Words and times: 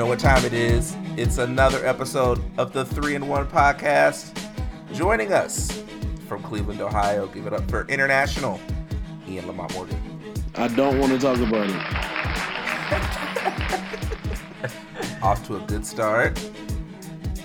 know 0.00 0.06
what 0.06 0.18
time 0.18 0.42
it 0.46 0.54
is. 0.54 0.96
It's 1.18 1.36
another 1.36 1.86
episode 1.86 2.40
of 2.56 2.72
the 2.72 2.86
3 2.86 3.16
in 3.16 3.28
1 3.28 3.48
podcast. 3.48 4.34
Joining 4.94 5.30
us 5.30 5.84
from 6.26 6.42
Cleveland, 6.42 6.80
Ohio, 6.80 7.26
give 7.26 7.46
it 7.46 7.52
up 7.52 7.68
for 7.70 7.86
international 7.86 8.58
Ian 9.28 9.46
Lamont 9.46 9.74
Morgan. 9.74 10.00
I 10.54 10.68
don't 10.68 10.98
want 10.98 11.12
to 11.12 11.18
talk 11.18 11.38
about 11.38 11.68
it. 11.68 11.76
Off 15.22 15.46
to 15.48 15.56
a 15.56 15.60
good 15.66 15.84
start. 15.84 16.40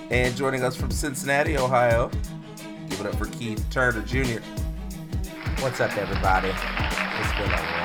And 0.09 0.33
joining 0.37 0.63
us 0.63 0.77
from 0.77 0.91
Cincinnati, 0.91 1.57
Ohio, 1.57 2.09
give 2.89 3.01
it 3.01 3.07
up 3.07 3.15
for 3.15 3.25
Keith 3.25 3.65
Turner 3.69 4.01
Jr. 4.03 4.39
What's 5.59 5.81
up, 5.81 5.97
everybody? 5.97 6.47
It's 6.47 7.33
been 7.33 7.51
a 7.51 7.81
long, 7.81 7.84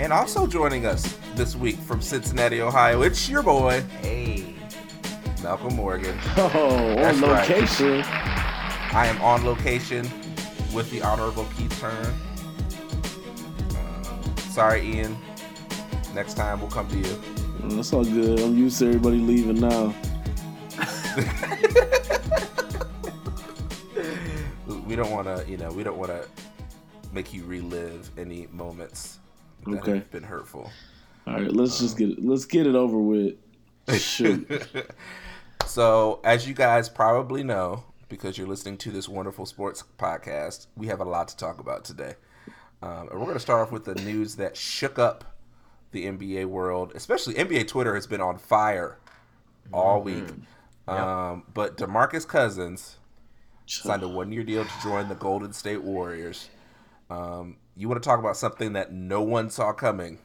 And 0.00 0.12
also 0.12 0.46
joining 0.46 0.86
us 0.86 1.18
this 1.34 1.56
week 1.56 1.76
from 1.76 2.00
Cincinnati, 2.00 2.60
Ohio, 2.60 3.02
it's 3.02 3.28
your 3.28 3.42
boy. 3.42 3.82
Hey. 4.00 4.54
Malcolm 5.42 5.74
Morgan. 5.74 6.16
Oh, 6.36 6.94
That's 6.94 7.20
on 7.20 7.30
location. 7.30 7.98
Right. 7.98 8.94
I 8.94 9.06
am 9.08 9.20
on 9.20 9.44
location 9.44 10.08
with 10.72 10.88
the 10.92 11.02
Honorable 11.02 11.48
Keith 11.56 11.76
Turner. 11.80 12.14
Uh, 13.76 14.36
sorry, 14.50 14.86
Ian. 14.86 15.18
Next 16.14 16.34
time 16.34 16.60
we'll 16.60 16.70
come 16.70 16.86
to 16.88 16.96
you. 16.96 17.20
That's 17.64 17.92
all 17.92 18.04
good. 18.04 18.38
I'm 18.38 18.56
used 18.56 18.78
to 18.78 18.86
everybody 18.86 19.18
leaving 19.18 19.58
now. 19.60 19.92
we 24.86 24.94
don't 24.94 25.10
want 25.10 25.26
to, 25.26 25.44
you 25.48 25.56
know, 25.56 25.72
we 25.72 25.82
don't 25.82 25.98
want 25.98 26.12
to 26.12 26.24
make 27.12 27.34
you 27.34 27.42
relive 27.44 28.10
any 28.16 28.46
moments 28.52 29.18
that 29.72 29.82
okay. 29.82 29.94
have 29.94 30.10
been 30.10 30.22
hurtful. 30.22 30.70
All 31.26 31.34
right, 31.34 31.52
let's 31.52 31.80
um, 31.80 31.86
just 31.86 31.98
get 31.98 32.10
it. 32.10 32.24
Let's 32.24 32.44
get 32.44 32.66
it 32.66 32.74
over 32.74 32.98
with. 32.98 33.34
Shoot. 33.96 34.66
so, 35.66 36.20
as 36.24 36.46
you 36.46 36.54
guys 36.54 36.88
probably 36.88 37.42
know, 37.42 37.84
because 38.08 38.38
you're 38.38 38.46
listening 38.46 38.76
to 38.78 38.90
this 38.90 39.08
wonderful 39.08 39.46
sports 39.46 39.84
podcast, 39.98 40.66
we 40.76 40.86
have 40.88 41.00
a 41.00 41.04
lot 41.04 41.28
to 41.28 41.36
talk 41.36 41.60
about 41.60 41.84
today. 41.84 42.14
Um, 42.82 43.08
and 43.10 43.18
we're 43.18 43.26
going 43.26 43.34
to 43.34 43.40
start 43.40 43.60
off 43.60 43.72
with 43.72 43.84
the 43.84 43.94
news 43.96 44.36
that 44.36 44.56
shook 44.56 44.98
up 44.98 45.36
the 45.90 46.06
NBA 46.06 46.46
world, 46.46 46.92
especially 46.94 47.34
NBA 47.34 47.68
Twitter 47.68 47.94
has 47.94 48.06
been 48.06 48.20
on 48.20 48.38
fire 48.38 48.98
all 49.72 50.02
mm-hmm. 50.02 50.24
week. 50.24 50.34
Um, 50.86 51.44
but 51.52 51.76
Demarcus 51.76 52.26
Cousins 52.26 52.96
signed 53.66 54.02
a 54.02 54.08
one 54.08 54.32
year 54.32 54.44
deal 54.44 54.64
to 54.64 54.70
join 54.82 55.08
the 55.08 55.14
Golden 55.14 55.52
State 55.52 55.82
Warriors. 55.82 56.48
Um, 57.10 57.56
you 57.78 57.88
want 57.88 58.02
to 58.02 58.06
talk 58.06 58.18
about 58.18 58.36
something 58.36 58.72
that 58.72 58.92
no 58.92 59.22
one 59.22 59.50
saw 59.50 59.72
coming? 59.72 60.18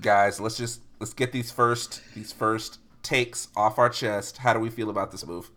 Guys, 0.00 0.38
let's 0.38 0.56
just 0.56 0.82
let's 1.00 1.14
get 1.14 1.32
these 1.32 1.50
first 1.50 2.02
these 2.14 2.32
first 2.32 2.78
takes 3.02 3.48
off 3.56 3.78
our 3.78 3.88
chest. 3.88 4.38
How 4.38 4.52
do 4.52 4.60
we 4.60 4.70
feel 4.70 4.90
about 4.90 5.10
this 5.10 5.26
move? 5.26 5.50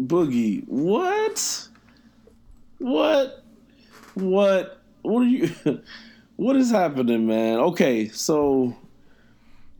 Boogie, 0.00 0.64
what? 0.66 1.68
What? 2.78 3.44
What? 4.14 4.80
What 5.02 5.20
are 5.20 5.24
you? 5.24 5.50
what 6.36 6.56
is 6.56 6.70
happening, 6.70 7.26
man? 7.26 7.58
Okay, 7.58 8.08
so 8.08 8.76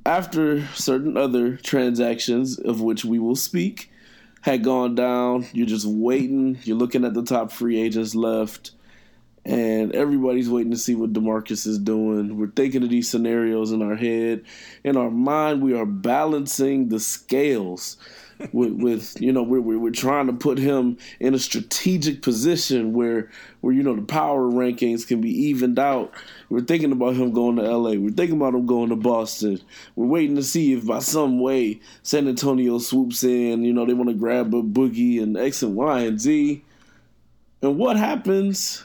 after 0.05 0.67
certain 0.75 1.17
other 1.17 1.57
transactions 1.57 2.59
of 2.59 2.81
which 2.81 3.05
we 3.05 3.19
will 3.19 3.37
speak 3.37 3.91
had 4.41 4.65
gone 4.65 4.97
down, 4.97 5.47
you're 5.53 5.67
just 5.67 5.87
waiting. 5.87 6.59
You're 6.65 6.77
looking 6.77 7.05
at 7.05 7.15
the 7.15 7.23
top 7.23 7.53
free 7.53 7.81
agents 7.81 8.15
left, 8.15 8.73
and 9.45 9.93
everybody's 9.95 10.49
waiting 10.49 10.71
to 10.71 10.77
see 10.77 10.95
what 10.95 11.13
Demarcus 11.13 11.67
is 11.67 11.79
doing. 11.79 12.39
We're 12.39 12.47
thinking 12.49 12.85
of 12.85 12.91
these 12.91 13.11
scenarios 13.11 13.73
in 13.73 13.83
our 13.83 13.97
head. 13.97 14.45
In 14.85 14.97
our 14.97 15.11
mind, 15.11 15.63
we 15.63 15.75
are 15.75 15.87
balancing 15.87 16.89
the 16.89 17.01
scales 17.01 17.97
with, 18.53 18.73
with 18.73 19.21
you 19.21 19.33
know 19.33 19.43
we're, 19.43 19.61
we're 19.61 19.91
trying 19.91 20.27
to 20.27 20.33
put 20.33 20.59
him 20.59 20.97
in 21.21 21.35
a 21.35 21.39
strategic 21.39 22.23
position 22.23 22.93
where 22.93 23.31
where 23.61 23.75
you 23.75 23.83
know 23.83 23.97
the 23.97 24.03
power 24.03 24.49
rankings 24.49 25.07
can 25.07 25.21
be 25.21 25.31
evened 25.31 25.79
out. 25.79 26.13
We're 26.49 26.61
thinking 26.61 26.93
about 26.93 27.17
him 27.17 27.33
going 27.33 27.57
to 27.57 27.65
L.A. 27.65 27.99
We're 27.99 28.11
thinking 28.11 28.37
about 28.37 28.55
him 28.55 28.67
going 28.67 28.91
to 28.91 28.97
Boston. 28.97 29.61
We're 29.97 30.07
waiting 30.07 30.37
to 30.37 30.43
see 30.43 30.73
if 30.73 30.87
by 30.87 31.01
some 31.01 31.41
way 31.41 31.81
San 32.03 32.29
Antonio 32.29 32.79
swoops 32.79 33.25
in. 33.25 33.65
You 33.65 33.73
know 33.73 33.87
they 33.87 33.95
want 33.95 34.11
to 34.11 34.15
grab 34.15 34.55
a 34.55 34.63
boogie 34.63 35.21
and 35.21 35.37
X 35.37 35.63
and 35.63 35.75
Y 35.75 36.01
and 36.01 36.21
Z. 36.21 36.65
And 37.61 37.79
what 37.79 37.97
happens 37.97 38.85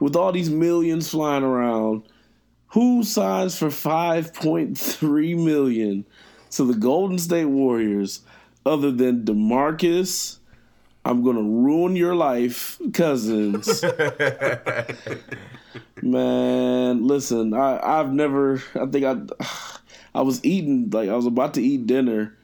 with 0.00 0.16
all 0.16 0.32
these 0.32 0.50
millions 0.50 1.10
flying 1.10 1.44
around? 1.44 2.02
Who 2.68 3.04
signs 3.04 3.56
for 3.56 3.68
5.3 3.68 5.44
million 5.44 6.04
to 6.50 6.64
the 6.64 6.74
Golden 6.74 7.18
State 7.18 7.46
Warriors 7.46 8.20
other 8.64 8.90
than 8.90 9.24
Demarcus, 9.24 10.38
I'm 11.04 11.22
gonna 11.22 11.42
ruin 11.42 11.94
your 11.94 12.16
life, 12.16 12.80
cousins. 12.92 13.82
Man, 16.02 17.06
listen, 17.06 17.54
I 17.54 18.00
I've 18.00 18.12
never. 18.12 18.62
I 18.74 18.86
think 18.86 19.04
I 19.04 19.18
I 20.14 20.22
was 20.22 20.44
eating 20.44 20.90
like 20.90 21.08
I 21.08 21.14
was 21.14 21.26
about 21.26 21.54
to 21.54 21.62
eat 21.62 21.86
dinner, 21.86 22.36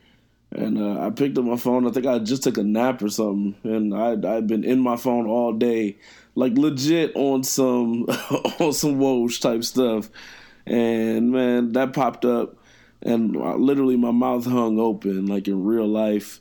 and 0.53 0.79
uh, 0.79 1.05
I 1.05 1.11
picked 1.11 1.37
up 1.39 1.45
my 1.45 1.57
phone. 1.57 1.89
I 1.89 1.91
think 1.91 2.07
I 2.07 2.21
just 2.21 2.45
took 2.45 2.57
a 2.57 2.63
nap 2.63 3.03
or 3.03 3.09
something, 3.09 3.57
and 3.65 3.93
I 3.93 4.13
I've 4.37 4.47
been 4.47 4.63
in 4.63 4.79
my 4.79 4.97
phone 4.97 5.27
all 5.27 5.53
day, 5.53 5.97
like 6.35 6.57
legit 6.57 7.15
on 7.15 7.45
some 7.45 8.05
on 8.61 8.73
some 8.73 8.99
Woj 8.99 9.41
type 9.41 9.65
stuff, 9.65 10.11
and 10.67 11.33
man, 11.33 11.73
that 11.73 11.93
popped 11.93 12.25
up 12.25 12.57
and 13.05 13.35
literally 13.61 13.97
my 13.97 14.11
mouth 14.11 14.45
hung 14.45 14.79
open 14.79 15.27
like 15.27 15.49
in 15.49 15.65
real 15.65 15.87
life. 15.87 16.41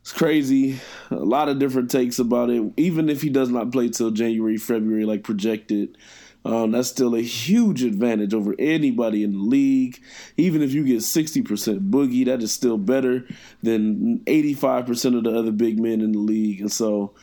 It's 0.00 0.12
crazy. 0.12 0.80
A 1.10 1.14
lot 1.14 1.48
of 1.48 1.60
different 1.60 1.90
takes 1.90 2.18
about 2.18 2.50
it. 2.50 2.72
Even 2.76 3.08
if 3.08 3.22
he 3.22 3.28
does 3.28 3.50
not 3.50 3.70
play 3.70 3.88
till 3.88 4.10
January, 4.10 4.56
February, 4.56 5.04
like 5.04 5.22
projected, 5.22 5.96
um, 6.44 6.72
that's 6.72 6.88
still 6.88 7.14
a 7.14 7.20
huge 7.20 7.84
advantage 7.84 8.34
over 8.34 8.56
anybody 8.58 9.22
in 9.22 9.32
the 9.32 9.38
league. 9.38 10.02
Even 10.36 10.60
if 10.60 10.72
you 10.72 10.84
get 10.84 10.98
60% 10.98 11.90
boogie, 11.90 12.24
that 12.26 12.42
is 12.42 12.50
still 12.50 12.78
better 12.78 13.28
than 13.62 14.18
85% 14.26 15.18
of 15.18 15.24
the 15.24 15.38
other 15.38 15.52
big 15.52 15.78
men 15.78 16.00
in 16.00 16.10
the 16.10 16.18
league. 16.18 16.60
And 16.60 16.72
so 16.72 17.14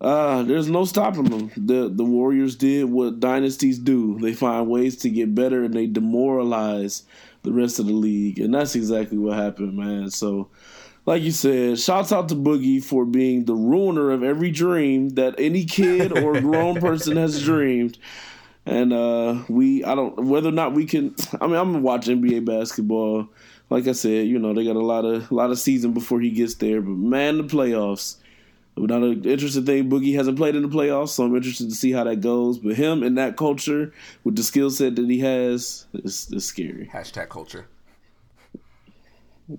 uh, 0.00 0.42
there's 0.42 0.68
no 0.68 0.84
stopping 0.84 1.24
them. 1.24 1.50
The 1.56 1.88
the 1.88 2.04
Warriors 2.04 2.54
did 2.54 2.84
what 2.84 3.20
dynasties 3.20 3.78
do. 3.78 4.18
They 4.20 4.34
find 4.34 4.68
ways 4.68 4.96
to 4.98 5.10
get 5.10 5.34
better 5.34 5.64
and 5.64 5.72
they 5.72 5.86
demoralize 5.86 7.04
the 7.42 7.52
rest 7.52 7.78
of 7.78 7.86
the 7.86 7.92
league. 7.92 8.38
And 8.38 8.52
that's 8.52 8.74
exactly 8.74 9.16
what 9.16 9.38
happened, 9.38 9.76
man. 9.76 10.10
So, 10.10 10.48
like 11.06 11.22
you 11.22 11.30
said, 11.30 11.78
shouts 11.78 12.12
out 12.12 12.28
to 12.28 12.34
Boogie 12.34 12.84
for 12.84 13.06
being 13.06 13.46
the 13.46 13.54
ruiner 13.54 14.10
of 14.10 14.22
every 14.22 14.50
dream 14.50 15.10
that 15.10 15.36
any 15.38 15.64
kid 15.64 16.16
or 16.16 16.40
grown 16.40 16.78
person 16.78 17.16
has 17.16 17.42
dreamed. 17.42 17.96
And 18.66 18.92
uh, 18.92 19.44
we, 19.48 19.84
I 19.84 19.94
don't, 19.94 20.26
whether 20.26 20.48
or 20.48 20.52
not 20.52 20.74
we 20.74 20.84
can, 20.86 21.14
I 21.40 21.46
mean, 21.46 21.54
I'm 21.54 21.72
gonna 21.72 21.78
watch 21.78 22.06
NBA 22.06 22.44
basketball. 22.44 23.28
Like 23.70 23.86
I 23.86 23.92
said, 23.92 24.26
you 24.26 24.38
know, 24.38 24.52
they 24.52 24.64
got 24.64 24.76
a 24.76 24.80
lot 24.80 25.04
of, 25.04 25.30
a 25.30 25.34
lot 25.34 25.50
of 25.50 25.58
season 25.58 25.92
before 25.92 26.20
he 26.20 26.30
gets 26.30 26.54
there. 26.54 26.80
But 26.80 26.96
man, 26.96 27.38
the 27.38 27.44
playoffs 27.44 28.16
Another 28.76 29.12
interesting 29.12 29.64
thing, 29.64 29.88
Boogie 29.88 30.14
hasn't 30.14 30.36
played 30.36 30.54
in 30.54 30.60
the 30.60 30.68
playoffs, 30.68 31.08
so 31.08 31.24
I'm 31.24 31.34
interested 31.34 31.70
to 31.70 31.74
see 31.74 31.92
how 31.92 32.04
that 32.04 32.20
goes. 32.20 32.58
But 32.58 32.74
him 32.76 33.02
in 33.02 33.14
that 33.14 33.38
culture, 33.38 33.94
with 34.22 34.36
the 34.36 34.42
skill 34.42 34.68
set 34.68 34.96
that 34.96 35.08
he 35.08 35.20
has, 35.20 35.86
is, 35.94 36.30
is 36.30 36.44
scary. 36.44 36.90
Hashtag 36.92 37.30
culture. 37.30 37.68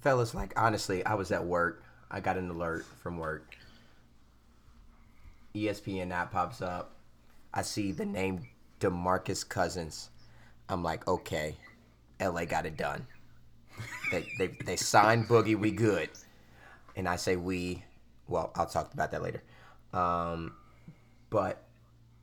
Fellas, 0.00 0.32
like 0.32 0.52
honestly, 0.56 1.04
I 1.04 1.14
was 1.14 1.32
at 1.32 1.44
work. 1.44 1.82
I 2.08 2.20
got 2.20 2.36
an 2.36 2.50
alert 2.50 2.86
from 3.02 3.18
work. 3.18 3.56
ESPN 5.56 6.12
app 6.12 6.30
pops 6.30 6.62
up. 6.62 6.94
I 7.52 7.62
see 7.62 7.90
the 7.90 8.06
name 8.06 8.46
DeMarcus 8.78 9.48
Cousins. 9.48 10.10
I'm 10.68 10.84
like, 10.84 11.08
okay, 11.08 11.56
LA 12.20 12.44
got 12.44 12.64
it 12.64 12.76
done. 12.76 13.08
They 14.12 14.28
they 14.38 14.56
they 14.64 14.76
signed 14.76 15.26
Boogie. 15.26 15.58
We 15.58 15.72
good 15.72 16.10
and 16.98 17.08
I 17.08 17.16
say 17.16 17.36
we. 17.36 17.84
Well, 18.26 18.50
I'll 18.54 18.66
talk 18.66 18.92
about 18.92 19.12
that 19.12 19.22
later. 19.22 19.42
Um, 19.94 20.52
but 21.30 21.62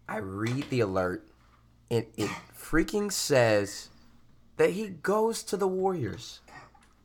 I 0.07 0.17
read 0.17 0.69
the 0.69 0.81
alert, 0.81 1.25
and 1.89 2.05
it 2.15 2.29
freaking 2.55 3.11
says 3.11 3.89
that 4.57 4.71
he 4.71 4.89
goes 4.89 5.41
to 5.43 5.57
the 5.57 5.67
Warriors. 5.67 6.41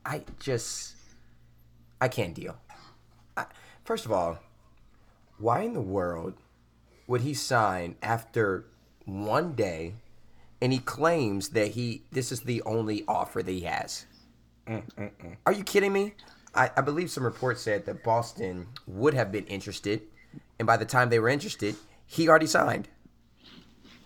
I 0.05 0.25
just, 0.39 0.97
I 2.01 2.09
can't 2.09 2.35
deal. 2.35 2.57
I, 3.37 3.47
first 3.85 4.05
of 4.05 4.13
all, 4.13 4.39
why 5.39 5.63
in 5.63 5.73
the 5.73 5.81
world 5.81 6.35
would 7.07 7.23
he 7.23 7.33
sign 7.33 7.97
after 8.03 8.67
one 9.07 9.55
day, 9.55 9.95
and 10.61 10.73
he 10.73 10.79
claims 10.79 11.51
that 11.51 11.69
he 11.69 12.03
this 12.13 12.33
is 12.33 12.43
the 12.43 12.61
only 12.63 13.05
offer 13.09 13.43
that 13.43 13.51
he 13.51 13.61
has? 13.61 14.07
Mm-mm-mm. 14.67 15.37
Are 15.47 15.53
you 15.53 15.65
kidding 15.65 15.93
me? 15.93 16.15
I, 16.55 16.71
I 16.77 16.81
believe 16.81 17.11
some 17.11 17.25
reports 17.25 17.63
said 17.63 17.87
that 17.87 18.03
Boston 18.03 18.67
would 18.87 19.15
have 19.15 19.31
been 19.31 19.47
interested, 19.47 20.03
and 20.59 20.67
by 20.67 20.77
the 20.77 20.85
time 20.85 21.09
they 21.11 21.19
were 21.19 21.29
interested, 21.29 21.77
he 22.07 22.29
already 22.29 22.47
signed. 22.47 22.89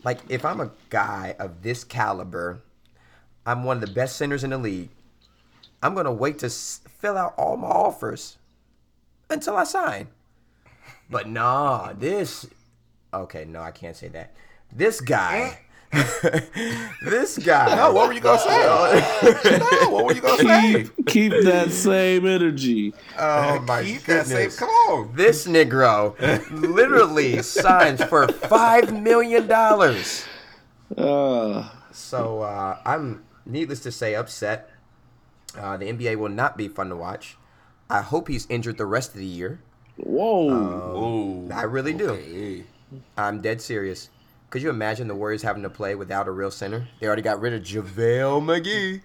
Like 0.04 0.20
if 0.28 0.44
I'm 0.44 0.60
a 0.60 0.70
guy 0.90 1.34
of 1.38 1.62
this 1.62 1.84
caliber, 1.84 2.60
I'm 3.46 3.64
one 3.64 3.78
of 3.82 3.88
the 3.88 3.94
best 3.94 4.16
centers 4.16 4.44
in 4.44 4.50
the 4.50 4.58
league. 4.58 4.90
I'm 5.82 5.94
gonna 5.94 6.12
wait 6.12 6.38
to 6.40 6.46
s- 6.46 6.80
fill 6.98 7.16
out 7.16 7.34
all 7.38 7.56
my 7.56 7.68
offers 7.68 8.36
until 9.30 9.56
I 9.56 9.64
sign. 9.64 10.08
But 11.10 11.28
nah, 11.28 11.92
this. 11.92 12.46
Okay, 13.12 13.44
no, 13.44 13.60
I 13.60 13.70
can't 13.70 13.96
say 13.96 14.08
that. 14.08 14.34
This 14.72 15.00
guy. 15.00 15.38
Eh. 15.38 15.56
this 17.02 17.38
guy. 17.38 17.74
No, 17.76 17.92
what 17.92 18.08
were 18.08 18.14
you 18.14 18.20
gonna 18.20 18.38
say? 18.38 19.58
no, 19.58 19.90
what 19.90 20.04
were 20.06 20.12
you 20.14 20.20
gonna 20.20 20.42
say? 20.42 20.72
Keep, 20.84 21.06
keep 21.06 21.32
that 21.44 21.70
same 21.70 22.26
energy. 22.26 22.94
Oh 23.18 23.60
my 23.60 23.82
Keep 23.82 24.02
that 24.04 24.26
goodness. 24.26 24.28
safe. 24.28 24.56
Come 24.56 24.68
on. 24.68 25.14
This 25.16 25.46
Negro 25.46 26.14
literally 26.50 27.42
signs 27.42 28.02
for 28.04 28.28
five 28.28 28.92
million 28.92 29.46
dollars. 29.46 30.24
Uh, 30.96 31.68
So 31.92 32.42
uh, 32.42 32.78
I'm, 32.84 33.24
needless 33.46 33.80
to 33.80 33.92
say, 33.92 34.14
upset. 34.14 34.70
Uh, 35.56 35.76
the 35.76 35.86
NBA 35.86 36.16
will 36.16 36.28
not 36.30 36.56
be 36.56 36.66
fun 36.68 36.88
to 36.88 36.96
watch. 36.96 37.36
I 37.88 38.02
hope 38.02 38.28
he's 38.28 38.46
injured 38.50 38.76
the 38.78 38.86
rest 38.86 39.12
of 39.12 39.18
the 39.18 39.26
year. 39.26 39.60
whoa. 39.96 40.50
Ooh, 40.96 41.52
I 41.52 41.62
really 41.62 41.92
do. 41.94 42.10
okay. 42.10 42.64
I'm 43.16 43.40
dead 43.40 43.60
serious. 43.62 44.10
Could 44.54 44.62
you 44.62 44.70
imagine 44.70 45.08
the 45.08 45.16
Warriors 45.16 45.42
having 45.42 45.64
to 45.64 45.68
play 45.68 45.96
without 45.96 46.28
a 46.28 46.30
real 46.30 46.52
center? 46.52 46.86
They 47.00 47.08
already 47.08 47.22
got 47.22 47.40
rid 47.40 47.54
of 47.54 47.62
JaVale 47.62 48.40
McGee. 48.40 49.00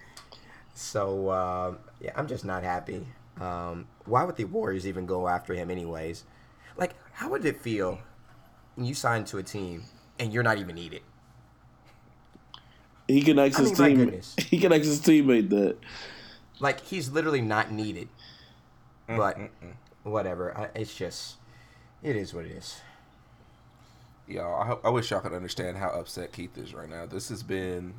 So, 0.74 1.28
uh, 1.28 1.74
yeah, 2.00 2.12
I'm 2.14 2.28
just 2.28 2.44
not 2.44 2.62
happy. 2.62 3.04
Um, 3.40 3.88
why 4.04 4.22
would 4.22 4.36
the 4.36 4.44
Warriors 4.44 4.86
even 4.86 5.06
go 5.06 5.26
after 5.26 5.52
him, 5.52 5.68
anyways? 5.68 6.22
Like, 6.76 6.94
how 7.14 7.30
would 7.30 7.44
it 7.44 7.60
feel 7.60 7.98
when 8.76 8.86
you 8.86 8.94
sign 8.94 9.24
to 9.24 9.38
a 9.38 9.42
team 9.42 9.82
and 10.20 10.32
you're 10.32 10.44
not 10.44 10.58
even 10.58 10.76
needed? 10.76 11.02
he 13.08 13.20
can 13.20 13.36
ask 13.40 13.58
I 13.58 13.62
his 13.62 13.80
mean, 13.80 13.98
my 13.98 14.04
team. 14.04 14.20
He 14.50 14.60
can 14.60 14.72
ask 14.72 14.84
his 14.84 15.00
teammate 15.00 15.50
that. 15.50 15.78
Like, 16.60 16.80
he's 16.80 17.10
literally 17.10 17.42
not 17.42 17.72
needed. 17.72 18.08
But, 19.08 19.36
whatever. 20.04 20.56
I, 20.56 20.68
it's 20.78 20.94
just, 20.94 21.38
it 22.04 22.14
is 22.14 22.32
what 22.32 22.44
it 22.44 22.52
is. 22.52 22.80
Y'all, 24.30 24.62
I, 24.62 24.66
hope, 24.66 24.80
I 24.84 24.90
wish 24.90 25.10
y'all 25.10 25.20
could 25.20 25.32
understand 25.32 25.76
how 25.76 25.88
upset 25.88 26.32
Keith 26.32 26.56
is 26.56 26.72
right 26.72 26.88
now. 26.88 27.04
This 27.04 27.28
has 27.30 27.42
been, 27.42 27.94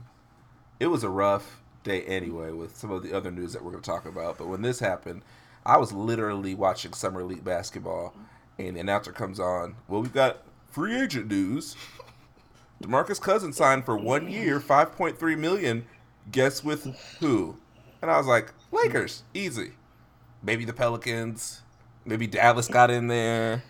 it 0.80 0.88
was 0.88 1.04
a 1.04 1.10
rough 1.10 1.62
day 1.84 2.04
anyway 2.04 2.52
with 2.52 2.78
some 2.78 2.90
of 2.90 3.04
the 3.04 3.14
other 3.14 3.32
news 3.32 3.52
that 3.52 3.62
we're 3.62 3.72
going 3.72 3.84
to 3.84 3.90
talk 3.90 4.06
about. 4.06 4.38
But 4.38 4.48
when 4.48 4.62
this 4.62 4.80
happened, 4.80 5.24
I 5.66 5.76
was 5.76 5.92
literally 5.92 6.56
watching 6.56 6.94
Summer 6.94 7.24
League 7.24 7.44
basketball, 7.44 8.14
and 8.58 8.78
the 8.78 8.80
announcer 8.80 9.12
comes 9.12 9.42
on. 9.42 9.76
Well, 9.90 10.02
we've 10.02 10.14
got 10.14 10.44
free 10.70 11.02
agent 11.02 11.28
news. 11.28 11.76
Demarcus 12.82 13.20
Cousins 13.20 13.58
signed 13.58 13.86
for 13.86 13.98
one 13.98 14.30
year, 14.32 14.60
five 14.62 14.94
point 14.94 15.20
three 15.20 15.36
million. 15.36 15.86
Guess 16.32 16.64
with 16.64 16.86
who? 17.20 17.58
And 18.02 18.10
I 18.10 18.18
was 18.18 18.26
like, 18.26 18.54
Lakers, 18.72 19.24
easy. 19.34 19.74
Maybe 20.42 20.64
the 20.66 20.74
Pelicans. 20.74 21.62
Maybe 22.06 22.26
Dallas 22.26 22.68
got 22.68 22.90
in 22.90 23.08
there. 23.08 23.64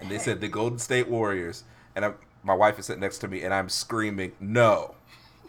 And 0.00 0.10
they 0.10 0.18
said 0.18 0.40
the 0.40 0.48
Golden 0.48 0.78
State 0.78 1.08
Warriors. 1.08 1.64
And 1.96 2.04
I, 2.04 2.12
my 2.44 2.54
wife 2.54 2.78
is 2.78 2.86
sitting 2.86 3.00
next 3.00 3.18
to 3.18 3.28
me, 3.28 3.42
and 3.42 3.52
I'm 3.52 3.68
screaming, 3.68 4.32
"No, 4.38 4.94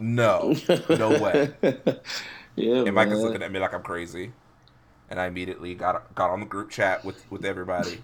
no, 0.00 0.56
no 0.88 1.20
way!" 1.20 1.54
Yeah, 2.58 2.82
And 2.86 2.94
Mike 2.94 3.08
is 3.08 3.20
looking 3.20 3.42
at 3.42 3.52
me 3.52 3.60
like 3.60 3.72
I'm 3.72 3.82
crazy. 3.82 4.32
And 5.10 5.20
I 5.20 5.26
immediately 5.26 5.74
got 5.76 6.12
got 6.16 6.30
on 6.30 6.40
the 6.40 6.46
group 6.46 6.70
chat 6.70 7.04
with 7.04 7.30
with 7.30 7.44
everybody 7.44 8.02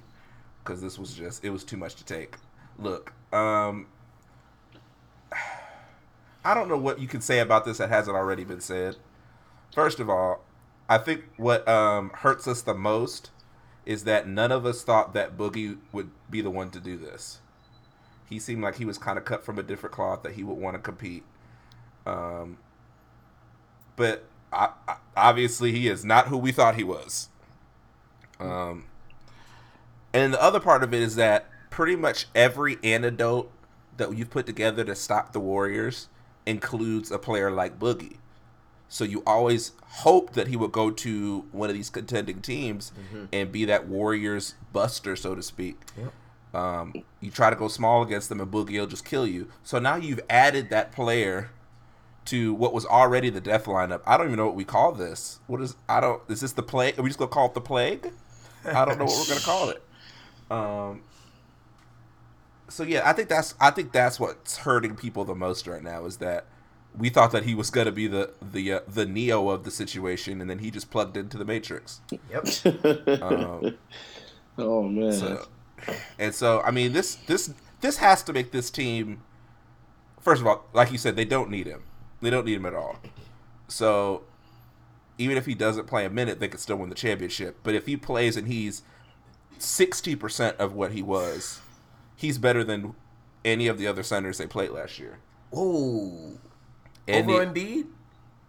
because 0.63 0.81
this 0.81 0.97
was 0.97 1.13
just 1.13 1.45
it 1.45 1.51
was 1.51 1.65
too 1.65 1.77
much 1.77 1.97
to 1.97 2.05
take. 2.05 2.37
Look, 2.79 3.13
um, 3.33 3.87
I 6.45 6.55
don't 6.55 6.69
know 6.69 6.79
what 6.79 7.01
you 7.01 7.09
can 7.09 7.21
say 7.21 7.41
about 7.41 7.65
this 7.65 7.79
that 7.79 7.89
hasn't 7.89 8.17
already 8.17 8.45
been 8.45 8.61
said. 8.61 8.97
First 9.75 9.99
of 9.99 10.09
all, 10.09 10.45
I 10.89 10.99
think 10.99 11.25
what 11.37 11.67
um, 11.67 12.11
hurts 12.15 12.47
us 12.47 12.63
the 12.63 12.75
most 12.75 13.31
is 13.85 14.05
that 14.05 14.29
none 14.29 14.53
of 14.53 14.65
us 14.65 14.83
thought 14.83 15.15
that 15.15 15.37
Boogie 15.37 15.79
would 15.93 16.11
be 16.31 16.41
the 16.41 16.51
one 16.51 16.71
to 16.71 16.81
do 16.81 16.97
this. 16.97 17.41
He 18.29 18.39
seemed 18.39 18.63
like 18.63 18.77
he 18.77 18.85
was 18.85 18.99
kind 18.99 19.19
of 19.19 19.25
cut 19.25 19.45
from 19.45 19.59
a 19.59 19.63
different 19.63 19.95
cloth 19.95 20.23
that 20.23 20.33
he 20.33 20.43
would 20.43 20.57
want 20.57 20.75
to 20.75 20.81
compete. 20.81 21.25
Um, 22.07 22.59
but 23.97 24.25
I, 24.53 24.71
I, 24.89 24.97
obviously, 25.17 25.73
he 25.73 25.89
is 25.89 26.05
not 26.05 26.29
who 26.29 26.39
we 26.39 26.53
thought 26.53 26.77
he 26.77 26.85
was. 26.85 27.29
Um, 28.41 28.87
and 30.13 30.33
the 30.33 30.43
other 30.43 30.61
part 30.61 30.83
of 30.83 30.95
it 30.95 31.03
is 31.03 31.17
that 31.17 31.49
pretty 31.71 31.97
much 31.97 32.27
every 32.35 32.79
antidote 32.83 33.51
that 33.97 34.17
you've 34.17 34.31
put 34.31 34.47
together 34.47 34.85
to 34.85 34.95
stop 34.95 35.33
the 35.33 35.41
Warriors 35.41 36.09
includes 36.47 37.11
a 37.11 37.19
player 37.19 37.51
like 37.51 37.79
Boogie. 37.79 38.17
So 38.89 39.03
you 39.05 39.23
always 39.27 39.73
hope 39.87 40.35
that 40.35 40.49
he 40.49 40.57
would 40.57 40.71
go 40.73 40.91
to 40.91 41.45
one 41.53 41.69
of 41.69 41.75
these 41.75 41.91
contending 41.91 42.41
teams 42.41 42.93
and 43.33 43.51
be 43.51 43.65
that 43.65 43.89
Warriors 43.89 44.55
buster, 44.73 45.17
so 45.17 45.35
to 45.35 45.43
speak. 45.43 45.81
Um, 46.55 46.95
you 47.21 47.31
try 47.31 47.51
to 47.51 47.57
go 47.57 47.69
small 47.69 48.03
against 48.03 48.29
them, 48.29 48.41
and 48.41 48.51
Boogie 48.51 48.79
will 48.79 48.87
just 48.87 49.05
kill 49.05 49.27
you. 49.27 49.49
So 49.63 49.79
now 49.79 49.97
you've 49.97 50.21
added 50.31 50.71
that 50.71 50.93
player 50.93 51.51
to 52.27 52.55
what 52.55 52.73
was 52.73 52.87
already 52.87 53.29
the 53.29 53.41
death 53.41 53.65
lineup. 53.65 54.01
I 54.07 54.17
don't 54.17 54.27
even 54.27 54.37
know 54.37 54.47
what 54.47 54.55
we 54.55 54.65
call 54.65 54.93
this. 54.93 55.41
What 55.47 55.61
is? 55.61 55.77
I 55.89 56.01
don't. 56.01 56.23
Is 56.29 56.41
this 56.41 56.53
the 56.53 56.63
plague? 56.63 56.99
Are 56.99 57.03
we 57.03 57.09
just 57.09 57.19
gonna 57.19 57.31
call 57.31 57.47
it 57.47 57.55
the 57.55 57.61
plague? 57.61 58.13
I 58.65 58.85
don't 58.85 58.99
know 58.99 59.05
what 59.05 59.19
we're 59.19 59.35
gonna 59.35 59.45
call 59.45 59.71
it. 59.71 59.83
Um. 60.51 61.03
So 62.69 62.83
yeah, 62.83 63.09
I 63.09 63.13
think 63.13 63.29
that's 63.29 63.55
I 63.61 63.71
think 63.71 63.93
that's 63.93 64.19
what's 64.19 64.59
hurting 64.59 64.97
people 64.97 65.25
the 65.25 65.35
most 65.35 65.67
right 65.67 65.83
now 65.83 66.07
is 66.07 66.19
that 66.19 66.47
we 66.97 67.09
thought 67.09 67.33
that 67.33 67.45
he 67.45 67.55
was 67.55 67.71
gonna 67.71 67.93
be 67.93 68.07
the 68.07 68.33
the 68.41 68.75
uh, 68.75 68.81
the 68.89 69.07
Neo 69.07 69.49
of 69.49 69.65
the 69.65 69.71
situation, 69.71 70.41
and 70.41 70.49
then 70.49 70.61
he 70.61 70.71
just 70.71 70.91
plugged 70.91 71.17
into 71.17 71.37
the 71.37 71.45
Matrix. 71.45 72.01
Yep. 72.31 72.47
Um, 73.23 73.77
oh 74.59 74.83
man. 74.85 75.13
so, 75.13 75.49
and 76.19 76.35
so 76.35 76.61
I 76.63 76.71
mean 76.71 76.93
this 76.93 77.15
this 77.27 77.53
this 77.81 77.99
has 77.99 78.23
to 78.25 78.33
make 78.33 78.51
this 78.53 78.71
team. 78.71 79.23
First 80.21 80.41
of 80.41 80.47
all, 80.47 80.65
like 80.73 80.91
you 80.91 80.99
said, 80.99 81.17
they 81.17 81.25
don't 81.27 81.51
need 81.51 81.67
him. 81.67 81.83
They 82.23 82.31
don't 82.31 82.47
need 82.47 82.55
him 82.57 82.65
at 82.67 82.75
all. 82.75 82.97
So 83.69 84.23
even 85.19 85.37
if 85.37 85.47
he 85.47 85.55
doesn't 85.55 85.87
play 85.87 86.05
a 86.05 86.11
minute, 86.11 86.41
they 86.41 86.49
could 86.49 86.61
still 86.61 86.77
win 86.77 86.89
the 86.89 86.95
championship. 86.95 87.59
But 87.63 87.75
if 87.75 87.87
he 87.87 87.97
plays 87.97 88.37
and 88.37 88.49
he's 88.49 88.83
sixty 89.59 90.15
percent 90.17 90.57
of 90.59 90.73
what 90.75 90.93
he 90.93 91.03
was, 91.03 91.61
he's 92.17 92.39
better 92.39 92.65
than 92.65 92.95
any 93.45 93.67
of 93.67 93.77
the 93.79 93.87
other 93.87 94.03
centers 94.03 94.39
they 94.39 94.47
played 94.47 94.71
last 94.71 94.99
year. 94.99 95.19
Ooh. 95.55 96.39
And 97.07 97.31
Over 97.31 97.45
Embiid? 97.47 97.87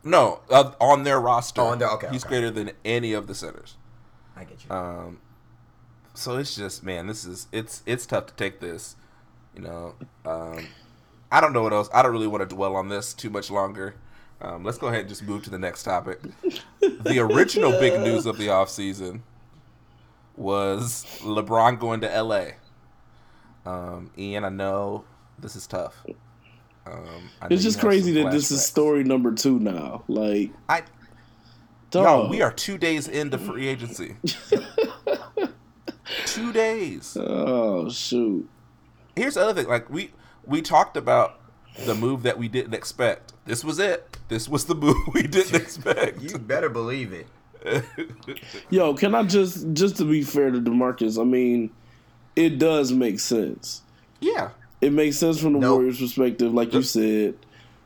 no, 0.04 0.40
uh, 0.50 0.72
on 0.80 1.04
their 1.04 1.20
roster, 1.20 1.60
Oh, 1.62 1.68
on 1.68 1.80
their- 1.80 1.90
okay, 1.90 2.08
he's 2.10 2.24
okay. 2.24 2.30
greater 2.30 2.50
than 2.52 2.72
any 2.86 3.12
of 3.12 3.28
the 3.28 3.36
centers. 3.36 3.76
I 4.38 4.46
get 4.46 4.64
you. 4.64 4.74
Um, 4.74 5.20
so 6.16 6.38
it's 6.38 6.56
just 6.56 6.84
man, 6.84 7.08
this 7.08 7.26
is 7.26 7.48
it's 7.52 7.84
it's 7.86 8.06
tough 8.06 8.28
to 8.28 8.34
take 8.34 8.60
this. 8.60 8.96
You 9.56 9.62
know, 9.62 9.96
um, 10.26 10.68
I 11.32 11.40
don't 11.40 11.54
know 11.54 11.64
what 11.64 11.74
else. 11.74 11.90
I 11.94 12.02
don't 12.02 12.12
really 12.12 12.28
want 12.28 12.48
to 12.48 12.56
dwell 12.56 12.76
on 12.76 12.90
this 12.90 13.14
too 13.14 13.30
much 13.30 13.50
longer. 13.50 13.96
Um, 14.42 14.64
let's 14.64 14.78
go 14.78 14.88
ahead 14.88 15.02
and 15.02 15.10
just 15.10 15.24
move 15.24 15.44
to 15.44 15.50
the 15.50 15.60
next 15.60 15.84
topic. 15.84 16.22
the 16.82 17.20
original 17.32 17.72
big 17.72 18.02
news 18.02 18.26
of 18.26 18.38
the 18.38 18.48
offseason 18.48 19.22
was 20.36 21.06
LeBron 21.22 21.80
going 21.80 22.02
to 22.02 22.22
LA. 22.22 22.46
Um, 23.66 24.12
Ian, 24.18 24.44
I 24.44 24.50
know 24.50 25.06
this 25.40 25.56
is 25.56 25.66
tough. 25.68 26.06
Um, 26.86 27.30
I 27.42 27.48
it's 27.50 27.64
just 27.64 27.80
crazy 27.80 28.12
that 28.22 28.32
this 28.32 28.52
is 28.52 28.64
story 28.64 29.04
number 29.04 29.32
two 29.32 29.60
now. 29.60 30.04
Like, 30.08 30.52
I, 30.70 30.84
dog, 31.90 32.26
Yo, 32.26 32.30
we 32.30 32.42
are 32.42 32.52
two 32.52 32.78
days 32.78 33.08
into 33.08 33.38
free 33.38 33.68
agency. 33.68 34.18
two 36.26 36.52
days. 36.54 37.18
Oh 37.20 37.90
shoot. 37.90 38.48
Here's 39.16 39.36
the 39.36 39.42
other 39.42 39.54
thing. 39.62 39.70
Like 39.70 39.90
we 39.90 40.12
we 40.46 40.62
talked 40.62 40.98
about 40.98 41.40
the 41.86 41.96
move 41.96 42.24
that 42.24 42.38
we 42.38 42.48
didn't 42.48 42.74
expect. 42.74 43.34
This 43.46 43.64
was 43.64 43.80
it. 43.80 44.18
This 44.28 44.48
was 44.50 44.66
the 44.66 44.76
move 44.86 44.96
we 45.14 45.24
didn't 45.24 45.56
expect. 45.62 46.22
you 46.22 46.38
better 46.38 46.70
believe 46.70 47.14
it. 47.14 47.28
Yo, 48.70 48.94
can 48.94 49.16
I 49.16 49.24
just 49.24 49.74
just 49.74 49.98
to 49.98 50.06
be 50.06 50.22
fair 50.22 50.52
to 50.52 50.60
Demarcus? 50.62 51.20
I 51.20 51.24
mean, 51.24 51.72
it 52.36 52.60
does 52.60 52.92
make 52.92 53.20
sense. 53.20 53.82
yeah. 54.22 54.50
It 54.82 54.92
makes 54.92 55.18
sense 55.18 55.40
from 55.40 55.54
the 55.54 55.60
Nope. 55.60 55.78
Warriors' 55.78 56.00
perspective, 56.00 56.54
like 56.54 56.74
you 56.74 56.84
said. 56.84 57.36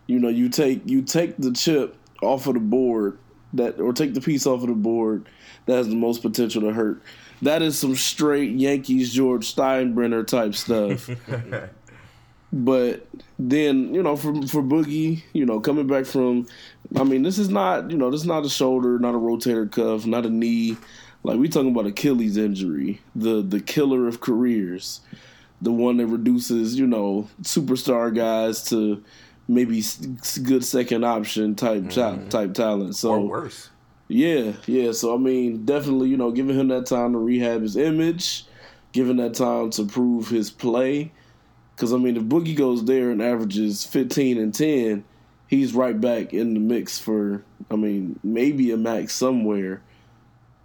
You 0.08 0.20
know, 0.20 0.28
you 0.28 0.50
take 0.50 0.82
you 0.86 1.02
take 1.04 1.38
the 1.38 1.54
chip 1.54 1.96
off 2.22 2.48
of 2.48 2.56
the 2.56 2.60
board 2.60 3.20
that, 3.54 3.80
or 3.80 3.94
take 3.94 4.16
the 4.16 4.20
piece 4.22 4.46
off 4.48 4.62
of 4.64 4.68
the 4.68 4.74
board 4.74 5.30
that 5.66 5.76
has 5.78 5.88
the 5.88 5.96
most 5.96 6.22
potential 6.24 6.62
to 6.64 6.74
hurt. 6.74 7.02
That 7.42 7.62
is 7.62 7.80
some 7.80 7.96
straight 7.96 8.52
Yankees 8.52 9.14
George 9.14 9.54
Steinbrenner 9.54 10.26
type 10.28 10.56
stuff. 10.56 11.10
but 12.54 13.08
then 13.38 13.94
you 13.94 14.04
know, 14.04 14.16
for 14.16 14.34
for 14.48 14.62
Boogie, 14.62 15.24
you 15.34 15.46
know, 15.46 15.60
coming 15.60 15.88
back 15.88 16.06
from, 16.06 16.48
I 16.96 17.04
mean, 17.04 17.24
this 17.24 17.38
is 17.38 17.50
not 17.50 17.92
you 17.92 17.98
know, 17.98 18.12
this 18.12 18.22
is 18.22 18.28
not 18.28 18.46
a 18.46 18.50
shoulder, 18.50 19.00
not 19.00 19.16
a 19.16 19.20
rotator 19.20 19.72
cuff, 19.72 20.06
not 20.06 20.26
a 20.26 20.30
knee. 20.30 20.78
Like 21.24 21.38
we 21.38 21.50
talking 21.50 21.72
about 21.72 21.86
Achilles 21.86 22.38
injury, 22.38 23.02
the 23.16 23.42
the 23.42 23.60
killer 23.60 24.08
of 24.08 24.22
careers, 24.22 25.02
the 25.62 25.72
one 25.72 25.98
that 25.98 26.08
reduces 26.08 26.78
you 26.78 26.88
know 26.88 27.30
superstar 27.42 28.14
guys 28.14 28.64
to 28.66 29.04
maybe 29.48 29.84
good 30.44 30.64
second 30.64 31.04
option 31.04 31.56
type 31.56 31.84
mm-hmm. 31.84 32.30
type 32.30 32.54
talent. 32.54 32.96
So 32.96 33.12
or 33.12 33.20
worse. 33.20 33.70
Yeah, 34.10 34.54
yeah. 34.66 34.92
So 34.92 35.14
I 35.14 35.18
mean, 35.18 35.66
definitely, 35.66 36.10
you 36.10 36.18
know, 36.18 36.32
giving 36.32 36.60
him 36.60 36.68
that 36.70 36.88
time 36.88 37.14
to 37.14 37.20
rehab 37.20 37.62
his 37.62 37.78
image, 37.78 38.46
giving 38.92 39.18
that 39.18 39.36
time 39.36 39.70
to 39.72 39.86
prove 39.86 40.28
his 40.30 40.50
play. 40.52 41.12
Because 41.76 41.94
I 41.94 41.98
mean, 41.98 42.18
if 42.18 42.24
Boogie 42.24 42.58
goes 42.58 42.84
there 42.86 43.12
and 43.12 43.22
averages 43.22 43.86
fifteen 43.86 44.40
and 44.40 44.54
ten, 44.54 45.06
he's 45.48 45.76
right 45.76 46.00
back 46.00 46.34
in 46.34 46.56
the 46.56 46.60
mix 46.60 47.00
for. 47.00 47.44
I 47.72 47.76
mean, 47.76 48.20
maybe 48.24 48.72
a 48.72 48.78
max 48.78 49.14
somewhere. 49.14 49.84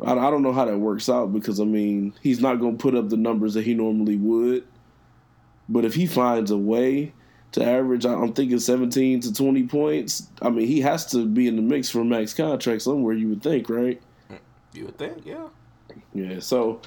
I, 0.03 0.13
I 0.13 0.31
don't 0.31 0.43
know 0.43 0.53
how 0.53 0.65
that 0.65 0.79
works 0.79 1.09
out 1.11 1.33
because 1.33 1.61
I 1.61 1.65
mean 1.65 2.15
he's 2.23 2.41
not 2.41 2.57
going 2.61 2.79
to 2.79 2.83
put 2.83 2.95
up 2.95 3.11
the 3.11 3.17
numbers 3.19 3.55
that 3.55 3.65
he 3.65 3.75
normally 3.75 4.17
would, 4.17 4.67
but 5.69 5.85
if 5.85 5.95
he 5.95 6.07
finds 6.07 6.51
a 6.51 6.57
way 6.57 7.13
to 7.55 7.65
average, 7.65 8.05
I'm 8.05 8.33
thinking 8.33 8.59
17 8.59 9.21
to 9.21 9.33
20 9.33 9.69
points. 9.69 10.29
I 10.43 10.51
mean, 10.51 10.67
he 10.67 10.81
has 10.81 11.07
to 11.13 11.25
be 11.25 11.47
in 11.47 11.55
the 11.55 11.63
mix 11.63 11.89
for 11.89 12.05
max 12.05 12.35
contract 12.35 12.83
somewhere. 12.83 13.15
You 13.15 13.29
would 13.29 13.45
think, 13.45 13.71
right? 13.71 14.03
You 14.73 14.87
would 14.87 14.99
think, 14.99 15.25
yeah. 15.25 15.47
Yeah. 16.13 16.41
So, 16.41 16.81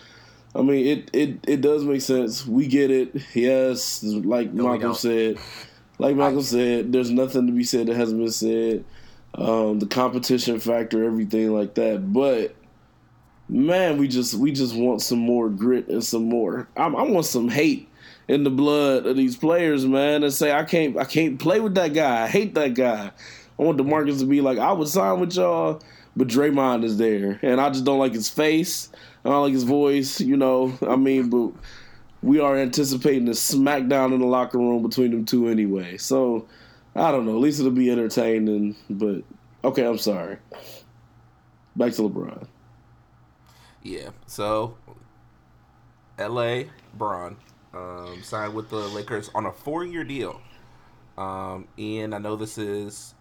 I 0.53 0.61
mean, 0.61 0.85
it 0.85 1.09
it 1.13 1.39
it 1.47 1.61
does 1.61 1.85
make 1.85 2.01
sense. 2.01 2.45
We 2.45 2.67
get 2.67 2.91
it. 2.91 3.15
Yes, 3.33 4.03
like 4.03 4.51
no, 4.51 4.65
Malcolm 4.65 4.93
said. 4.93 5.37
Like 5.99 6.17
Malcolm 6.17 6.39
I, 6.39 6.43
said, 6.43 6.91
there's 6.91 7.11
nothing 7.11 7.47
to 7.47 7.53
be 7.53 7.63
said 7.63 7.87
that 7.87 7.95
hasn't 7.95 8.19
been 8.19 8.29
said. 8.29 8.83
Um, 9.35 9.79
the 9.79 9.87
competition 9.87 10.59
factor, 10.59 11.03
everything 11.03 11.53
like 11.53 11.75
that. 11.75 12.11
But 12.11 12.55
man, 13.47 13.97
we 13.97 14.09
just 14.09 14.33
we 14.33 14.51
just 14.51 14.75
want 14.75 15.01
some 15.01 15.19
more 15.19 15.49
grit 15.49 15.87
and 15.87 16.03
some 16.03 16.25
more. 16.25 16.67
I, 16.75 16.87
I 16.87 17.03
want 17.03 17.25
some 17.25 17.47
hate 17.47 17.86
in 18.27 18.43
the 18.43 18.49
blood 18.49 19.05
of 19.05 19.15
these 19.15 19.37
players, 19.37 19.85
man, 19.85 20.23
and 20.23 20.33
say 20.33 20.51
I 20.51 20.63
can't 20.63 20.97
I 20.97 21.05
can't 21.05 21.39
play 21.39 21.59
with 21.59 21.75
that 21.75 21.93
guy. 21.93 22.23
I 22.23 22.27
hate 22.27 22.55
that 22.55 22.73
guy. 22.73 23.11
I 23.59 23.63
want 23.63 23.79
DeMarcus 23.79 24.19
to 24.19 24.25
be 24.25 24.41
like, 24.41 24.59
I 24.59 24.71
would 24.71 24.87
sign 24.87 25.19
with 25.19 25.35
y'all, 25.35 25.81
but 26.15 26.27
Draymond 26.27 26.83
is 26.83 26.97
there, 26.97 27.39
and 27.41 27.59
I 27.59 27.69
just 27.69 27.85
don't 27.85 27.99
like 27.99 28.13
his 28.13 28.29
face. 28.29 28.89
I 29.25 29.29
don't 29.29 29.43
like 29.43 29.53
his 29.53 29.63
voice. 29.63 30.21
You 30.21 30.37
know, 30.37 30.77
I 30.87 30.95
mean, 30.95 31.29
but 31.29 31.51
we 32.21 32.39
are 32.39 32.57
anticipating 32.57 33.27
a 33.27 33.31
smackdown 33.31 34.13
in 34.13 34.19
the 34.19 34.25
locker 34.25 34.57
room 34.57 34.83
between 34.83 35.11
them 35.11 35.25
two 35.25 35.47
anyway. 35.47 35.97
So 35.97 36.47
I 36.95 37.11
don't 37.11 37.25
know. 37.25 37.35
At 37.35 37.41
least 37.41 37.59
it'll 37.59 37.71
be 37.71 37.89
entertaining. 37.91 38.75
But 38.89 39.23
okay, 39.63 39.85
I'm 39.85 39.97
sorry. 39.97 40.37
Back 41.75 41.93
to 41.93 42.01
LeBron. 42.01 42.47
Yeah. 43.83 44.09
So, 44.25 44.75
L.A. 46.17 46.69
Bron 46.95 47.37
um, 47.73 48.21
signed 48.23 48.53
with 48.53 48.69
the 48.69 48.87
Lakers 48.89 49.29
on 49.35 49.45
a 49.45 49.51
four-year 49.51 50.03
deal. 50.03 50.41
Um, 51.17 51.67
and 51.77 52.13
I 52.13 52.19
know 52.19 52.35
this 52.35 52.57
is 52.57 53.15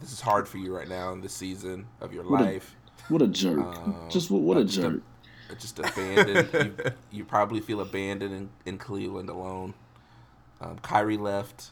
this 0.00 0.12
is 0.12 0.20
hard 0.20 0.48
for 0.48 0.58
you 0.58 0.74
right 0.74 0.88
now 0.88 1.12
in 1.12 1.20
this 1.20 1.32
season 1.32 1.86
of 2.00 2.12
your 2.12 2.24
what 2.24 2.42
life. 2.42 2.74
A, 3.08 3.12
what 3.12 3.22
a 3.22 3.28
jerk! 3.28 3.58
Um, 3.58 4.08
just 4.10 4.30
what, 4.30 4.42
what 4.42 4.56
a 4.56 4.64
just 4.64 4.80
jerk! 4.80 5.02
A, 5.50 5.54
just 5.54 5.78
abandoned. 5.78 6.48
you, 7.12 7.18
you, 7.18 7.24
probably 7.24 7.60
feel 7.60 7.80
abandoned 7.80 8.34
in, 8.34 8.48
in 8.64 8.78
Cleveland 8.78 9.28
alone. 9.28 9.74
Um, 10.60 10.78
Kyrie 10.80 11.16
left. 11.16 11.70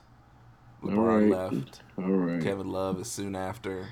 LeBron 0.83 1.31
left. 1.31 1.81
All 1.99 2.05
right. 2.05 2.43
Kevin 2.43 2.71
Love 2.71 3.01
is 3.01 3.11
soon 3.11 3.35
after. 3.35 3.89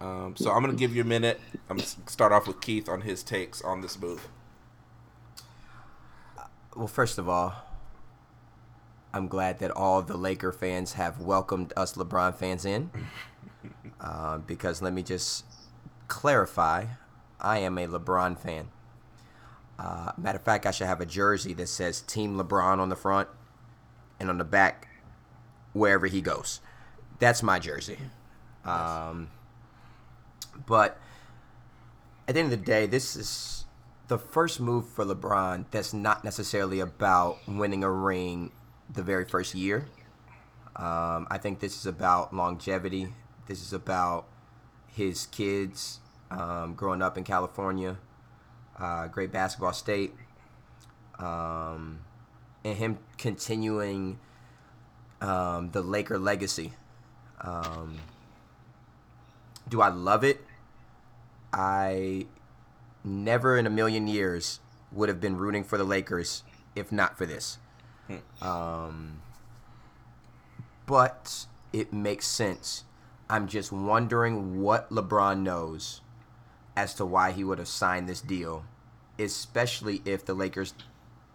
Um, 0.00 0.34
so 0.36 0.50
I'm 0.50 0.62
gonna 0.62 0.74
give 0.74 0.94
you 0.94 1.02
a 1.02 1.06
minute. 1.06 1.40
I'm 1.68 1.76
gonna 1.76 1.88
start 2.06 2.32
off 2.32 2.46
with 2.46 2.60
Keith 2.60 2.88
on 2.88 3.02
his 3.02 3.22
takes 3.22 3.62
on 3.62 3.80
this 3.82 4.00
move. 4.00 4.28
Well, 6.74 6.86
first 6.86 7.18
of 7.18 7.28
all, 7.28 7.54
I'm 9.12 9.28
glad 9.28 9.58
that 9.58 9.70
all 9.70 10.00
the 10.00 10.16
Laker 10.16 10.52
fans 10.52 10.94
have 10.94 11.20
welcomed 11.20 11.72
us 11.76 11.94
LeBron 11.94 12.34
fans 12.34 12.64
in. 12.64 12.90
Uh, 14.00 14.38
because 14.38 14.82
let 14.82 14.92
me 14.92 15.00
just 15.00 15.44
clarify, 16.08 16.86
I 17.40 17.58
am 17.58 17.78
a 17.78 17.86
LeBron 17.86 18.36
fan. 18.36 18.68
Uh, 19.78 20.10
matter 20.16 20.38
of 20.38 20.44
fact, 20.44 20.66
I 20.66 20.72
should 20.72 20.88
have 20.88 21.00
a 21.00 21.06
jersey 21.06 21.52
that 21.54 21.68
says 21.68 22.00
Team 22.00 22.36
LeBron 22.36 22.78
on 22.78 22.88
the 22.88 22.96
front, 22.96 23.28
and 24.18 24.28
on 24.28 24.38
the 24.38 24.44
back, 24.44 24.88
wherever 25.72 26.08
he 26.08 26.20
goes. 26.20 26.60
That's 27.20 27.44
my 27.44 27.60
jersey. 27.60 27.98
Um, 28.64 29.30
but 30.66 30.98
at 32.26 32.34
the 32.34 32.40
end 32.40 32.52
of 32.52 32.58
the 32.58 32.64
day, 32.66 32.86
this 32.86 33.14
is 33.14 33.61
the 34.12 34.18
first 34.18 34.60
move 34.60 34.86
for 34.86 35.06
LeBron 35.06 35.64
that's 35.70 35.94
not 35.94 36.22
necessarily 36.22 36.80
about 36.80 37.38
winning 37.48 37.82
a 37.82 37.90
ring 37.90 38.52
the 38.92 39.02
very 39.02 39.24
first 39.24 39.54
year. 39.54 39.86
Um, 40.76 41.26
I 41.30 41.38
think 41.40 41.60
this 41.60 41.78
is 41.78 41.86
about 41.86 42.36
longevity. 42.36 43.08
This 43.46 43.62
is 43.62 43.72
about 43.72 44.26
his 44.86 45.24
kids 45.28 46.00
um, 46.30 46.74
growing 46.74 47.00
up 47.00 47.16
in 47.16 47.24
California, 47.24 47.96
uh, 48.78 49.06
great 49.06 49.32
basketball 49.32 49.72
state, 49.72 50.12
um, 51.18 52.00
and 52.64 52.76
him 52.76 52.98
continuing 53.16 54.18
um, 55.22 55.70
the 55.70 55.80
Laker 55.80 56.18
legacy. 56.18 56.74
Um, 57.40 57.96
do 59.70 59.80
I 59.80 59.88
love 59.88 60.22
it? 60.22 60.44
I 61.50 62.26
never 63.04 63.56
in 63.56 63.66
a 63.66 63.70
million 63.70 64.06
years 64.06 64.60
would 64.90 65.08
have 65.08 65.20
been 65.20 65.36
rooting 65.36 65.64
for 65.64 65.78
the 65.78 65.84
Lakers 65.84 66.42
if 66.74 66.92
not 66.92 67.16
for 67.16 67.26
this. 67.26 67.58
Hmm. 68.06 68.46
Um, 68.46 69.22
but 70.86 71.46
it 71.72 71.92
makes 71.92 72.26
sense. 72.26 72.84
I'm 73.28 73.48
just 73.48 73.72
wondering 73.72 74.60
what 74.60 74.90
LeBron 74.90 75.40
knows 75.40 76.00
as 76.76 76.94
to 76.94 77.06
why 77.06 77.32
he 77.32 77.44
would 77.44 77.58
have 77.58 77.68
signed 77.68 78.08
this 78.08 78.20
deal, 78.20 78.64
especially 79.18 80.02
if 80.04 80.24
the 80.24 80.34
Lakers 80.34 80.74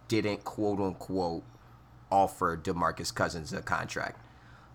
didn't 0.06 0.44
quote 0.44 0.80
unquote 0.80 1.42
offer 2.10 2.56
DeMarcus 2.56 3.14
Cousins 3.14 3.52
a 3.52 3.62
contract. 3.62 4.20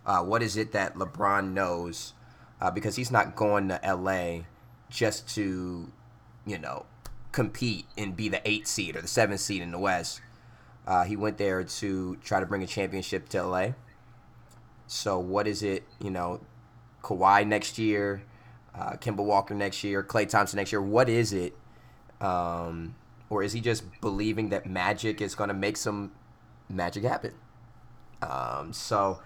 Uh, 0.05 0.21
what 0.21 0.43
is 0.43 0.57
it 0.57 0.71
that 0.73 0.95
LeBron 0.95 1.53
knows? 1.53 2.13
Uh, 2.61 2.71
because 2.71 2.95
he's 2.95 3.11
not 3.11 3.35
going 3.35 3.67
to 3.69 3.79
LA 3.83 4.43
just 4.89 5.33
to, 5.35 5.91
you 6.45 6.57
know, 6.57 6.85
compete 7.31 7.85
and 7.97 8.15
be 8.15 8.29
the 8.29 8.41
eight 8.47 8.67
seed 8.67 8.95
or 8.95 9.01
the 9.01 9.07
seventh 9.07 9.39
seed 9.39 9.61
in 9.61 9.71
the 9.71 9.79
West. 9.79 10.21
Uh, 10.85 11.03
he 11.03 11.15
went 11.15 11.37
there 11.37 11.63
to 11.63 12.15
try 12.17 12.39
to 12.39 12.45
bring 12.45 12.61
a 12.61 12.67
championship 12.67 13.29
to 13.29 13.43
LA. 13.43 13.69
So 14.87 15.17
what 15.19 15.47
is 15.47 15.63
it? 15.63 15.83
You 15.99 16.11
know, 16.11 16.41
Kawhi 17.03 17.47
next 17.47 17.77
year, 17.77 18.23
uh, 18.75 18.93
Kemba 18.93 19.23
Walker 19.23 19.53
next 19.53 19.83
year, 19.83 20.03
Klay 20.03 20.27
Thompson 20.27 20.57
next 20.57 20.71
year. 20.71 20.81
What 20.81 21.09
is 21.09 21.33
it? 21.33 21.55
Um, 22.19 22.95
or 23.29 23.43
is 23.43 23.53
he 23.53 23.61
just 23.61 23.83
believing 24.01 24.49
that 24.49 24.65
magic 24.65 25.21
is 25.21 25.35
going 25.35 25.47
to 25.47 25.53
make 25.53 25.77
some 25.77 26.11
magic 26.69 27.03
happen? 27.03 27.33
Um, 28.21 28.73
so 28.73 29.21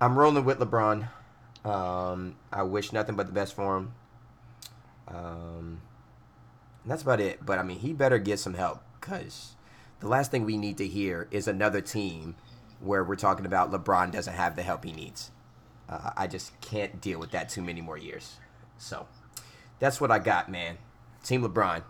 I'm 0.00 0.18
rolling 0.18 0.44
with 0.44 0.58
LeBron. 0.58 1.08
Um, 1.64 2.36
I 2.52 2.62
wish 2.62 2.92
nothing 2.92 3.16
but 3.16 3.26
the 3.26 3.32
best 3.32 3.54
for 3.54 3.76
him. 3.76 3.92
Um, 5.08 5.80
that's 6.86 7.02
about 7.02 7.20
it. 7.20 7.44
But 7.44 7.58
I 7.58 7.62
mean, 7.62 7.78
he 7.78 7.92
better 7.92 8.18
get 8.18 8.38
some 8.38 8.54
help 8.54 8.82
because 9.00 9.54
the 10.00 10.08
last 10.08 10.30
thing 10.30 10.44
we 10.44 10.56
need 10.56 10.78
to 10.78 10.86
hear 10.86 11.28
is 11.30 11.46
another 11.46 11.80
team 11.80 12.36
where 12.80 13.04
we're 13.04 13.16
talking 13.16 13.46
about 13.46 13.70
LeBron 13.70 14.10
doesn't 14.12 14.34
have 14.34 14.56
the 14.56 14.62
help 14.62 14.84
he 14.84 14.92
needs. 14.92 15.30
Uh, 15.88 16.10
I 16.16 16.26
just 16.26 16.58
can't 16.60 17.00
deal 17.00 17.18
with 17.18 17.32
that 17.32 17.48
too 17.48 17.62
many 17.62 17.80
more 17.80 17.98
years. 17.98 18.36
So 18.78 19.06
that's 19.78 20.00
what 20.00 20.10
I 20.10 20.18
got, 20.18 20.50
man. 20.50 20.78
Team 21.22 21.42
LeBron. 21.42 21.82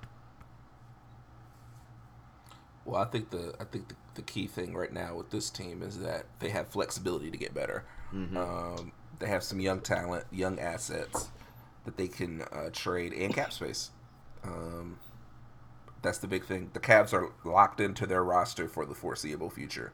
Well, 2.85 3.01
I 3.01 3.05
think 3.05 3.31
the 3.31 3.55
I 3.61 3.65
think 3.65 3.89
the, 3.89 3.95
the 4.15 4.23
key 4.23 4.47
thing 4.47 4.75
right 4.75 4.93
now 4.93 5.15
with 5.15 5.31
this 5.31 5.51
team 5.51 5.83
is 5.83 5.99
that 6.01 6.27
they 6.41 6.49
have 6.51 6.69
flexibility 6.69 7.31
to 7.31 7.37
get 7.37 7.55
better. 7.55 7.85
Mm-hmm. 8.13 8.37
Um, 8.37 8.93
they 9.21 9.29
have 9.29 9.45
some 9.45 9.61
young 9.61 9.81
talent, 9.81 10.25
young 10.33 10.59
assets 10.59 11.29
that 11.85 11.97
they 11.97 12.09
can 12.09 12.43
uh, 12.53 12.71
trade 12.73 13.13
and 13.13 13.33
cap 13.35 13.53
space. 13.53 13.91
Um, 14.45 14.99
that's 16.03 16.19
the 16.19 16.27
big 16.27 16.45
thing. 16.45 16.71
The 16.73 16.81
Cavs 16.81 17.13
are 17.13 17.33
locked 17.45 17.81
into 17.81 18.07
their 18.07 18.25
roster 18.25 18.69
for 18.69 18.87
the 18.87 18.95
foreseeable 18.95 19.51
future. 19.51 19.93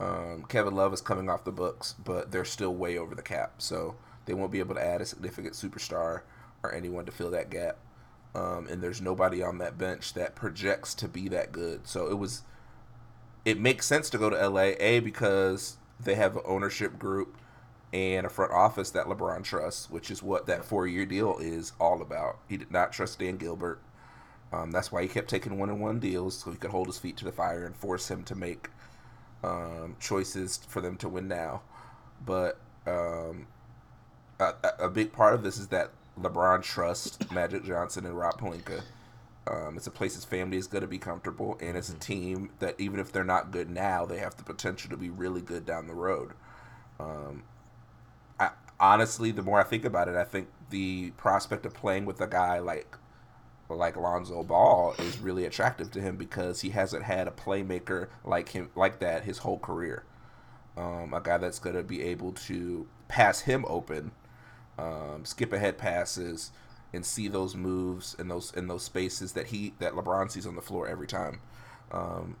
Um, 0.00 0.44
Kevin 0.48 0.74
Love 0.74 0.92
is 0.92 1.00
coming 1.00 1.28
off 1.28 1.44
the 1.44 1.52
books, 1.52 1.94
but 2.04 2.30
they're 2.30 2.44
still 2.44 2.74
way 2.74 2.98
over 2.98 3.14
the 3.14 3.22
cap, 3.22 3.54
so 3.58 3.96
they 4.26 4.34
won't 4.34 4.52
be 4.52 4.58
able 4.58 4.74
to 4.74 4.84
add 4.84 5.00
a 5.00 5.06
significant 5.06 5.54
superstar 5.54 6.22
or 6.62 6.72
anyone 6.72 7.04
to 7.04 7.12
fill 7.12 7.30
that 7.30 7.50
gap. 7.50 7.78
Um, 8.34 8.66
and 8.68 8.82
there's 8.82 9.00
nobody 9.00 9.42
on 9.42 9.58
that 9.58 9.78
bench 9.78 10.14
that 10.14 10.34
projects 10.34 10.94
to 10.96 11.08
be 11.08 11.28
that 11.28 11.52
good. 11.52 11.86
So 11.86 12.08
it 12.10 12.18
was, 12.18 12.42
it 13.44 13.60
makes 13.60 13.86
sense 13.86 14.10
to 14.10 14.18
go 14.18 14.28
to 14.28 14.48
LA. 14.48 14.72
A 14.80 14.98
because 14.98 15.76
they 16.00 16.16
have 16.16 16.36
an 16.36 16.42
ownership 16.44 16.98
group 16.98 17.36
and 17.94 18.26
a 18.26 18.28
front 18.28 18.50
office 18.50 18.90
that 18.90 19.06
LeBron 19.06 19.44
trusts, 19.44 19.88
which 19.88 20.10
is 20.10 20.20
what 20.20 20.46
that 20.46 20.64
four 20.64 20.88
year 20.88 21.06
deal 21.06 21.38
is 21.38 21.72
all 21.80 22.02
about. 22.02 22.38
He 22.48 22.56
did 22.56 22.72
not 22.72 22.92
trust 22.92 23.20
Dan 23.20 23.36
Gilbert. 23.36 23.80
Um, 24.52 24.72
that's 24.72 24.90
why 24.90 25.02
he 25.02 25.08
kept 25.08 25.30
taking 25.30 25.58
one 25.58 25.70
on 25.70 25.78
one 25.78 26.00
deals 26.00 26.36
so 26.38 26.50
he 26.50 26.56
could 26.56 26.72
hold 26.72 26.88
his 26.88 26.98
feet 26.98 27.16
to 27.18 27.24
the 27.24 27.30
fire 27.30 27.64
and 27.64 27.76
force 27.76 28.10
him 28.10 28.24
to 28.24 28.34
make 28.34 28.68
um, 29.44 29.94
choices 30.00 30.56
for 30.68 30.80
them 30.80 30.96
to 30.96 31.08
win 31.08 31.28
now. 31.28 31.62
But 32.26 32.58
um, 32.84 33.46
a, 34.40 34.54
a, 34.80 34.90
big 34.90 35.12
part 35.12 35.34
of 35.34 35.44
this 35.44 35.56
is 35.56 35.68
that 35.68 35.90
LeBron 36.20 36.62
trusts 36.64 37.18
Magic 37.32 37.64
Johnson 37.64 38.06
and 38.06 38.18
Rob 38.18 38.40
Pelinka. 38.40 38.82
Um, 39.46 39.76
it's 39.76 39.86
a 39.86 39.92
place 39.92 40.16
his 40.16 40.24
family 40.24 40.56
is 40.56 40.66
going 40.66 40.82
to 40.82 40.88
be 40.88 40.98
comfortable, 40.98 41.58
and 41.60 41.76
it's 41.76 41.90
a 41.90 41.98
team 41.98 42.50
that 42.58 42.74
even 42.80 42.98
if 42.98 43.12
they're 43.12 43.22
not 43.22 43.52
good 43.52 43.70
now, 43.70 44.04
they 44.04 44.18
have 44.18 44.36
the 44.36 44.42
potential 44.42 44.90
to 44.90 44.96
be 44.96 45.10
really 45.10 45.42
good 45.42 45.64
down 45.64 45.86
the 45.86 45.94
road. 45.94 46.32
Um, 46.98 47.44
honestly, 48.80 49.30
the 49.30 49.42
more 49.42 49.60
I 49.60 49.64
think 49.64 49.84
about 49.84 50.08
it, 50.08 50.16
I 50.16 50.24
think 50.24 50.48
the 50.70 51.10
prospect 51.12 51.66
of 51.66 51.74
playing 51.74 52.06
with 52.06 52.20
a 52.20 52.26
guy 52.26 52.58
like 52.58 52.96
like 53.68 53.96
Lonzo 53.96 54.42
Ball 54.44 54.94
is 54.98 55.18
really 55.18 55.46
attractive 55.46 55.90
to 55.92 56.00
him 56.00 56.16
because 56.16 56.60
he 56.60 56.70
hasn't 56.70 57.04
had 57.04 57.26
a 57.26 57.30
playmaker 57.30 58.08
like 58.24 58.50
him 58.50 58.70
like 58.74 59.00
that 59.00 59.24
his 59.24 59.38
whole 59.38 59.58
career. 59.58 60.04
Um, 60.76 61.14
a 61.14 61.20
guy 61.20 61.38
that's 61.38 61.58
going 61.58 61.76
to 61.76 61.82
be 61.82 62.02
able 62.02 62.32
to 62.32 62.86
pass 63.08 63.40
him 63.40 63.64
open, 63.68 64.10
um, 64.78 65.24
skip 65.24 65.52
ahead 65.52 65.78
passes, 65.78 66.50
and 66.92 67.04
see 67.06 67.28
those 67.28 67.54
moves 67.54 68.14
and 68.18 68.30
those 68.30 68.52
in 68.54 68.68
those 68.68 68.84
spaces 68.84 69.32
that 69.32 69.46
he 69.46 69.74
that 69.78 69.92
LeBron 69.94 70.30
sees 70.30 70.46
on 70.46 70.56
the 70.56 70.62
floor 70.62 70.86
every 70.86 71.06
time. 71.06 71.40
Um, 71.92 72.36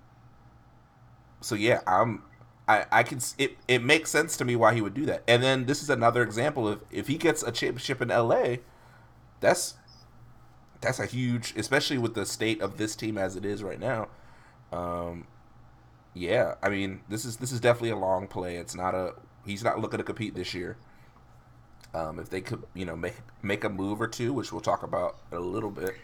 so 1.40 1.54
yeah, 1.54 1.80
I'm 1.86 2.22
I, 2.66 2.86
I 2.90 3.02
can 3.02 3.18
it, 3.38 3.58
it 3.68 3.82
makes 3.82 4.10
sense 4.10 4.36
to 4.38 4.44
me 4.44 4.56
why 4.56 4.74
he 4.74 4.80
would 4.80 4.94
do 4.94 5.04
that. 5.06 5.22
And 5.28 5.42
then 5.42 5.66
this 5.66 5.82
is 5.82 5.90
another 5.90 6.22
example 6.22 6.66
of 6.66 6.80
if 6.90 7.08
he 7.08 7.18
gets 7.18 7.42
a 7.42 7.52
championship 7.52 8.00
in 8.00 8.08
LA, 8.08 8.56
that's 9.40 9.74
that's 10.80 10.98
a 10.98 11.06
huge, 11.06 11.54
especially 11.56 11.98
with 11.98 12.14
the 12.14 12.24
state 12.26 12.60
of 12.60 12.76
this 12.78 12.96
team 12.96 13.18
as 13.18 13.36
it 13.36 13.44
is 13.44 13.62
right 13.62 13.80
now. 13.80 14.08
Um, 14.72 15.26
yeah, 16.14 16.54
I 16.62 16.70
mean 16.70 17.00
this 17.08 17.24
is 17.24 17.36
this 17.36 17.52
is 17.52 17.60
definitely 17.60 17.90
a 17.90 17.96
long 17.96 18.26
play. 18.28 18.56
It's 18.56 18.74
not 18.74 18.94
a 18.94 19.14
he's 19.44 19.62
not 19.62 19.80
looking 19.80 19.98
to 19.98 20.04
compete 20.04 20.34
this 20.34 20.54
year. 20.54 20.76
Um, 21.92 22.18
if 22.18 22.28
they 22.28 22.40
could, 22.40 22.64
you 22.74 22.86
know, 22.86 22.96
make 22.96 23.16
make 23.42 23.64
a 23.64 23.68
move 23.68 24.00
or 24.00 24.08
two, 24.08 24.32
which 24.32 24.52
we'll 24.52 24.60
talk 24.62 24.82
about 24.82 25.18
a 25.32 25.38
little 25.38 25.70
bit, 25.70 25.94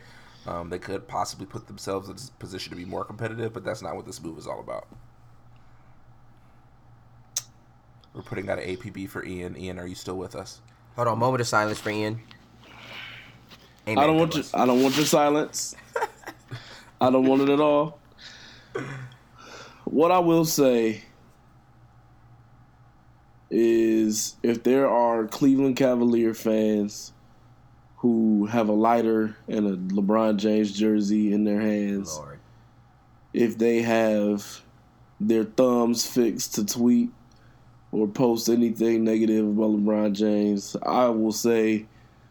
um, 0.46 0.68
they 0.68 0.78
could 0.78 1.08
possibly 1.08 1.46
put 1.46 1.66
themselves 1.66 2.08
in 2.08 2.16
a 2.16 2.38
position 2.38 2.70
to 2.70 2.76
be 2.76 2.84
more 2.84 3.04
competitive. 3.04 3.52
But 3.54 3.64
that's 3.64 3.82
not 3.82 3.96
what 3.96 4.04
this 4.06 4.22
move 4.22 4.38
is 4.38 4.46
all 4.46 4.60
about. 4.60 4.86
We're 8.14 8.22
putting 8.22 8.48
out 8.50 8.58
an 8.58 8.68
APB 8.68 9.08
for 9.08 9.24
Ian. 9.24 9.56
Ian, 9.56 9.78
are 9.78 9.86
you 9.86 9.94
still 9.94 10.16
with 10.16 10.34
us? 10.34 10.60
Hold 10.96 11.08
on, 11.08 11.18
moment 11.18 11.40
of 11.40 11.46
silence 11.48 11.78
for 11.78 11.90
Ian. 11.90 12.20
Amen 13.86 13.98
I 13.98 14.06
don't 14.06 14.18
want 14.18 14.34
your, 14.34 14.44
I 14.54 14.66
don't 14.66 14.82
want 14.82 14.96
your 14.96 15.06
silence. 15.06 15.74
I 17.00 17.10
don't 17.10 17.26
want 17.26 17.42
it 17.42 17.48
at 17.48 17.60
all. 17.60 17.98
What 19.84 20.10
I 20.10 20.18
will 20.18 20.44
say 20.44 21.02
is 23.50 24.36
if 24.42 24.62
there 24.62 24.88
are 24.88 25.26
Cleveland 25.26 25.76
Cavalier 25.76 26.34
fans 26.34 27.12
who 27.96 28.46
have 28.46 28.68
a 28.68 28.72
lighter 28.72 29.36
and 29.48 29.66
a 29.66 29.76
LeBron 29.94 30.36
James 30.36 30.72
jersey 30.72 31.32
in 31.32 31.44
their 31.44 31.60
hands, 31.60 32.16
Lord. 32.16 32.38
if 33.32 33.58
they 33.58 33.82
have 33.82 34.62
their 35.18 35.44
thumbs 35.44 36.06
fixed 36.06 36.54
to 36.54 36.64
tweet 36.64 37.10
or 37.92 38.06
post 38.06 38.48
anything 38.48 39.04
negative 39.04 39.46
about 39.46 39.70
LeBron 39.70 40.12
James, 40.12 40.76
I 40.82 41.08
will 41.08 41.32
say 41.32 41.86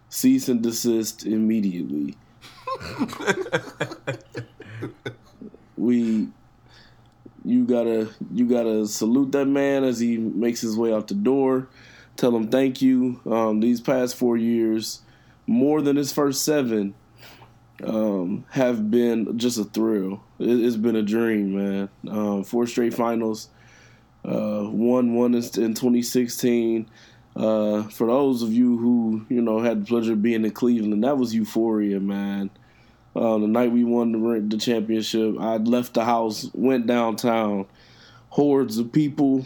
cease 0.09 0.49
and 0.49 0.61
desist 0.61 1.25
immediately. 1.25 2.15
we 5.77 6.27
you 7.45 7.65
gotta 7.65 8.09
you 8.31 8.45
gotta 8.45 8.87
salute 8.87 9.31
that 9.31 9.45
man 9.45 9.83
as 9.83 9.99
he 9.99 10.17
makes 10.17 10.61
his 10.61 10.77
way 10.77 10.93
out 10.93 11.07
the 11.07 11.13
door. 11.13 11.67
Tell 12.15 12.35
him 12.35 12.49
thank 12.49 12.81
you. 12.81 13.21
Um, 13.25 13.59
these 13.59 13.79
past 13.79 14.15
four 14.15 14.37
years, 14.37 15.01
more 15.47 15.81
than 15.81 15.95
his 15.95 16.11
first 16.11 16.43
seven, 16.43 16.93
um, 17.83 18.45
have 18.51 18.91
been 18.91 19.37
just 19.37 19.57
a 19.57 19.63
thrill. 19.63 20.21
It, 20.37 20.63
has 20.63 20.77
been 20.77 20.95
a 20.95 21.01
dream, 21.01 21.55
man. 21.55 21.89
Um, 22.07 22.43
four 22.43 22.67
straight 22.67 22.93
finals. 22.93 23.49
Uh, 24.29 24.63
one 24.65 25.15
one 25.15 25.33
in 25.33 25.41
2016. 25.41 26.87
Uh, 27.35 27.83
for 27.83 28.07
those 28.07 28.43
of 28.43 28.53
you 28.53 28.77
who 28.77 29.25
you 29.29 29.41
know 29.41 29.59
had 29.59 29.81
the 29.81 29.85
pleasure 29.87 30.13
of 30.13 30.21
being 30.21 30.45
in 30.45 30.51
Cleveland, 30.51 31.03
that 31.03 31.17
was 31.17 31.33
euphoria, 31.33 31.99
man. 31.99 32.51
Uh, 33.15 33.39
the 33.39 33.47
night 33.47 33.71
we 33.71 33.83
won 33.83 34.11
the, 34.11 34.55
the 34.55 34.57
championship, 34.57 35.35
I 35.39 35.57
left 35.57 35.95
the 35.95 36.05
house, 36.05 36.49
went 36.53 36.85
downtown, 36.85 37.65
hordes 38.29 38.77
of 38.77 38.91
people, 38.91 39.45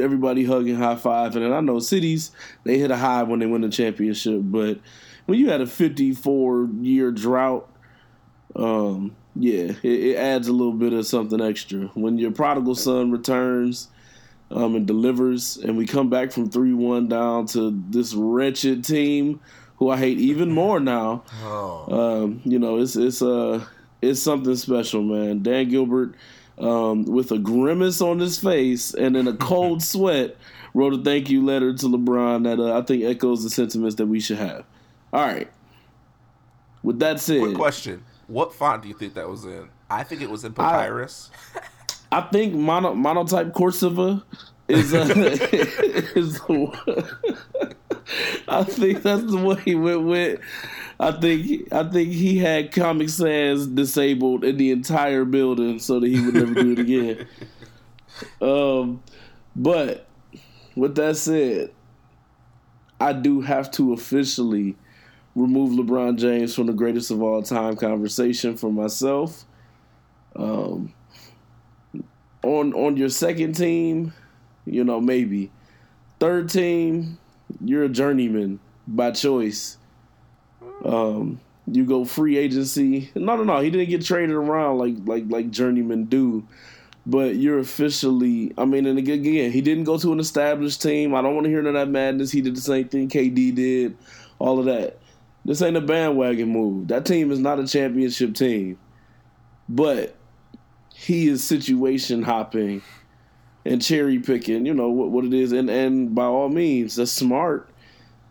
everybody 0.00 0.44
hugging, 0.44 0.76
high 0.76 0.94
fiving. 0.94 1.44
And 1.44 1.54
I 1.54 1.60
know 1.60 1.80
cities 1.80 2.30
they 2.62 2.78
hit 2.78 2.92
a 2.92 2.96
high 2.96 3.24
when 3.24 3.40
they 3.40 3.46
win 3.46 3.62
the 3.62 3.70
championship, 3.70 4.40
but 4.44 4.78
when 5.26 5.38
you 5.38 5.48
had 5.48 5.60
a 5.60 5.66
54 5.66 6.68
year 6.80 7.10
drought, 7.10 7.68
um, 8.54 9.16
yeah, 9.34 9.72
it, 9.82 9.84
it, 9.84 10.16
adds 10.16 10.46
a 10.46 10.52
little 10.52 10.74
bit 10.74 10.92
of 10.92 11.06
something 11.06 11.40
extra. 11.40 11.86
When 11.94 12.18
your 12.18 12.30
prodigal 12.30 12.74
son 12.74 13.10
returns 13.10 13.88
um, 14.52 14.74
and 14.76 14.86
delivers, 14.86 15.56
and 15.56 15.76
we 15.76 15.86
come 15.86 16.10
back 16.10 16.32
from 16.32 16.50
3 16.50 16.74
1 16.74 17.08
down 17.08 17.46
to 17.46 17.82
this 17.90 18.14
wretched 18.14 18.84
team 18.84 19.40
who 19.76 19.90
I 19.90 19.96
hate 19.96 20.18
even 20.18 20.50
more 20.52 20.78
now. 20.80 21.24
Oh. 21.42 22.22
Um, 22.22 22.40
you 22.44 22.58
know, 22.58 22.78
it's 22.78 22.96
it's 22.96 23.22
uh 23.22 23.64
it's 24.00 24.20
something 24.20 24.56
special, 24.56 25.02
man. 25.02 25.42
Dan 25.42 25.68
Gilbert, 25.68 26.14
um, 26.58 27.04
with 27.04 27.30
a 27.32 27.38
grimace 27.38 28.00
on 28.00 28.18
his 28.18 28.38
face 28.38 28.94
and 28.94 29.16
in 29.16 29.28
a 29.28 29.32
cold 29.36 29.82
sweat, 29.82 30.36
wrote 30.74 30.94
a 30.94 30.98
thank 30.98 31.30
you 31.30 31.44
letter 31.44 31.72
to 31.72 31.86
LeBron 31.86 32.44
that 32.44 32.60
uh, 32.60 32.78
I 32.78 32.82
think 32.82 33.04
echoes 33.04 33.42
the 33.42 33.50
sentiments 33.50 33.96
that 33.96 34.06
we 34.06 34.20
should 34.20 34.38
have. 34.38 34.64
All 35.12 35.26
right. 35.26 35.50
With 36.82 36.98
that 36.98 37.20
said, 37.20 37.40
quick 37.40 37.54
question: 37.54 38.04
What 38.26 38.52
font 38.52 38.82
do 38.82 38.88
you 38.88 38.94
think 38.94 39.14
that 39.14 39.28
was 39.28 39.44
in? 39.44 39.68
I 39.88 40.02
think 40.02 40.20
it 40.20 40.30
was 40.30 40.44
in 40.44 40.52
papyrus. 40.52 41.30
I, 41.54 41.60
I 42.12 42.20
think 42.20 42.54
mono, 42.54 42.94
monotype 42.94 43.54
Corsiva 43.54 44.22
is 44.68 44.92
uh, 44.92 45.06
is 46.14 46.38
I 48.46 48.64
think 48.64 49.02
that's 49.02 49.24
the 49.24 49.42
way 49.42 49.56
he 49.64 49.74
went 49.74 50.02
with. 50.02 50.40
I 51.00 51.12
think 51.12 51.72
I 51.72 51.88
think 51.88 52.12
he 52.12 52.36
had 52.36 52.70
Comic 52.70 53.08
Sans 53.08 53.66
disabled 53.66 54.44
in 54.44 54.58
the 54.58 54.72
entire 54.72 55.24
building 55.24 55.78
so 55.78 56.00
that 56.00 56.06
he 56.06 56.20
would 56.20 56.34
never 56.34 56.54
do 56.54 56.72
it 56.72 56.78
again. 56.78 57.26
Um, 58.40 59.02
but 59.56 60.06
with 60.76 60.94
that 60.94 61.16
said, 61.16 61.72
I 63.00 63.12
do 63.14 63.40
have 63.40 63.68
to 63.72 63.94
officially 63.94 64.76
remove 65.34 65.72
LeBron 65.72 66.18
James 66.18 66.54
from 66.54 66.66
the 66.66 66.72
greatest 66.72 67.10
of 67.10 67.20
all 67.20 67.42
time 67.42 67.74
conversation 67.74 68.56
for 68.56 68.70
myself. 68.70 69.44
Um, 70.36 70.94
on 72.42 72.72
on 72.74 72.96
your 72.96 73.08
second 73.08 73.54
team, 73.54 74.12
you 74.64 74.84
know 74.84 75.00
maybe. 75.00 75.50
Third 76.18 76.48
team, 76.50 77.18
you're 77.64 77.84
a 77.84 77.88
journeyman 77.88 78.60
by 78.86 79.10
choice. 79.12 79.76
Um, 80.84 81.40
you 81.66 81.84
go 81.84 82.04
free 82.04 82.36
agency. 82.36 83.10
No, 83.14 83.36
no, 83.36 83.44
no. 83.44 83.60
He 83.60 83.70
didn't 83.70 83.88
get 83.88 84.04
traded 84.04 84.34
around 84.34 84.78
like 84.78 84.94
like 85.04 85.24
like 85.28 85.50
journeymen 85.50 86.04
do. 86.06 86.46
But 87.04 87.36
you're 87.36 87.58
officially. 87.58 88.52
I 88.56 88.64
mean, 88.64 88.86
and 88.86 88.98
again, 88.98 89.50
he 89.50 89.60
didn't 89.60 89.84
go 89.84 89.98
to 89.98 90.12
an 90.12 90.20
established 90.20 90.82
team. 90.82 91.14
I 91.14 91.22
don't 91.22 91.34
want 91.34 91.44
to 91.44 91.50
hear 91.50 91.62
none 91.62 91.74
of 91.74 91.86
that 91.86 91.90
madness. 91.90 92.30
He 92.30 92.40
did 92.40 92.56
the 92.56 92.60
same 92.60 92.88
thing 92.88 93.08
KD 93.08 93.54
did. 93.54 93.96
All 94.38 94.58
of 94.58 94.66
that. 94.66 94.98
This 95.44 95.62
ain't 95.62 95.76
a 95.76 95.80
bandwagon 95.80 96.50
move. 96.50 96.88
That 96.88 97.04
team 97.04 97.32
is 97.32 97.40
not 97.40 97.58
a 97.58 97.66
championship 97.66 98.34
team. 98.34 98.78
But 99.68 100.14
he 101.04 101.26
is 101.26 101.42
situation 101.42 102.22
hopping 102.22 102.80
and 103.64 103.82
cherry 103.82 104.20
picking, 104.20 104.64
you 104.64 104.72
know, 104.72 104.88
what, 104.88 105.10
what 105.10 105.24
it 105.24 105.34
is. 105.34 105.50
And, 105.50 105.68
and 105.68 106.14
by 106.14 106.24
all 106.24 106.48
means, 106.48 106.94
that's 106.94 107.10
smart, 107.10 107.68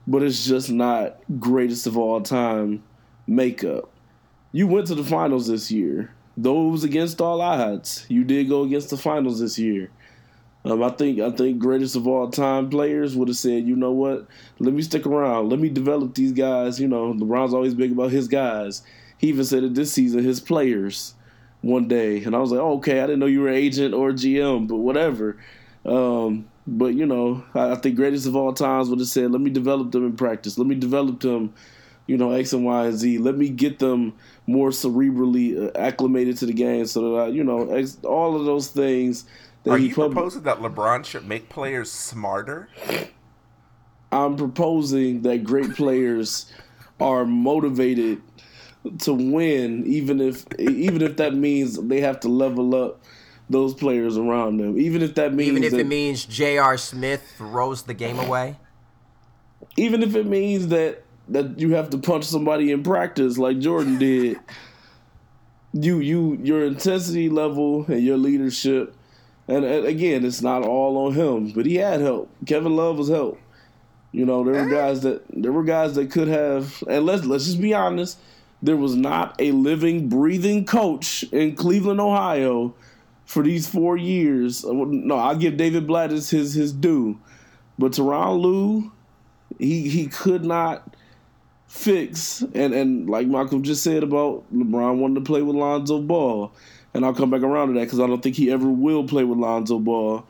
but 0.07 0.23
it's 0.23 0.45
just 0.45 0.71
not 0.71 1.17
greatest 1.37 1.85
of 1.85 1.97
all 1.97 2.21
time 2.21 2.81
makeup. 3.27 3.89
You 4.53 4.67
went 4.67 4.87
to 4.87 4.95
the 4.95 5.03
finals 5.03 5.47
this 5.47 5.69
year. 5.69 6.13
Those 6.37 6.85
against 6.85 7.19
all 7.19 7.41
odds, 7.41 8.05
you 8.07 8.23
did 8.23 8.47
go 8.47 8.63
against 8.63 8.89
the 8.89 8.97
finals 8.97 9.41
this 9.41 9.59
year. 9.59 9.91
Um, 10.63 10.81
I 10.81 10.89
think 10.89 11.19
I 11.19 11.31
think 11.31 11.59
greatest 11.59 11.95
of 11.97 12.07
all 12.07 12.29
time 12.29 12.69
players 12.69 13.17
would 13.17 13.27
have 13.27 13.37
said, 13.37 13.67
you 13.67 13.75
know 13.75 13.91
what, 13.91 14.27
let 14.59 14.73
me 14.73 14.81
stick 14.81 15.05
around, 15.05 15.49
let 15.49 15.59
me 15.59 15.67
develop 15.67 16.15
these 16.15 16.31
guys. 16.31 16.79
You 16.79 16.87
know, 16.87 17.13
LeBron's 17.13 17.53
always 17.53 17.73
big 17.73 17.91
about 17.91 18.11
his 18.11 18.29
guys. 18.29 18.81
He 19.17 19.27
even 19.27 19.43
said 19.43 19.63
it 19.63 19.75
this 19.75 19.91
season, 19.91 20.23
his 20.23 20.39
players 20.39 21.15
one 21.61 21.87
day, 21.87 22.23
and 22.23 22.35
I 22.35 22.39
was 22.39 22.51
like, 22.51 22.59
oh, 22.59 22.77
okay, 22.77 22.99
I 22.99 23.07
didn't 23.07 23.19
know 23.19 23.27
you 23.27 23.41
were 23.41 23.49
agent 23.49 23.93
or 23.93 24.11
GM, 24.11 24.67
but 24.67 24.77
whatever. 24.77 25.37
Um, 25.85 26.49
but 26.67 26.93
you 26.93 27.05
know, 27.05 27.43
I, 27.53 27.71
I 27.71 27.75
think 27.75 27.95
greatest 27.95 28.27
of 28.27 28.35
all 28.35 28.53
times 28.53 28.89
would 28.89 28.99
have 28.99 29.07
said, 29.07 29.31
let 29.31 29.41
me 29.41 29.49
develop 29.49 29.91
them 29.91 30.05
in 30.05 30.15
practice. 30.15 30.57
Let 30.57 30.67
me 30.67 30.75
develop 30.75 31.19
them, 31.19 31.53
you 32.07 32.17
know 32.17 32.31
X 32.31 32.53
and 32.53 32.65
Y 32.65 32.85
and 32.85 32.97
Z. 32.97 33.17
Let 33.19 33.37
me 33.37 33.49
get 33.49 33.79
them 33.79 34.13
more 34.47 34.69
cerebrally 34.69 35.67
uh, 35.67 35.77
acclimated 35.77 36.37
to 36.39 36.45
the 36.45 36.53
game, 36.53 36.85
so 36.85 37.01
that 37.15 37.21
I, 37.21 37.27
you 37.27 37.43
know 37.43 37.69
X, 37.71 37.97
all 38.03 38.35
of 38.35 38.45
those 38.45 38.67
things. 38.67 39.25
That 39.63 39.71
Are 39.71 39.77
he 39.77 39.87
you 39.87 39.95
pub- 39.95 40.13
proposing 40.13 40.43
that 40.43 40.57
LeBron 40.57 41.05
should 41.05 41.27
make 41.27 41.47
players 41.47 41.91
smarter? 41.91 42.69
I'm 44.11 44.35
proposing 44.35 45.21
that 45.21 45.43
great 45.43 45.73
players 45.75 46.51
are 46.99 47.25
motivated 47.25 48.21
to 48.99 49.13
win, 49.13 49.85
even 49.85 50.19
if 50.19 50.45
even 50.59 51.01
if 51.01 51.17
that 51.17 51.33
means 51.35 51.77
they 51.81 52.01
have 52.01 52.19
to 52.21 52.27
level 52.27 52.73
up 52.75 53.01
those 53.49 53.73
players 53.73 54.17
around 54.17 54.57
them. 54.57 54.79
Even 54.79 55.01
if 55.01 55.15
that 55.15 55.33
means 55.33 55.49
Even 55.49 55.63
if 55.63 55.71
that, 55.71 55.79
it 55.81 55.87
means 55.87 56.25
J.R. 56.25 56.77
Smith 56.77 57.21
throws 57.37 57.83
the 57.83 57.93
game 57.93 58.17
away. 58.19 58.55
even 59.77 60.01
if 60.01 60.15
it 60.15 60.25
means 60.25 60.67
that 60.69 61.03
that 61.27 61.59
you 61.59 61.75
have 61.75 61.89
to 61.91 61.97
punch 61.97 62.25
somebody 62.25 62.71
in 62.71 62.83
practice 62.83 63.37
like 63.37 63.59
Jordan 63.59 63.97
did. 63.97 64.39
You 65.73 65.99
you 65.99 66.37
your 66.43 66.65
intensity 66.65 67.29
level 67.29 67.85
and 67.87 68.01
your 68.03 68.17
leadership, 68.17 68.93
and, 69.47 69.63
and 69.63 69.85
again, 69.85 70.25
it's 70.25 70.41
not 70.41 70.63
all 70.65 70.97
on 71.07 71.13
him, 71.13 71.51
but 71.53 71.65
he 71.65 71.75
had 71.75 72.01
help. 72.01 72.29
Kevin 72.45 72.75
Love 72.75 72.97
was 72.97 73.07
help. 73.07 73.39
You 74.11 74.25
know, 74.25 74.43
there 74.43 74.65
were 74.65 74.69
eh. 74.69 74.69
guys 74.69 74.99
that 75.03 75.23
there 75.29 75.53
were 75.53 75.63
guys 75.63 75.95
that 75.95 76.11
could 76.11 76.27
have, 76.27 76.83
and 76.89 77.05
let's 77.05 77.23
let's 77.23 77.45
just 77.45 77.61
be 77.61 77.73
honest, 77.73 78.17
there 78.61 78.77
was 78.77 78.95
not 78.95 79.35
a 79.39 79.51
living, 79.51 80.07
breathing 80.07 80.65
coach 80.65 81.23
in 81.31 81.55
Cleveland, 81.55 81.99
Ohio, 81.99 82.73
for 83.25 83.43
these 83.43 83.67
four 83.67 83.97
years. 83.97 84.63
No, 84.65 85.17
I'll 85.17 85.35
give 85.35 85.57
David 85.57 85.87
Blatt 85.87 86.11
his 86.11 86.29
his, 86.29 86.71
due, 86.73 87.19
but 87.79 87.93
Tyronn 87.93 88.41
Lue, 88.41 88.91
he 89.57 89.89
he 89.89 90.07
could 90.07 90.45
not 90.45 90.95
fix 91.67 92.41
and 92.53 92.73
and 92.73 93.09
like 93.09 93.27
Malcolm 93.27 93.63
just 93.63 93.81
said 93.81 94.03
about 94.03 94.43
LeBron 94.53 94.97
wanting 94.97 95.15
to 95.15 95.21
play 95.21 95.41
with 95.41 95.55
Lonzo 95.55 95.99
Ball, 95.99 96.51
and 96.93 97.05
I'll 97.05 97.13
come 97.13 97.29
back 97.29 97.41
around 97.41 97.69
to 97.69 97.73
that 97.75 97.85
because 97.85 97.99
I 97.99 98.07
don't 98.07 98.21
think 98.21 98.35
he 98.35 98.51
ever 98.51 98.67
will 98.67 99.05
play 99.05 99.23
with 99.23 99.39
Lonzo 99.39 99.79
Ball. 99.79 100.25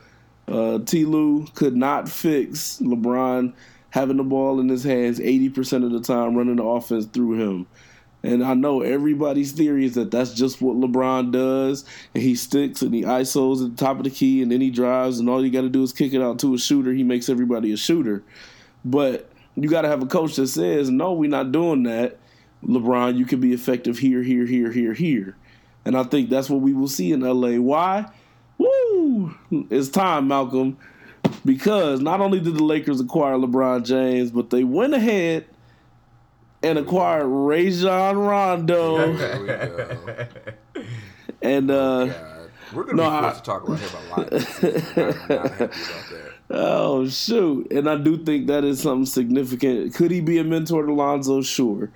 Uh, 0.47 0.79
T. 0.79 1.05
Lue 1.05 1.45
could 1.55 1.75
not 1.75 2.09
fix 2.09 2.79
LeBron 2.81 3.53
having 3.91 4.17
the 4.17 4.23
ball 4.23 4.59
in 4.59 4.67
his 4.69 4.83
hands 4.83 5.19
80% 5.19 5.85
of 5.85 5.91
the 5.91 6.01
time, 6.01 6.35
running 6.35 6.55
the 6.55 6.63
offense 6.63 7.05
through 7.05 7.33
him. 7.33 7.67
And 8.23 8.43
I 8.43 8.53
know 8.53 8.81
everybody's 8.81 9.51
theory 9.51 9.85
is 9.85 9.95
that 9.95 10.11
that's 10.11 10.33
just 10.33 10.61
what 10.61 10.77
LeBron 10.77 11.31
does, 11.31 11.85
and 12.13 12.21
he 12.23 12.35
sticks 12.35 12.81
and 12.83 12.93
he 12.93 13.01
isos 13.01 13.65
at 13.65 13.75
the 13.75 13.83
top 13.83 13.97
of 13.97 14.03
the 14.03 14.11
key, 14.11 14.43
and 14.43 14.51
then 14.51 14.61
he 14.61 14.69
drives, 14.69 15.19
and 15.19 15.27
all 15.27 15.43
you 15.43 15.51
got 15.51 15.61
to 15.61 15.69
do 15.69 15.81
is 15.81 15.91
kick 15.91 16.13
it 16.13 16.21
out 16.21 16.37
to 16.39 16.53
a 16.53 16.57
shooter. 16.59 16.93
He 16.93 17.03
makes 17.03 17.29
everybody 17.29 17.71
a 17.71 17.77
shooter. 17.77 18.23
But 18.85 19.29
you 19.55 19.69
got 19.69 19.81
to 19.81 19.87
have 19.87 20.03
a 20.03 20.07
coach 20.07 20.35
that 20.35 20.47
says, 20.47 20.89
"No, 20.89 21.13
we're 21.13 21.29
not 21.29 21.51
doing 21.51 21.83
that." 21.83 22.17
LeBron, 22.63 23.17
you 23.17 23.25
can 23.25 23.39
be 23.39 23.53
effective 23.53 23.97
here, 23.97 24.21
here, 24.21 24.45
here, 24.45 24.71
here, 24.71 24.93
here, 24.93 25.35
and 25.83 25.97
I 25.97 26.03
think 26.03 26.29
that's 26.29 26.47
what 26.47 26.61
we 26.61 26.73
will 26.73 26.87
see 26.87 27.11
in 27.11 27.21
LA. 27.21 27.59
Why? 27.59 28.05
Woo! 28.59 29.35
It's 29.71 29.89
time, 29.89 30.27
Malcolm, 30.27 30.77
because 31.43 32.01
not 32.01 32.21
only 32.21 32.39
did 32.39 32.53
the 32.53 32.63
Lakers 32.63 33.01
acquire 33.01 33.35
LeBron 33.35 33.83
James, 33.83 34.29
but 34.29 34.51
they 34.51 34.63
went 34.63 34.93
ahead 34.93 35.45
and 36.63 36.77
acquired 36.77 37.25
Rajon 37.27 38.17
Rondo, 38.17 39.15
There 39.15 39.39
we 39.41 39.47
go. 39.47 40.27
and 41.41 41.71
uh, 41.71 42.05
God. 42.05 42.37
We're 42.73 42.83
gonna 42.83 42.95
No, 43.03 43.09
be 43.09 43.15
I- 43.15 43.21
forced 43.21 43.43
to 43.43 43.51
talk 43.51 43.67
about 43.67 43.79
him 43.79 43.89
a 43.95 44.09
lot. 44.09 44.33
I'm 44.33 44.39
not 44.39 44.41
happy 44.47 45.33
about 45.33 45.57
that. 45.57 45.71
Oh 46.53 47.07
shoot! 47.07 47.71
And 47.71 47.89
I 47.89 47.95
do 47.95 48.17
think 48.17 48.47
that 48.47 48.63
is 48.65 48.81
something 48.81 49.05
significant. 49.05 49.93
Could 49.93 50.11
he 50.11 50.19
be 50.21 50.37
a 50.37 50.43
mentor 50.43 50.85
to 50.85 50.93
Lonzo? 50.93 51.41
Sure, 51.41 51.89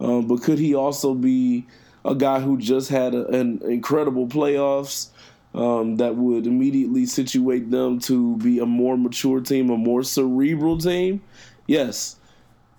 um, 0.00 0.26
but 0.26 0.42
could 0.42 0.58
he 0.58 0.74
also 0.74 1.14
be 1.14 1.66
a 2.04 2.14
guy 2.16 2.40
who 2.40 2.58
just 2.58 2.88
had 2.90 3.14
a, 3.14 3.26
an 3.28 3.60
incredible 3.62 4.26
playoffs 4.26 5.10
um, 5.54 5.96
that 5.96 6.16
would 6.16 6.46
immediately 6.46 7.06
situate 7.06 7.70
them 7.70 8.00
to 8.00 8.36
be 8.38 8.58
a 8.58 8.66
more 8.66 8.96
mature 8.98 9.40
team, 9.40 9.70
a 9.70 9.76
more 9.76 10.02
cerebral 10.02 10.76
team? 10.78 11.22
Yes. 11.68 12.16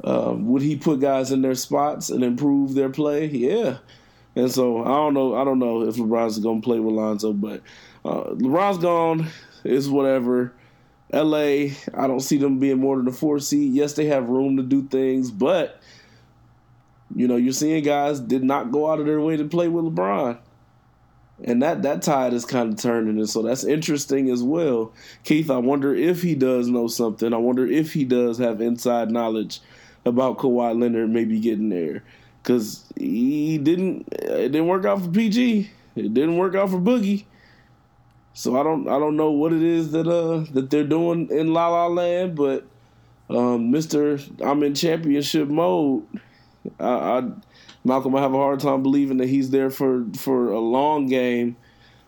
Um, 0.04 0.48
would 0.48 0.62
he 0.62 0.76
put 0.76 1.00
guys 1.00 1.32
in 1.32 1.42
their 1.42 1.56
spots 1.56 2.10
and 2.10 2.24
improve 2.24 2.74
their 2.74 2.90
play? 2.90 3.26
Yeah. 3.26 3.78
And 4.36 4.52
so 4.52 4.82
I 4.82 4.96
don't 4.96 5.14
know. 5.14 5.36
I 5.36 5.44
don't 5.44 5.60
know 5.60 5.84
if 5.84 5.96
LeBron's 5.96 6.40
going 6.40 6.62
to 6.62 6.66
play 6.66 6.80
with 6.80 6.96
Lonzo, 6.96 7.34
but 7.34 7.62
uh, 8.06 8.32
LeBron's 8.32 8.78
gone. 8.78 9.28
It's 9.64 9.88
whatever. 9.88 10.54
LA, 11.14 11.74
I 11.94 12.08
don't 12.08 12.22
see 12.22 12.38
them 12.38 12.60
being 12.60 12.80
more 12.80 12.96
than 12.98 13.08
a 13.08 13.12
four 13.12 13.40
seed. 13.40 13.74
Yes, 13.74 13.94
they 13.94 14.06
have 14.06 14.30
room 14.30 14.58
to 14.58 14.64
do 14.64 14.88
things, 14.88 15.30
but 15.30 15.82
you 17.14 17.28
know, 17.28 17.36
you're 17.36 17.52
seeing 17.52 17.84
guys 17.84 18.22
did 18.22 18.44
not 18.44 18.72
go 18.72 18.90
out 18.90 19.00
of 19.00 19.06
their 19.06 19.20
way 19.20 19.36
to 19.36 19.44
play 19.44 19.68
with 19.68 19.86
LeBron. 19.86 20.38
And 21.44 21.62
that 21.64 21.82
that 21.82 22.04
tide 22.04 22.34
is 22.34 22.46
kind 22.46 22.72
of 22.72 22.80
turning, 22.80 23.18
and 23.18 23.30
so 23.30 23.42
that's 23.42 23.64
interesting 23.64 24.30
as 24.30 24.44
well. 24.44 24.94
Keith, 25.24 25.50
I 25.50 25.58
wonder 25.58 25.94
if 25.94 26.22
he 26.22 26.36
does 26.36 26.68
know 26.68 26.88
something. 26.88 27.34
I 27.34 27.38
wonder 27.38 27.66
if 27.66 27.94
he 27.94 28.06
does 28.06 28.38
have 28.38 28.62
inside 28.62 29.10
knowledge 29.10 29.60
about 30.06 30.38
Kawhi 30.38 30.80
Leonard 30.80 31.10
maybe 31.10 31.40
getting 31.40 31.70
there, 31.70 32.04
because 32.42 32.86
he 32.98 33.58
didn't. 33.58 34.08
It 34.12 34.52
didn't 34.52 34.68
work 34.68 34.86
out 34.86 35.02
for 35.02 35.10
PG. 35.10 35.70
It 35.96 36.14
didn't 36.14 36.38
work 36.38 36.56
out 36.56 36.70
for 36.70 36.80
Boogie. 36.80 37.26
So 38.34 38.60
I 38.60 38.64
don't 38.64 38.88
I 38.88 38.98
don't 38.98 39.18
know 39.18 39.32
what 39.32 39.52
it 39.54 39.62
is 39.62 39.92
that 39.92 40.08
uh 40.08 40.46
that 40.54 40.70
they're 40.70 40.86
doing 40.86 41.30
in 41.30 41.54
La 41.54 41.68
La 41.68 41.88
Land, 41.88 42.36
but 42.36 42.66
um, 43.30 43.72
Mister 43.72 44.20
I'm 44.44 44.64
in 44.64 44.74
championship 44.74 45.48
mode. 45.48 46.06
I, 46.80 46.86
I 46.88 47.32
Malcolm, 47.84 48.16
I 48.16 48.22
have 48.22 48.34
a 48.34 48.38
hard 48.38 48.60
time 48.60 48.84
believing 48.84 49.18
that 49.18 49.28
he's 49.28 49.50
there 49.50 49.70
for 49.70 50.06
for 50.16 50.52
a 50.52 50.60
long 50.60 51.08
game 51.08 51.56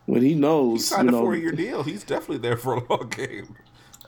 when 0.05 0.21
he 0.21 0.35
knows. 0.35 0.89
He 0.89 0.95
signed 0.95 1.09
you 1.11 1.17
a 1.17 1.19
four-year 1.19 1.51
deal. 1.51 1.83
He's 1.83 2.03
definitely 2.03 2.37
there 2.37 2.57
for 2.57 2.75
a 2.75 2.83
long 2.89 3.09
game. 3.15 3.55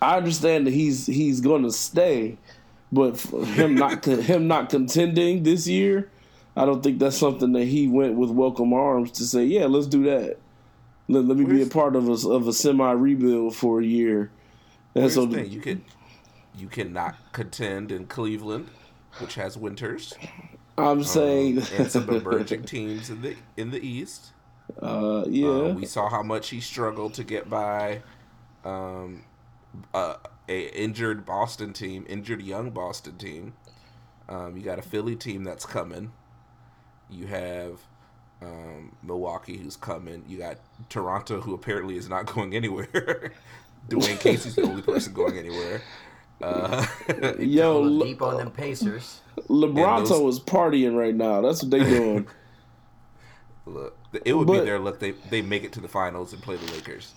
I 0.01 0.17
understand 0.17 0.67
that 0.67 0.73
he's 0.73 1.05
he's 1.05 1.41
going 1.41 1.63
to 1.63 1.71
stay, 1.71 2.37
but 2.91 3.17
him 3.19 3.75
not 3.75 4.05
him 4.05 4.47
not 4.47 4.69
contending 4.69 5.43
this 5.43 5.67
year, 5.67 6.09
I 6.55 6.65
don't 6.65 6.83
think 6.83 6.99
that's 6.99 7.17
something 7.17 7.51
that 7.53 7.65
he 7.65 7.87
went 7.87 8.15
with 8.15 8.29
welcome 8.29 8.73
arms 8.73 9.11
to 9.13 9.25
say, 9.25 9.45
yeah, 9.45 9.65
let's 9.65 9.87
do 9.87 10.03
that. 10.05 10.37
Let, 11.07 11.25
let 11.25 11.37
me 11.37 11.45
be 11.45 11.61
a 11.61 11.67
part 11.67 11.95
of 11.95 12.07
a 12.09 12.29
of 12.29 12.47
a 12.47 12.53
semi 12.53 12.91
rebuild 12.91 13.55
for 13.55 13.81
a 13.81 13.85
year. 13.85 14.31
And 14.95 15.11
so 15.11 15.25
the 15.25 15.43
thing: 15.43 15.51
you 15.51 15.61
can 15.61 15.83
you 16.55 16.67
cannot 16.67 17.15
contend 17.33 17.91
in 17.91 18.07
Cleveland, 18.07 18.69
which 19.19 19.35
has 19.35 19.57
winters, 19.57 20.13
I'm 20.77 21.03
saying, 21.03 21.59
um, 21.59 21.67
and 21.77 21.91
some 21.91 22.09
emerging 22.09 22.63
teams 22.63 23.09
in 23.09 23.21
the 23.21 23.35
in 23.57 23.71
the 23.71 23.85
East. 23.85 24.33
uh, 24.81 25.25
yeah, 25.27 25.47
Uh, 25.47 25.73
we 25.73 25.85
saw 25.85 26.09
how 26.09 26.23
much 26.23 26.49
he 26.49 26.61
struggled 26.61 27.13
to 27.15 27.23
get 27.23 27.49
by 27.49 28.01
um, 28.63 29.23
uh, 29.93 30.15
a 30.47 30.67
injured 30.77 31.25
Boston 31.25 31.73
team, 31.73 32.05
injured 32.07 32.41
young 32.41 32.69
Boston 32.71 33.17
team. 33.17 33.53
Um, 34.27 34.55
you 34.57 34.63
got 34.63 34.79
a 34.79 34.81
Philly 34.81 35.15
team 35.15 35.43
that's 35.43 35.65
coming. 35.65 36.11
You 37.09 37.27
have 37.27 37.79
um, 38.41 38.95
Milwaukee 39.03 39.57
who's 39.57 39.75
coming. 39.75 40.23
You 40.27 40.37
got 40.39 40.57
Toronto 40.89 41.41
who 41.41 41.53
apparently 41.53 41.97
is 41.97 42.09
not 42.09 42.25
going 42.33 42.55
anywhere. 42.55 43.31
Dwane 43.89 44.19
Casey's 44.19 44.55
the 44.55 44.63
only 44.63 44.81
person 44.81 45.13
going 45.13 45.37
anywhere. 45.37 45.81
Uh, 46.41 46.85
yo, 47.39 47.79
Le- 47.81 48.05
deep 48.05 48.21
on 48.21 48.37
them 48.37 48.51
Pacers. 48.51 49.21
LeBronto 49.49 50.09
those- 50.09 50.35
is 50.37 50.39
partying 50.43 50.95
right 50.97 51.15
now. 51.15 51.41
That's 51.41 51.61
what 51.61 51.71
they 51.71 51.83
doing. 51.83 52.27
look, 53.65 53.97
it 54.25 54.33
would 54.33 54.47
be 54.47 54.59
their 54.59 54.79
luck. 54.79 54.99
They 54.99 55.11
they 55.29 55.41
make 55.41 55.63
it 55.63 55.71
to 55.73 55.81
the 55.81 55.87
finals 55.87 56.33
and 56.33 56.41
play 56.41 56.55
the 56.57 56.71
Lakers. 56.73 57.13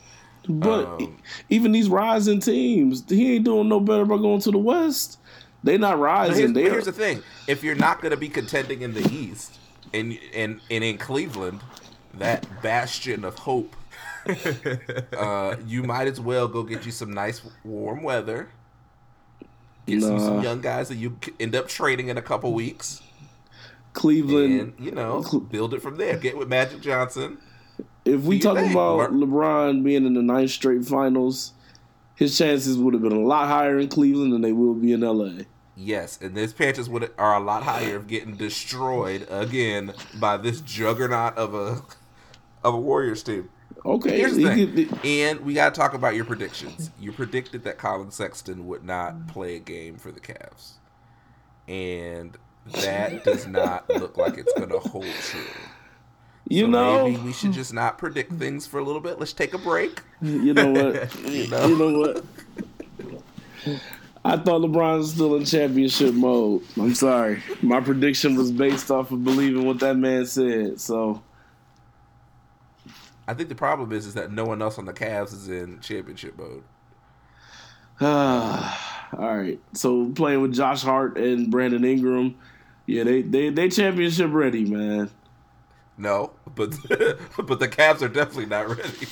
But 0.49 0.87
Um, 0.87 1.19
even 1.51 1.73
these 1.73 1.89
rising 1.89 2.41
teams, 2.41 3.05
he 3.09 3.35
ain't 3.35 3.45
doing 3.45 3.69
no 3.69 3.81
better 3.81 4.05
by 4.07 4.17
going 4.17 4.41
to 4.41 4.51
the 4.51 4.59
West. 4.59 5.19
They 5.63 5.77
not 5.77 5.99
rising. 5.99 6.37
here's, 6.37 6.53
they 6.53 6.63
here's 6.63 6.85
the 6.87 6.93
thing: 6.93 7.23
if 7.47 7.63
you're 7.63 7.75
not 7.75 8.01
going 8.01 8.13
to 8.13 8.17
be 8.17 8.29
contending 8.29 8.83
in 8.83 8.95
the 8.95 9.07
East, 9.13 9.59
and 9.93 10.19
and 10.35 10.61
and 10.71 10.85
in 10.85 10.99
Cleveland, 10.99 11.61
that 12.15 12.47
bastion 12.63 13.25
of 13.25 13.37
hope, 13.39 13.75
uh, 15.17 15.57
you 15.67 15.83
might 15.83 16.07
as 16.07 16.21
well 16.21 16.49
go 16.49 16.63
get 16.63 16.87
you 16.87 16.93
some 16.93 17.13
nice 17.13 17.43
warm 17.65 18.03
weather. 18.03 18.49
Get 19.87 20.03
some, 20.03 20.21
some 20.21 20.43
young 20.43 20.61
guys 20.61 20.89
that 20.89 20.97
you 20.97 21.19
end 21.41 21.57
up 21.57 21.67
trading 21.67 22.09
in 22.09 22.19
a 22.19 22.23
couple 22.23 22.53
weeks, 22.53 23.03
Cleveland. 23.95 24.61
and 24.61 24.75
you 24.79 24.93
know 24.93 25.23
build 25.51 25.75
it 25.75 25.83
from 25.83 25.97
there. 25.97 26.17
Get 26.17 26.37
with 26.37 26.49
Magic 26.49 26.81
Johnson. 26.81 27.39
If 28.05 28.23
we 28.23 28.39
do 28.39 28.45
talk 28.45 28.57
think, 28.57 28.73
about 28.73 28.97
Mark? 28.97 29.11
LeBron 29.11 29.83
being 29.85 30.07
in 30.07 30.15
the 30.15 30.23
ninth 30.23 30.51
straight 30.51 30.85
finals, 30.85 31.53
his 32.15 32.37
chances 32.37 32.79
would 32.79 32.95
have 32.95 33.03
been 33.03 33.13
a 33.13 33.21
lot 33.21 33.49
higher 33.49 33.79
in 33.79 33.89
Cleveland 33.89 34.33
than 34.33 34.41
they 34.43 34.53
will 34.53 34.75
be 34.75 34.93
in 34.93 35.01
LA. 35.01 35.45
Yes, 35.77 36.19
and 36.21 36.37
his 36.37 36.53
chances 36.53 36.89
would 36.89 37.13
are 37.19 37.37
a 37.37 37.41
lot 37.41 37.63
higher 37.63 37.97
of 37.97 38.09
getting 38.09 38.35
destroyed 38.37 39.27
again 39.31 39.93
by 40.19 40.37
this 40.37 40.61
juggernaut 40.61 41.37
of 41.37 41.55
a 41.55 41.83
of 42.65 42.75
a 42.75 42.81
Warriors 42.81 43.23
team. 43.23 43.49
Okay, 43.87 44.19
Here's 44.19 44.35
the 44.35 44.45
thing, 44.45 44.75
could- 44.89 45.05
and 45.07 45.41
we 45.41 45.55
got 45.55 45.73
to 45.73 45.81
talk 45.81 45.95
about 45.95 46.17
your 46.17 46.25
predictions. 46.25 46.91
You 46.99 47.13
predicted 47.13 47.63
that 47.65 47.79
Collin 47.79 48.11
Sexton 48.11 48.67
would 48.67 48.83
not 48.85 49.29
play 49.29 49.55
a 49.55 49.61
game 49.61 49.99
for 49.99 50.11
the 50.11 50.19
Cavs, 50.19 50.73
and 51.69 52.37
that 52.83 53.23
does 53.25 53.47
not 53.47 53.89
look 53.89 54.17
like 54.17 54.37
it's 54.37 54.53
going 54.55 54.71
to 54.71 54.79
hold 54.81 55.05
true. 55.21 55.41
You 56.49 56.65
So 56.65 56.71
know, 56.71 57.09
maybe 57.09 57.21
we 57.23 57.33
should 57.35 57.53
just 57.53 57.75
not 57.75 57.99
predict 57.99 58.33
things 58.33 58.67
for 58.67 58.79
a 58.81 58.83
little 58.83 59.03
bit. 59.03 59.19
Let's 59.19 59.35
take 59.35 59.53
a 59.53 59.59
break. 59.59 60.01
you 60.23 60.55
know 60.55 60.71
what? 60.71 61.15
You 61.25 61.31
you, 61.43 61.49
know? 61.49 61.69
know? 61.69 61.99
what? 61.99 62.25
I 64.25 64.37
thought 64.37 64.63
LeBron 64.63 64.99
was 64.99 65.13
still 65.13 65.37
in 65.37 65.45
championship 65.45 66.15
mode. 66.15 66.63
I'm 66.81 66.95
sorry. 66.95 67.43
My 67.61 67.81
prediction 67.81 68.35
was 68.35 68.51
based 68.51 68.91
off 68.91 69.13
of 69.13 69.25
believing 69.25 69.67
what 69.67 69.79
that 69.81 69.97
man 69.97 70.25
said. 70.27 70.81
So 70.81 71.23
I 73.27 73.35
think 73.35 73.51
the 73.51 73.55
problem 73.55 73.93
is 73.93 74.07
is 74.07 74.15
that 74.15 74.33
no 74.33 74.45
one 74.47 74.63
else 74.63 74.79
on 74.79 74.87
the 74.87 74.93
Cavs 74.95 75.35
is 75.35 75.49
in 75.49 75.81
championship 75.81 76.39
mode. 76.39 76.63
All 78.01 79.37
right. 79.37 79.61
So 79.75 80.11
playing 80.13 80.41
with 80.41 80.55
Josh 80.55 80.83
Hart 80.83 81.19
and 81.19 81.51
Brandon 81.51 81.85
Ingram, 81.85 82.37
yeah, 82.87 83.05
they 83.05 83.21
they 83.21 83.51
they 83.51 83.69
championship 83.69 84.31
ready, 84.33 84.65
man. 84.65 85.11
No, 85.99 86.31
but 86.55 86.71
but 86.89 87.59
the 87.59 87.69
Cavs 87.69 88.03
are 88.03 88.09
definitely 88.09 88.47
not 88.47 88.69
ready. 88.69 89.07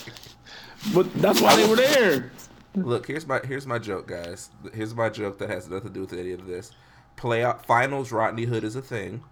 But 0.95 1.13
that's 1.15 1.41
why 1.41 1.57
they 1.57 1.69
were 1.69 1.77
there. 1.77 2.31
Look, 2.77 3.07
here's 3.07 3.27
my 3.27 3.41
here's 3.45 3.67
my 3.67 3.79
joke, 3.79 4.07
guys. 4.07 4.51
Here's 4.73 4.95
my 4.95 5.09
joke 5.09 5.39
that 5.39 5.51
has 5.51 5.69
nothing 5.69 5.89
to 5.89 5.95
do 5.95 6.01
with 6.03 6.13
any 6.13 6.33
of 6.33 6.47
this. 6.47 6.71
Playoff 7.17 7.65
finals, 7.65 8.13
Rodney 8.13 8.45
Hood 8.45 8.63
is 8.63 8.77
a 8.77 8.83
thing. 8.83 9.23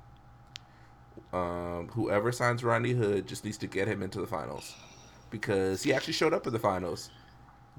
Um, 1.32 1.88
whoever 1.92 2.32
signs 2.32 2.64
Rodney 2.64 2.92
Hood 2.92 3.26
just 3.26 3.44
needs 3.44 3.58
to 3.58 3.66
get 3.66 3.88
him 3.88 4.02
into 4.02 4.20
the 4.20 4.26
finals 4.26 4.74
because 5.30 5.82
he 5.82 5.92
actually 5.92 6.12
showed 6.12 6.32
up 6.32 6.46
in 6.46 6.52
the 6.52 6.58
finals. 6.58 7.10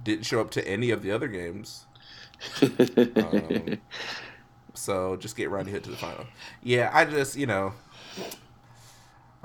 Didn't 0.04 0.26
show 0.26 0.42
up 0.42 0.52
to 0.52 0.68
any 0.68 0.92
of 0.92 1.02
the 1.02 1.12
other 1.12 1.28
games. 1.28 1.86
Um, 3.16 3.80
so 4.74 5.16
just 5.16 5.36
get 5.36 5.50
Rodney 5.50 5.72
Hood 5.72 5.84
to 5.86 5.90
the 5.92 5.98
final. 5.98 6.26
Yeah, 6.62 6.92
I 6.94 7.06
just 7.06 7.36
you 7.36 7.48
know, 7.48 7.74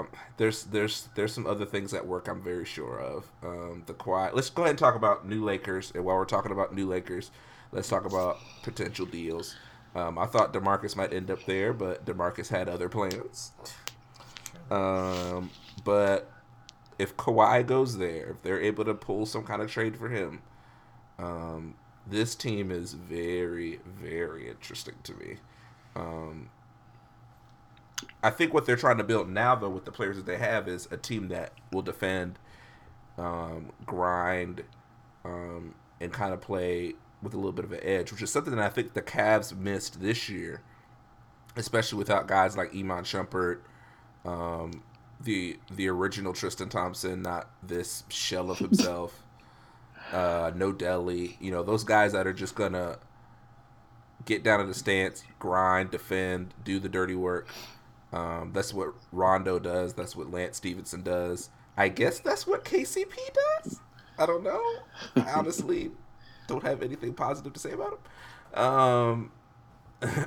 um, 0.01 0.09
there's 0.37 0.65
there's 0.65 1.09
there's 1.15 1.33
some 1.33 1.47
other 1.47 1.65
things 1.65 1.95
at 1.95 2.07
work 2.07 2.29
I'm 2.29 2.43
very 2.43 2.65
sure 2.65 3.01
of. 3.01 3.31
Um, 3.43 3.83
the 3.87 3.95
quiet. 3.95 4.35
Let's 4.35 4.51
go 4.51 4.63
ahead 4.63 4.71
and 4.71 4.79
talk 4.79 4.95
about 4.95 5.27
new 5.27 5.45
Lakers. 5.45 5.93
And 5.95 6.05
while 6.05 6.17
we're 6.17 6.25
talking 6.25 6.53
about 6.53 6.75
new 6.75 6.87
Lakers, 6.87 7.31
let's 7.73 7.89
talk 7.89 8.05
about 8.05 8.39
potential 8.63 9.07
deals. 9.07 9.57
Um, 9.95 10.19
I 10.19 10.27
thought 10.27 10.53
Demarcus 10.53 10.97
might 10.97 11.13
end 11.13 11.31
up 11.31 11.45
there, 11.47 11.73
but 11.73 12.05
Demarcus 12.05 12.49
had 12.49 12.69
other 12.69 12.89
plans. 12.89 13.53
Um, 14.71 15.51
but 15.85 16.31
if 16.99 17.17
Kawhi 17.17 17.67
goes 17.67 17.99
there, 17.99 18.31
if 18.31 18.43
they're 18.43 18.61
able 18.61 18.85
to 18.85 18.95
pull 18.95 19.27
some 19.27 19.45
kind 19.45 19.63
of 19.63 19.71
trade 19.71 19.97
for 19.97 20.09
him, 20.09 20.43
um, 21.19 21.75
this 22.07 22.35
team 22.35 22.71
is 22.71 22.93
very, 22.95 23.81
very 23.85 24.49
interesting 24.49 24.95
to 25.03 25.15
me. 25.15 25.37
Um, 25.97 26.51
I 28.23 28.31
think 28.31 28.53
what 28.55 28.67
they're 28.67 28.77
trying 28.77 28.99
to 28.99 29.05
build 29.05 29.29
now, 29.29 29.55
though, 29.55 29.71
with 29.71 29.85
the 29.85 29.93
players 29.93 30.17
that 30.17 30.27
they 30.27 30.39
have, 30.39 30.69
is 30.69 30.89
a 30.91 30.97
team 30.97 31.29
that 31.29 31.53
will 31.73 31.83
defend, 31.83 32.39
um, 33.19 33.71
grind, 33.87 34.65
um, 35.25 35.75
and 36.01 36.13
kind 36.13 36.33
of 36.33 36.41
play 36.41 36.95
with 37.23 37.35
a 37.35 37.37
little 37.37 37.53
bit 37.53 37.65
of 37.65 37.73
an 37.73 37.81
edge, 37.83 38.13
which 38.13 38.23
is 38.23 38.31
something 38.31 38.55
that 38.55 38.65
I 38.65 38.69
think 38.69 38.95
the 38.95 39.03
Cavs 39.03 39.57
missed 39.57 40.01
this 40.01 40.29
year, 40.29 40.63
especially 41.57 41.99
without 41.99 42.27
guys 42.27 42.57
like 42.57 42.75
Iman 42.75 43.05
Shumpert, 43.05 43.61
um, 44.25 44.83
the 45.21 45.59
the 45.71 45.89
original 45.89 46.33
Tristan 46.33 46.69
Thompson, 46.69 47.23
not 47.23 47.51
this 47.63 48.05
shell 48.09 48.51
of 48.51 48.59
himself. 48.59 49.23
uh, 50.13 50.51
no 50.55 50.73
Delly, 50.73 51.37
you 51.41 51.51
know 51.51 51.63
those 51.63 51.85
guys 51.85 52.13
that 52.13 52.27
are 52.27 52.33
just 52.33 52.55
gonna 52.55 52.99
get 54.25 54.43
down 54.43 54.61
in 54.61 54.69
the 54.69 54.75
stance, 54.75 55.25
grind, 55.39 55.91
defend, 55.91 56.55
do 56.65 56.79
the 56.79 56.89
dirty 56.89 57.15
work. 57.15 57.49
Um, 58.13 58.51
that's 58.53 58.75
what 58.75 58.95
Rondo 59.13 59.59
does. 59.59 59.95
That's 59.95 60.17
what 60.17 60.31
Lance 60.31 60.57
Stephenson 60.57 61.03
does. 61.03 61.51
I 61.77 61.89
guess 61.89 62.19
that's 62.19 62.47
what 62.47 62.65
KCP 62.65 63.15
does. 63.63 63.81
I 64.19 64.27
don't 64.27 64.43
know. 64.43 64.63
I 65.17 65.31
honestly 65.35 65.93
don't 66.47 66.65
have 66.65 66.83
anything 66.83 67.15
positive 67.15 67.53
to 67.53 67.61
say 67.61 67.73
about 67.73 68.01
him. 68.53 68.63
Um, 68.63 69.33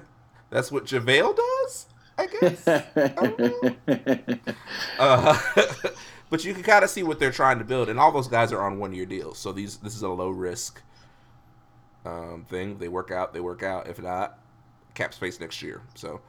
that's 0.49 0.71
what 0.71 0.85
JaVale 0.85 1.35
does. 1.35 1.87
I 2.17 2.27
guess. 2.27 2.67
I 2.67 3.07
don't 3.07 3.39
know. 3.39 4.39
Uh, 4.99 5.37
but 6.29 6.43
you 6.45 6.53
can 6.53 6.63
kind 6.63 6.83
of 6.83 6.89
see 6.89 7.03
what 7.03 7.19
they're 7.19 7.31
trying 7.31 7.59
to 7.59 7.65
build, 7.65 7.89
and 7.89 7.99
all 7.99 8.11
those 8.11 8.27
guys 8.27 8.51
are 8.51 8.61
on 8.61 8.79
one 8.79 8.93
year 8.93 9.05
deals. 9.05 9.37
So 9.37 9.51
these 9.51 9.77
this 9.77 9.95
is 9.95 10.01
a 10.03 10.09
low 10.09 10.29
risk 10.29 10.81
um, 12.05 12.45
thing. 12.49 12.77
They 12.77 12.87
work 12.87 13.11
out, 13.11 13.33
they 13.33 13.39
work 13.39 13.63
out. 13.63 13.87
If 13.87 14.01
not, 14.01 14.39
cap 14.93 15.13
space 15.13 15.39
next 15.39 15.61
year. 15.61 15.81
So 15.95 16.21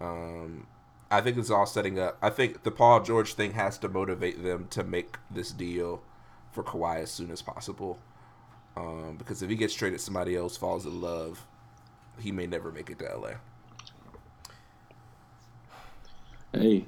um, 0.00 0.66
I 1.10 1.20
think 1.20 1.36
it's 1.36 1.50
all 1.50 1.66
setting 1.66 1.98
up. 1.98 2.18
I 2.20 2.30
think 2.30 2.62
the 2.64 2.70
Paul 2.70 3.02
George 3.02 3.34
thing 3.34 3.52
has 3.52 3.78
to 3.78 3.88
motivate 3.88 4.42
them 4.42 4.66
to 4.70 4.82
make 4.82 5.16
this 5.30 5.52
deal 5.52 6.02
for 6.52 6.64
Kawhi 6.64 7.02
as 7.02 7.10
soon 7.10 7.30
as 7.30 7.42
possible. 7.42 7.98
Um, 8.76 9.14
because 9.16 9.42
if 9.42 9.48
he 9.48 9.56
gets 9.56 9.72
traded, 9.74 10.00
somebody 10.00 10.36
else 10.36 10.56
falls 10.56 10.84
in 10.84 11.00
love, 11.00 11.46
he 12.18 12.32
may 12.32 12.46
never 12.46 12.72
make 12.72 12.90
it 12.90 12.98
to 12.98 13.04
LA. 13.16 13.30
hey, 16.52 16.86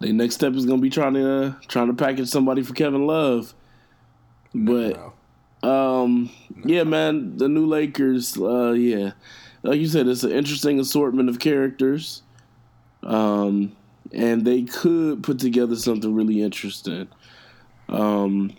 the 0.00 0.12
next 0.12 0.34
step 0.34 0.52
is 0.54 0.66
gonna 0.66 0.80
be 0.82 0.90
trying 0.90 1.14
to 1.14 1.30
uh, 1.30 1.52
trying 1.68 1.88
to 1.88 1.94
package 1.94 2.28
somebody 2.28 2.62
for 2.62 2.74
Kevin 2.74 3.06
Love. 3.06 3.54
But 4.54 4.96
No. 5.62 5.68
um, 6.02 6.30
yeah, 6.64 6.84
man, 6.84 7.36
the 7.36 7.48
new 7.48 7.66
Lakers, 7.66 8.36
uh, 8.38 8.70
yeah, 8.72 9.12
like 9.62 9.80
you 9.80 9.88
said, 9.88 10.06
it's 10.08 10.22
an 10.24 10.32
interesting 10.32 10.78
assortment 10.80 11.28
of 11.28 11.38
characters, 11.38 12.22
um, 13.06 13.72
and 14.12 14.44
they 14.44 14.62
could 14.62 15.22
put 15.22 15.38
together 15.38 15.76
something 15.76 16.14
really 16.14 16.42
interesting. 16.42 17.08
Um, 17.88 18.52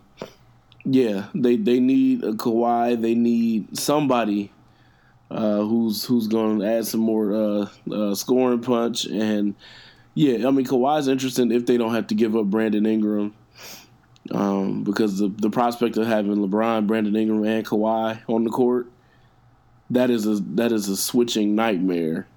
yeah, 0.85 1.27
they 1.35 1.57
they 1.57 1.79
need 1.79 2.23
a 2.23 2.31
Kawhi. 2.31 2.99
They 2.99 3.13
need 3.13 3.77
somebody 3.77 4.51
uh, 5.29 5.61
who's 5.61 6.05
who's 6.05 6.27
going 6.27 6.59
to 6.59 6.65
add 6.65 6.87
some 6.87 7.01
more 7.01 7.33
uh, 7.33 7.67
uh, 7.93 8.15
scoring 8.15 8.61
punch. 8.61 9.05
And 9.05 9.53
yeah, 10.13 10.47
I 10.47 10.51
mean 10.51 10.65
Kawhi's 10.65 11.09
interesting 11.09 11.51
if 11.51 11.65
they 11.65 11.77
don't 11.77 11.93
have 11.93 12.07
to 12.07 12.15
give 12.15 12.35
up 12.35 12.45
Brandon 12.45 12.85
Ingram, 12.85 13.35
um, 14.31 14.83
because 14.85 15.19
the 15.19 15.27
the 15.27 15.49
prospect 15.49 15.97
of 15.97 16.07
having 16.07 16.37
LeBron, 16.37 16.87
Brandon 16.87 17.15
Ingram, 17.17 17.43
and 17.43 17.65
Kawhi 17.65 18.21
on 18.29 18.45
the 18.45 18.49
court, 18.49 18.87
that 19.89 20.09
is 20.09 20.25
a 20.25 20.35
that 20.55 20.71
is 20.71 20.87
a 20.87 20.95
switching 20.95 21.53
nightmare 21.53 22.27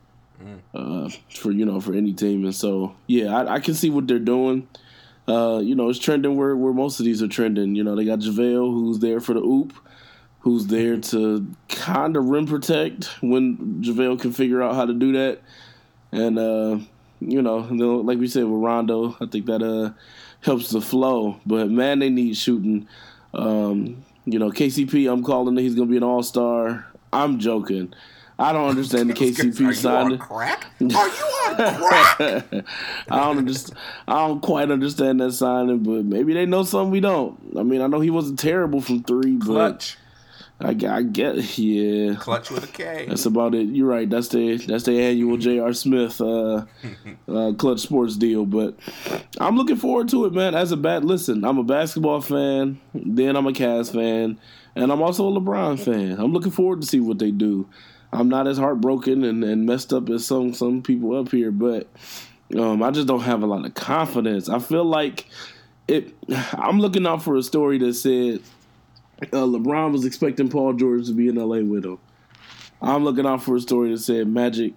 uh, 0.74 1.08
for 1.30 1.50
you 1.50 1.64
know 1.64 1.80
for 1.80 1.94
any 1.94 2.12
team. 2.12 2.44
And 2.44 2.54
so 2.54 2.94
yeah, 3.06 3.36
I, 3.36 3.54
I 3.54 3.60
can 3.60 3.74
see 3.74 3.90
what 3.90 4.06
they're 4.06 4.18
doing. 4.18 4.68
Uh, 5.28 5.60
you 5.60 5.74
know, 5.76 5.88
it's 5.88 5.98
trending 5.98 6.36
where, 6.36 6.56
where 6.56 6.72
most 6.72 6.98
of 6.98 7.06
these 7.06 7.22
are 7.22 7.28
trending. 7.28 7.76
You 7.76 7.84
know, 7.84 7.94
they 7.94 8.04
got 8.04 8.18
JaVale 8.18 8.72
who's 8.72 8.98
there 8.98 9.20
for 9.20 9.34
the 9.34 9.40
oop, 9.40 9.72
who's 10.40 10.66
there 10.66 10.96
to 10.96 11.46
kind 11.68 12.16
of 12.16 12.24
rim 12.24 12.46
protect 12.46 13.04
when 13.22 13.82
JaVale 13.82 14.20
can 14.20 14.32
figure 14.32 14.60
out 14.60 14.74
how 14.74 14.86
to 14.86 14.94
do 14.94 15.12
that. 15.12 15.40
And, 16.10 16.38
uh, 16.38 16.78
you 17.20 17.42
know, 17.42 17.58
like 17.58 18.18
we 18.18 18.26
said 18.26 18.44
with 18.44 18.60
Rondo, 18.60 19.16
I 19.20 19.26
think 19.26 19.46
that 19.46 19.62
uh, 19.62 19.92
helps 20.40 20.70
the 20.70 20.80
flow. 20.80 21.38
But, 21.46 21.70
man, 21.70 22.00
they 22.00 22.10
need 22.10 22.36
shooting. 22.36 22.88
Um, 23.32 24.04
you 24.24 24.38
know, 24.38 24.50
KCP, 24.50 25.10
I'm 25.10 25.22
calling 25.22 25.54
that 25.54 25.62
he's 25.62 25.76
going 25.76 25.86
to 25.86 25.90
be 25.92 25.98
an 25.98 26.02
all 26.02 26.24
star. 26.24 26.86
I'm 27.12 27.38
joking. 27.38 27.94
I 28.40 28.52
don't 28.52 28.70
understand 28.70 29.10
the 29.10 29.12
Are 29.14 29.16
KCP 29.16 29.60
you 29.60 29.66
on 29.66 29.74
signing. 29.74 30.18
crack? 30.18 30.66
Are 30.80 30.86
you 30.86 30.94
on 30.96 31.56
crack? 31.56 32.20
I 33.10 33.16
don't 33.20 33.38
understand. 33.38 33.78
I 34.08 34.26
don't 34.26 34.40
quite 34.40 34.70
understand 34.70 35.20
that 35.20 35.32
signing, 35.32 35.80
but 35.80 36.04
maybe 36.06 36.32
they 36.32 36.46
know 36.46 36.62
something 36.62 36.90
we 36.90 37.00
don't. 37.00 37.38
I 37.58 37.62
mean, 37.62 37.82
I 37.82 37.86
know 37.86 38.00
he 38.00 38.08
wasn't 38.10 38.38
terrible 38.38 38.80
from 38.80 39.02
three, 39.02 39.36
but 39.36 39.44
Clutch. 39.44 39.98
I, 40.62 40.68
I 40.70 41.02
get, 41.02 41.58
yeah, 41.58 42.14
Clutch 42.16 42.50
with 42.50 42.64
a 42.64 42.66
K. 42.66 43.06
that's 43.08 43.26
about 43.26 43.54
it. 43.54 43.68
You're 43.68 43.88
right. 43.88 44.08
That's 44.08 44.28
the 44.28 44.56
that's 44.56 44.84
the 44.84 44.98
annual 45.00 45.36
J.R. 45.36 45.72
Smith 45.74 46.20
uh, 46.20 46.64
uh, 47.28 47.52
Klutch 47.58 47.80
Sports 47.80 48.16
deal. 48.16 48.46
But 48.46 48.74
I'm 49.38 49.56
looking 49.56 49.76
forward 49.76 50.08
to 50.10 50.24
it, 50.24 50.32
man. 50.32 50.54
As 50.54 50.72
a 50.72 50.76
bat, 50.78 51.04
listen, 51.04 51.44
I'm 51.44 51.58
a 51.58 51.64
basketball 51.64 52.20
fan. 52.22 52.80
Then 52.94 53.36
I'm 53.36 53.46
a 53.46 53.52
Cavs 53.52 53.92
fan, 53.92 54.38
and 54.74 54.90
I'm 54.92 55.02
also 55.02 55.28
a 55.28 55.40
LeBron 55.40 55.78
fan. 55.78 56.18
I'm 56.18 56.32
looking 56.32 56.52
forward 56.52 56.80
to 56.82 56.86
see 56.86 57.00
what 57.00 57.18
they 57.18 57.30
do. 57.30 57.66
I'm 58.12 58.28
not 58.28 58.48
as 58.48 58.58
heartbroken 58.58 59.24
and, 59.24 59.44
and 59.44 59.66
messed 59.66 59.92
up 59.92 60.08
as 60.10 60.26
some 60.26 60.52
some 60.52 60.82
people 60.82 61.16
up 61.16 61.30
here, 61.30 61.50
but 61.50 61.88
um, 62.58 62.82
I 62.82 62.90
just 62.90 63.06
don't 63.06 63.20
have 63.20 63.42
a 63.42 63.46
lot 63.46 63.64
of 63.64 63.74
confidence. 63.74 64.48
I 64.48 64.58
feel 64.58 64.84
like 64.84 65.26
it. 65.86 66.14
I'm 66.52 66.80
looking 66.80 67.06
out 67.06 67.22
for 67.22 67.36
a 67.36 67.42
story 67.42 67.78
that 67.78 67.94
said 67.94 68.40
uh, 69.32 69.44
LeBron 69.46 69.92
was 69.92 70.04
expecting 70.04 70.48
Paul 70.48 70.72
George 70.72 71.06
to 71.06 71.12
be 71.12 71.28
in 71.28 71.36
LA 71.36 71.58
with 71.58 71.84
him. 71.84 71.98
I'm 72.82 73.04
looking 73.04 73.26
out 73.26 73.42
for 73.42 73.56
a 73.56 73.60
story 73.60 73.90
that 73.90 73.98
said 73.98 74.26
Magic 74.26 74.72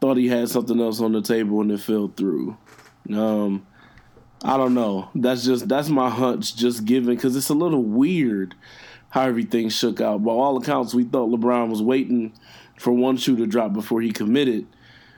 thought 0.00 0.16
he 0.16 0.28
had 0.28 0.48
something 0.48 0.80
else 0.80 1.00
on 1.00 1.12
the 1.12 1.22
table 1.22 1.60
and 1.60 1.70
it 1.70 1.80
fell 1.80 2.08
through. 2.08 2.56
Um, 3.10 3.66
I 4.44 4.56
don't 4.56 4.74
know. 4.74 5.08
That's 5.14 5.44
just 5.44 5.68
that's 5.68 5.88
my 5.88 6.10
hunch. 6.10 6.56
Just 6.56 6.84
given 6.84 7.14
because 7.14 7.36
it's 7.36 7.48
a 7.48 7.54
little 7.54 7.82
weird 7.82 8.54
how 9.10 9.22
everything 9.22 9.68
shook 9.68 10.00
out. 10.00 10.24
By 10.24 10.32
all 10.32 10.56
accounts, 10.58 10.92
we 10.92 11.04
thought 11.04 11.30
LeBron 11.30 11.70
was 11.70 11.80
waiting 11.80 12.32
for 12.78 12.92
one 12.92 13.16
shoe 13.16 13.36
to 13.36 13.46
drop 13.46 13.72
before 13.72 14.00
he 14.00 14.12
committed, 14.12 14.66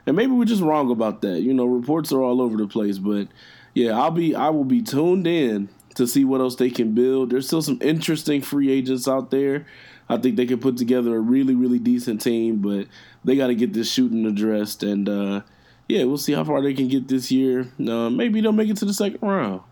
and 0.07 0.17
maybe 0.17 0.33
we're 0.33 0.45
just 0.45 0.63
wrong 0.63 0.91
about 0.91 1.23
that. 1.23 1.41
You 1.41 1.55
know, 1.55 1.67
reports 1.67 2.13
are 2.13 2.23
all 2.23 2.41
over 2.41 2.57
the 2.57 2.67
place, 2.67 2.99
but 2.99 3.29
yeah, 3.75 3.99
I'll 3.99 4.11
be 4.11 4.35
I 4.35 4.49
will 4.51 4.65
be 4.65 4.83
tuned 4.83 5.27
in 5.27 5.69
to 5.95 6.07
see 6.07 6.25
what 6.25 6.41
else 6.41 6.57
they 6.57 6.71
can 6.71 6.93
build. 6.95 7.31
There's 7.31 7.47
still 7.47 7.63
some 7.63 7.79
interesting 7.83 8.43
free 8.43 8.71
agents 8.71 9.09
out 9.09 9.31
there. 9.31 9.67
I 10.09 10.17
think 10.17 10.37
they 10.37 10.47
can 10.47 10.59
put 10.61 10.77
together 10.77 11.15
a 11.17 11.21
really 11.21 11.55
really 11.55 11.79
decent 11.79 12.21
team, 12.21 12.59
but 12.59 12.87
they 13.25 13.37
got 13.37 13.49
to 13.49 13.55
get 13.55 13.73
this 13.73 13.91
shooting 13.91 14.27
addressed 14.27 14.83
and. 14.83 15.09
uh 15.09 15.41
yeah, 15.89 16.05
we'll 16.05 16.19
see 16.19 16.35
how 16.35 16.45
far 16.45 16.61
they 16.61 16.75
can 16.75 16.89
get 16.89 17.09
this 17.09 17.33
year. 17.33 17.67
Uh, 17.81 18.11
maybe 18.11 18.43
they'll 18.43 18.53
make 18.53 18.69
it 18.69 18.77
to 18.77 18.85
the 18.85 18.93
second 18.93 19.27
round. 19.27 19.63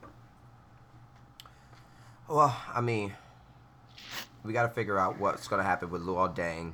Well, 2.27 2.57
I 2.75 2.81
mean, 2.81 3.12
we 4.42 4.55
got 4.55 4.62
to 4.62 4.70
figure 4.70 4.99
out 4.99 5.20
what's 5.20 5.46
going 5.46 5.61
to 5.61 5.68
happen 5.68 5.90
with 5.90 6.01
Luol 6.03 6.35
Deng. 6.35 6.72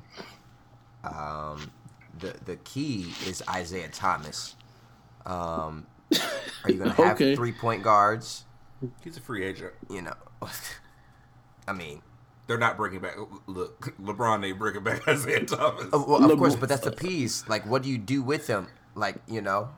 Um, 1.04 1.70
the 2.18 2.34
the 2.44 2.56
key 2.56 3.12
is 3.26 3.42
Isaiah 3.48 3.88
Thomas. 3.88 4.54
Um, 5.26 5.86
are 6.64 6.70
you 6.70 6.78
going 6.78 6.90
to 6.90 6.96
have 7.02 7.14
Okay. 7.16 7.34
three 7.36 7.52
point 7.52 7.82
guards? 7.82 8.44
He's 9.02 9.16
a 9.16 9.20
free 9.20 9.44
agent. 9.44 9.72
You 9.88 10.02
know, 10.02 10.14
I 11.68 11.72
mean, 11.72 12.02
They're 12.48 12.58
not 12.58 12.76
bringing 12.76 13.00
back. 13.00 13.16
Look, 13.46 13.94
LeBron 14.00 14.44
ain't 14.44 14.58
bringing 14.58 14.82
back 14.82 15.06
Isaiah 15.08 15.44
Thomas. 15.44 15.86
oh, 15.92 16.04
well, 16.06 16.24
of 16.24 16.30
LeBron- 16.30 16.38
course, 16.38 16.56
but 16.56 16.68
that's 16.68 16.82
the 16.84 16.90
piece. 16.92 17.48
Like, 17.48 17.64
what 17.66 17.82
do 17.82 17.88
you 17.88 17.98
do 17.98 18.22
with 18.22 18.46
him? 18.48 18.66
Like, 18.94 19.16
you 19.28 19.40
know, 19.40 19.70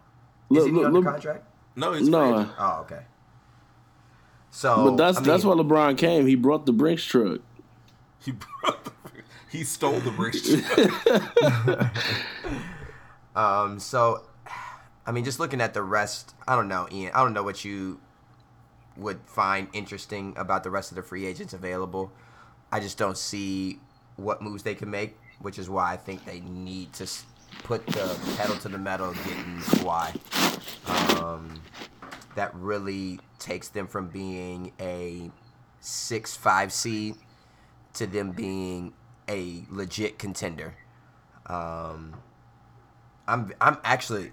Le- 0.48 0.60
is 0.60 0.66
he 0.66 0.72
le- 0.72 0.86
under 0.86 0.98
le- 1.00 1.04
contract? 1.04 1.44
No, 1.76 1.92
he's 1.92 2.02
a 2.08 2.10
free 2.10 2.10
No. 2.10 2.50
Oh, 2.58 2.80
okay. 2.82 3.02
So, 4.50 4.84
but 4.90 4.96
that's 4.96 5.18
I 5.18 5.22
that's 5.22 5.44
why 5.44 5.54
LeBron 5.54 5.98
came. 5.98 6.26
He 6.26 6.34
brought 6.36 6.64
the 6.64 6.72
Brinks 6.72 7.04
truck. 7.04 7.40
He 8.20 8.32
brought 8.32 8.84
the, 8.84 8.92
he 9.54 9.64
stole 9.64 10.00
the 10.00 10.10
bricks. 10.10 10.50
Um, 13.36 13.80
so, 13.80 14.22
I 15.04 15.10
mean, 15.10 15.24
just 15.24 15.40
looking 15.40 15.60
at 15.60 15.74
the 15.74 15.82
rest, 15.82 16.36
I 16.46 16.54
don't 16.54 16.68
know, 16.68 16.86
Ian. 16.92 17.10
I 17.14 17.24
don't 17.24 17.32
know 17.32 17.42
what 17.42 17.64
you 17.64 17.98
would 18.96 19.18
find 19.26 19.66
interesting 19.72 20.34
about 20.36 20.62
the 20.62 20.70
rest 20.70 20.92
of 20.92 20.96
the 20.96 21.02
free 21.02 21.26
agents 21.26 21.52
available. 21.52 22.12
I 22.70 22.78
just 22.78 22.96
don't 22.96 23.18
see 23.18 23.80
what 24.14 24.40
moves 24.40 24.62
they 24.62 24.76
can 24.76 24.88
make, 24.88 25.18
which 25.40 25.58
is 25.58 25.68
why 25.68 25.92
I 25.92 25.96
think 25.96 26.24
they 26.24 26.40
need 26.40 26.92
to 26.92 27.10
put 27.64 27.84
the 27.88 28.16
pedal 28.36 28.56
to 28.58 28.68
the 28.68 28.78
metal 28.78 29.12
getting 29.12 29.58
Kawhi. 29.58 31.20
Um, 31.20 31.60
that 32.36 32.54
really 32.54 33.18
takes 33.40 33.68
them 33.68 33.88
from 33.88 34.08
being 34.08 34.72
a 34.80 35.30
six 35.80 36.36
five 36.36 36.72
seed 36.72 37.16
to 37.94 38.06
them 38.06 38.30
being 38.30 38.92
a 39.28 39.64
legit 39.70 40.18
contender. 40.18 40.74
Um, 41.46 42.14
I'm 43.28 43.52
I'm 43.60 43.78
actually 43.84 44.32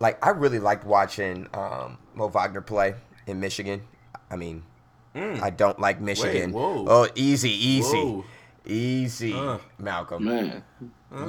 like 0.00 0.24
I 0.24 0.30
really 0.30 0.58
liked 0.58 0.84
watching 0.84 1.48
um, 1.54 1.98
Mo 2.14 2.28
Wagner 2.28 2.60
play 2.60 2.94
in 3.26 3.40
Michigan. 3.40 3.82
I 4.30 4.36
mean, 4.36 4.62
I 5.14 5.50
don't 5.50 5.78
like 5.78 6.00
Michigan. 6.00 6.52
whoa. 6.52 6.84
Oh, 6.88 7.08
easy, 7.14 7.50
easy, 7.50 7.96
Whoa. 7.96 8.24
easy, 8.66 9.32
Uh. 9.34 9.58
Malcolm. 9.78 10.24
Man, 10.24 10.64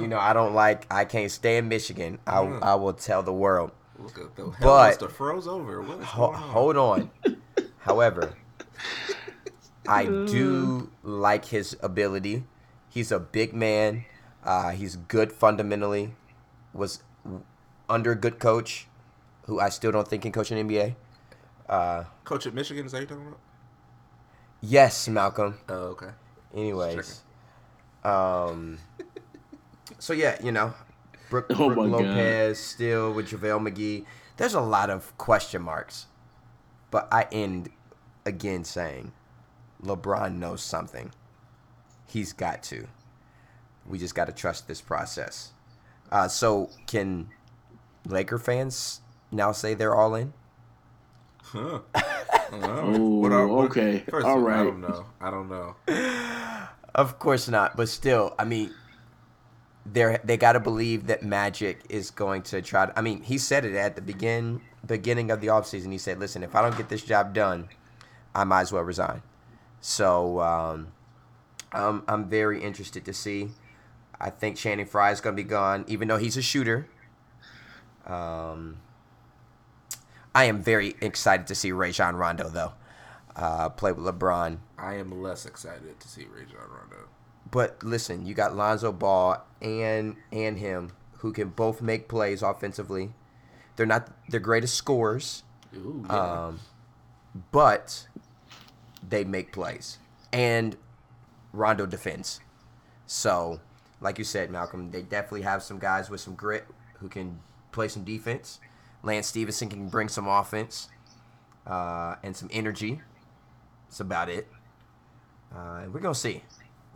You 0.00 0.08
know 0.08 0.18
I 0.18 0.32
don't 0.32 0.54
like. 0.54 0.86
I 0.90 1.04
can't 1.04 1.30
stay 1.30 1.58
in 1.58 1.68
Michigan. 1.68 2.18
I 2.26 2.40
I 2.40 2.74
will 2.74 2.94
tell 2.94 3.22
the 3.22 3.32
world. 3.32 3.70
Look 3.98 4.18
at 4.18 4.34
the 4.36 4.42
hell 4.50 4.54
But- 4.60 4.88
must 4.88 5.00
have 5.00 5.12
froze 5.12 5.46
over. 5.48 5.80
What 5.80 6.00
is 6.00 6.04
Ho- 6.06 6.32
on? 6.32 6.34
hold 6.34 6.76
on. 6.76 7.10
However, 7.78 8.34
I 9.88 10.04
do 10.04 10.90
like 11.02 11.44
his 11.46 11.76
ability. 11.82 12.44
He's 12.96 13.12
a 13.12 13.20
big 13.20 13.52
man. 13.52 14.06
Uh, 14.42 14.70
he's 14.70 14.96
good 14.96 15.30
fundamentally. 15.30 16.14
Was 16.72 17.02
under 17.90 18.12
a 18.12 18.14
good 18.14 18.38
coach, 18.38 18.86
who 19.42 19.60
I 19.60 19.68
still 19.68 19.92
don't 19.92 20.08
think 20.08 20.22
can 20.22 20.32
coach 20.32 20.50
an 20.50 20.66
NBA. 20.66 20.94
Uh, 21.68 22.04
Coach 22.24 22.46
at 22.46 22.54
Michigan, 22.54 22.86
is 22.86 22.92
that 22.92 23.02
you 23.02 23.06
talking 23.06 23.26
about? 23.26 23.38
yes, 24.62 25.08
Malcolm. 25.08 25.58
Oh, 25.68 25.88
okay. 25.88 26.08
Anyways, 26.54 27.20
um, 28.02 28.78
so 29.98 30.14
yeah, 30.14 30.38
you 30.42 30.50
know, 30.50 30.72
Brook, 31.28 31.48
Oh 31.50 31.68
Brook 31.68 31.76
my 31.90 31.98
God. 31.98 32.06
Lopez 32.06 32.58
still 32.58 33.12
with 33.12 33.28
JaVale 33.28 33.68
McGee. 33.68 34.06
There's 34.38 34.54
a 34.54 34.62
lot 34.62 34.88
of 34.88 35.14
question 35.18 35.60
marks, 35.60 36.06
but 36.90 37.08
I 37.12 37.26
end 37.30 37.68
again 38.24 38.64
saying, 38.64 39.12
LeBron 39.84 40.36
knows 40.38 40.62
something. 40.62 41.12
He's 42.06 42.32
got 42.32 42.62
to. 42.64 42.86
We 43.86 43.98
just 43.98 44.14
got 44.14 44.26
to 44.26 44.32
trust 44.32 44.68
this 44.68 44.80
process. 44.80 45.52
Uh, 46.10 46.28
so 46.28 46.70
can 46.86 47.28
Laker 48.06 48.38
fans 48.38 49.00
now 49.30 49.52
say 49.52 49.74
they're 49.74 49.94
all 49.94 50.14
in? 50.14 50.32
Huh. 51.42 51.80
Oh, 52.52 53.24
Oh, 53.32 53.62
okay. 53.64 54.04
First 54.08 54.24
All 54.24 54.38
of 54.38 54.46
I 54.46 54.62
don't 54.62 54.80
know. 54.80 55.06
I 55.20 55.30
don't 55.30 55.48
know. 55.48 55.74
Of 56.94 57.18
course 57.18 57.46
not, 57.46 57.76
but 57.76 57.90
still, 57.90 58.34
I 58.38 58.44
mean, 58.46 58.72
they 59.84 60.18
they 60.24 60.38
got 60.38 60.52
to 60.52 60.60
believe 60.60 61.08
that 61.08 61.22
Magic 61.22 61.82
is 61.90 62.10
going 62.10 62.40
to 62.44 62.62
try. 62.62 62.86
To, 62.86 62.98
I 62.98 63.02
mean, 63.02 63.20
he 63.20 63.36
said 63.36 63.66
it 63.66 63.74
at 63.74 63.96
the 63.96 64.00
begin 64.00 64.62
beginning 64.86 65.30
of 65.30 65.42
the 65.42 65.48
offseason. 65.48 65.92
He 65.92 65.98
said, 65.98 66.18
"Listen, 66.18 66.42
if 66.42 66.54
I 66.54 66.62
don't 66.62 66.74
get 66.74 66.88
this 66.88 67.02
job 67.02 67.34
done, 67.34 67.68
I 68.34 68.44
might 68.44 68.62
as 68.62 68.72
well 68.72 68.82
resign." 68.82 69.20
So 69.82 70.40
um, 70.40 70.88
I'm 71.76 72.02
I'm 72.08 72.28
very 72.28 72.62
interested 72.62 73.04
to 73.04 73.12
see. 73.12 73.50
I 74.18 74.30
think 74.30 74.56
Channing 74.56 74.86
Frye 74.86 75.12
is 75.12 75.20
going 75.20 75.36
to 75.36 75.42
be 75.42 75.48
gone, 75.48 75.84
even 75.88 76.08
though 76.08 76.16
he's 76.16 76.36
a 76.36 76.42
shooter. 76.42 76.88
Um, 78.06 78.78
I 80.34 80.44
am 80.44 80.62
very 80.62 80.94
excited 81.00 81.46
to 81.48 81.54
see 81.54 81.72
Rajon 81.72 82.16
Rondo 82.16 82.48
though 82.48 82.72
uh, 83.36 83.68
play 83.70 83.92
with 83.92 84.04
LeBron. 84.04 84.58
I 84.78 84.94
am 84.94 85.22
less 85.22 85.46
excited 85.46 86.00
to 86.00 86.08
see 86.08 86.24
Rajon 86.24 86.68
Rondo. 86.70 87.08
But 87.50 87.82
listen, 87.82 88.26
you 88.26 88.34
got 88.34 88.56
Lonzo 88.56 88.92
Ball 88.92 89.44
and 89.60 90.16
and 90.32 90.58
him 90.58 90.92
who 91.18 91.32
can 91.32 91.50
both 91.50 91.80
make 91.82 92.08
plays 92.08 92.42
offensively. 92.42 93.12
They're 93.76 93.86
not 93.86 94.08
the 94.30 94.40
greatest 94.40 94.74
scorers, 94.74 95.42
Ooh, 95.74 96.04
yeah. 96.08 96.46
um, 96.46 96.60
but 97.52 98.06
they 99.06 99.24
make 99.24 99.52
plays. 99.52 99.98
And 100.32 100.76
Rondo 101.56 101.86
defends. 101.86 102.40
So, 103.06 103.60
like 104.00 104.18
you 104.18 104.24
said, 104.24 104.50
Malcolm, 104.50 104.90
they 104.90 105.02
definitely 105.02 105.42
have 105.42 105.62
some 105.62 105.78
guys 105.78 106.10
with 106.10 106.20
some 106.20 106.34
grit 106.34 106.66
who 107.00 107.08
can 107.08 107.40
play 107.72 107.88
some 107.88 108.04
defense. 108.04 108.60
Lance 109.02 109.28
Stephenson 109.28 109.68
can 109.68 109.88
bring 109.88 110.08
some 110.08 110.28
offense 110.28 110.88
uh, 111.66 112.16
and 112.22 112.36
some 112.36 112.48
energy. 112.52 113.00
That's 113.88 114.00
about 114.00 114.28
it. 114.28 114.48
Uh, 115.54 115.82
we're 115.92 116.00
gonna 116.00 116.14
see. 116.14 116.42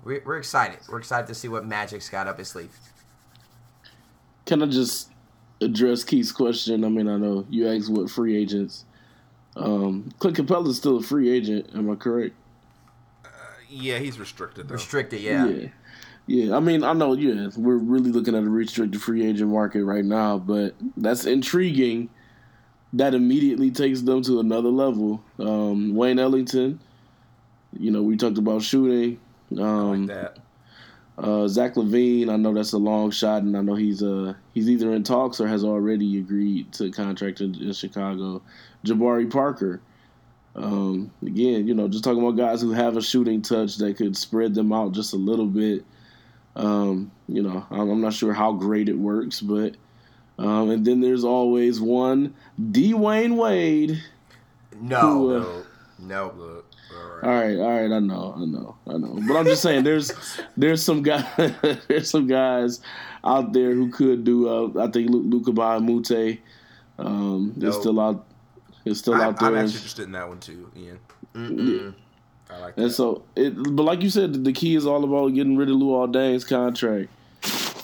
We're, 0.05 0.23
we're 0.25 0.39
excited. 0.39 0.81
We're 0.89 0.99
excited 0.99 1.27
to 1.29 1.35
see 1.35 1.49
what 1.49 1.67
Magic's 1.67 2.09
got 2.09 2.27
up 2.27 2.39
his 2.39 2.49
sleeve. 2.49 2.77
can 4.47 4.63
I 4.63 4.67
just 4.67 5.11
address 5.61 6.05
Keith's 6.05 6.33
question? 6.33 6.85
I 6.85 6.89
mean, 6.89 7.09
I 7.09 7.17
know 7.17 7.47
you 7.49 7.69
asked 7.69 7.91
what 7.91 8.11
free 8.11 8.37
agents. 8.37 8.85
Um, 9.57 10.13
Clint 10.19 10.37
Capela's 10.37 10.77
still 10.79 10.99
a 10.99 11.03
free 11.03 11.31
agent. 11.31 11.71
Am 11.75 11.91
I 11.91 11.95
correct? 11.95 12.35
Yeah, 13.71 13.99
he's 13.99 14.19
restricted 14.19 14.69
though. 14.69 14.75
Restricted, 14.75 15.21
yeah. 15.21 15.47
Yeah. 15.47 15.69
Yeah, 16.27 16.57
I 16.57 16.61
mean, 16.61 16.85
I 16.85 16.93
know, 16.93 17.15
yeah, 17.15 17.49
we're 17.57 17.77
really 17.77 18.13
looking 18.13 18.37
at 18.37 18.45
a 18.45 18.49
restricted 18.49 19.01
free 19.03 19.27
agent 19.27 19.51
market 19.51 19.85
right 19.85 20.05
now, 20.05 20.39
but 20.39 20.77
that's 20.97 21.25
intriguing. 21.25 22.09
That 22.93 23.15
immediately 23.15 23.71
takes 23.73 24.03
them 24.03 24.23
to 24.23 24.39
another 24.41 24.69
level. 24.69 25.25
Um, 25.41 25.95
Wayne 25.97 26.19
Ellington, 26.21 26.81
you 27.79 27.91
know, 27.91 28.03
we 28.03 28.17
talked 28.17 28.39
about 28.39 28.63
shooting. 28.63 29.19
Um, 29.59 30.07
like 30.07 30.17
that. 30.17 30.39
uh, 31.19 31.49
Zach 31.49 31.75
LaVine, 31.75 32.29
I 32.31 32.37
know 32.37 32.55
that's 32.55 32.73
a 32.73 32.79
long 32.79 33.11
shot, 33.11 33.43
and 33.43 33.57
I 33.57 33.63
know 33.63 33.75
he's 33.75 34.03
uh 34.03 34.35
he's 34.55 34.69
either 34.71 34.93
in 34.93 35.03
talks 35.05 35.41
or 35.41 35.49
has 35.49 35.65
already 35.65 36.19
agreed 36.19 36.73
to 36.75 36.91
contract 36.93 37.41
in, 37.41 37.55
in 37.57 37.73
Chicago. 37.73 38.43
Jabari 38.85 39.31
Parker, 39.31 39.81
um, 40.57 41.11
again, 41.23 41.67
you 41.69 41.75
know, 41.75 41.89
just 41.89 42.05
talking 42.05 42.21
about 42.21 42.37
guys 42.37 42.61
who 42.61 42.73
have 42.73 42.97
a 42.97 43.03
shooting 43.03 43.43
touch 43.43 43.77
that 43.77 43.97
could 43.97 44.17
spread 44.17 44.55
them 44.55 44.73
out 44.73 44.93
just 44.93 45.13
a 45.13 45.17
little 45.17 45.47
bit. 45.47 45.85
Um, 46.57 47.11
you 47.29 47.43
know, 47.43 47.65
I'm, 47.71 47.89
I'm 47.91 48.01
not 48.01 48.13
sure 48.13 48.33
how 48.33 48.53
great 48.53 48.89
it 48.89 48.99
works, 48.99 49.41
but 49.41 49.77
um, 50.39 50.71
and 50.71 50.85
then 50.85 51.01
there's 51.01 51.25
always 51.25 51.81
one 51.81 52.35
Dwyane 52.61 53.37
Wade. 53.37 54.03
No, 54.81 55.01
Who, 55.01 55.37
uh, 55.37 55.41
no, 55.41 55.63
no. 56.01 56.35
Look, 56.37 56.67
all 56.93 57.07
right. 57.07 57.25
All 57.25 57.31
right, 57.31 57.59
all 57.59 57.83
right, 57.83 57.97
I 57.97 57.99
know, 58.01 58.35
I 58.37 58.45
know, 58.47 58.77
I 58.89 58.99
know. 58.99 59.19
But 59.29 59.37
I'm 59.37 59.45
just 59.45 59.63
saying, 59.63 59.85
there's 59.85 60.11
there's 60.57 60.83
some 60.83 61.03
guys, 61.03 61.25
there's 61.89 62.11
some 62.11 62.27
guys 62.27 62.81
out 63.23 63.53
there 63.53 63.75
who 63.75 63.91
could 63.91 64.25
do. 64.25 64.49
Uh, 64.49 64.85
I 64.85 64.91
think 64.91 65.11
Lu- 65.11 65.23
Luca 65.23 65.53
Mute 65.81 66.41
um, 66.99 67.53
is 67.57 67.63
Nope. 67.63 67.75
still 67.75 68.01
out. 68.01 68.27
Is 68.85 68.99
still 68.99 69.15
I'm, 69.15 69.21
out 69.21 69.41
there. 69.41 69.49
I'm 69.49 69.57
actually 69.57 69.75
interested 69.77 70.05
in 70.05 70.13
that 70.13 70.29
one 70.29 70.41
too, 70.41 70.71
Ian. 70.77 70.99
Mm-mm. 71.35 71.95
I 72.51 72.59
like 72.59 72.77
and 72.77 72.87
that. 72.87 72.91
so, 72.91 73.23
it, 73.37 73.51
but 73.55 73.83
like 73.83 74.03
you 74.03 74.11
said, 74.11 74.45
the 74.45 74.53
key 74.53 74.75
is 74.75 74.87
all 74.87 75.05
about 75.05 75.35
getting 75.35 75.57
rid 75.57 75.69
of 75.69 75.77
Luol 75.77 76.11
Deng's 76.11 76.45
contract. 76.45 77.11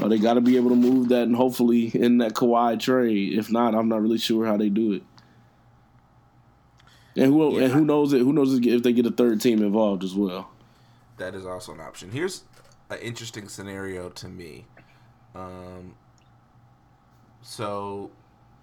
Uh, 0.00 0.08
they 0.08 0.18
got 0.18 0.34
to 0.34 0.40
be 0.40 0.56
able 0.56 0.70
to 0.70 0.76
move 0.76 1.08
that, 1.08 1.22
and 1.22 1.36
hopefully 1.36 1.88
in 1.94 2.18
that 2.18 2.34
Kawhi 2.34 2.78
trade. 2.78 3.38
If 3.38 3.50
not, 3.50 3.74
I'm 3.74 3.88
not 3.88 4.02
really 4.02 4.18
sure 4.18 4.46
how 4.46 4.56
they 4.56 4.68
do 4.68 4.92
it. 4.92 5.02
And 7.16 7.32
who 7.32 7.56
Yeah. 7.56 7.64
and 7.64 7.72
who 7.72 7.84
knows 7.84 8.12
it? 8.12 8.20
Who 8.20 8.32
knows 8.32 8.54
if 8.58 8.82
they 8.82 8.92
get 8.92 9.06
a 9.06 9.10
third 9.10 9.40
team 9.40 9.62
involved 9.62 10.04
as 10.04 10.14
well? 10.14 10.50
That 11.16 11.34
is 11.34 11.46
also 11.46 11.72
an 11.72 11.80
option. 11.80 12.10
Here's 12.10 12.44
an 12.90 12.98
interesting 12.98 13.48
scenario 13.48 14.10
to 14.10 14.28
me. 14.28 14.66
Um, 15.34 15.94
so, 17.40 18.10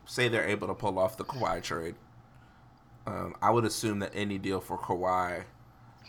say 0.06 0.28
they're 0.28 0.48
able 0.48 0.68
to 0.68 0.76
pull 0.76 1.00
off 1.00 1.18
the 1.18 1.24
Kawhi 1.24 1.64
trade. 1.64 1.96
Um, 3.06 3.36
I 3.42 3.50
would 3.50 3.66
assume 3.66 4.00
that 4.00 4.12
any 4.16 4.38
deal 4.38 4.62
for 4.62 4.78
Kawhi 4.78 5.44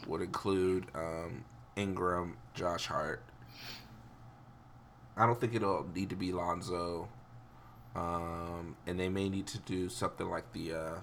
would 0.07 0.22
include 0.22 0.86
um, 0.95 1.45
Ingram, 1.76 2.36
Josh 2.55 2.86
Hart. 2.86 3.22
I 5.16 5.26
don't 5.26 5.40
think 5.40 5.55
it'll 5.55 5.86
need 5.95 6.11
to 6.11 6.16
be 6.16 6.32
Lonzo. 6.32 7.09
Um, 7.95 8.76
and 8.86 8.99
they 8.99 9.09
may 9.09 9.28
need 9.28 9.47
to 9.49 9.59
do 9.59 9.88
something 9.88 10.28
like 10.28 10.53
the 10.53 10.72
uh, 10.72 10.95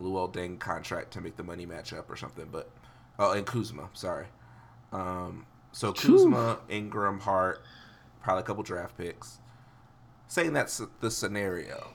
Luol 0.00 0.32
Deng 0.32 0.58
contract 0.58 1.12
to 1.12 1.20
make 1.20 1.36
the 1.36 1.42
money 1.42 1.66
match 1.66 1.92
up 1.92 2.10
or 2.10 2.16
something. 2.16 2.48
But 2.50 2.70
oh, 3.18 3.32
and 3.32 3.46
Kuzma, 3.46 3.90
sorry. 3.92 4.26
Um, 4.92 5.46
so 5.72 5.92
Kuzma, 5.92 6.60
Ingram, 6.68 7.20
Hart, 7.20 7.62
probably 8.22 8.40
a 8.40 8.44
couple 8.44 8.62
draft 8.62 8.96
picks. 8.96 9.38
Saying 10.28 10.52
that's 10.52 10.80
the 11.00 11.10
scenario, 11.10 11.88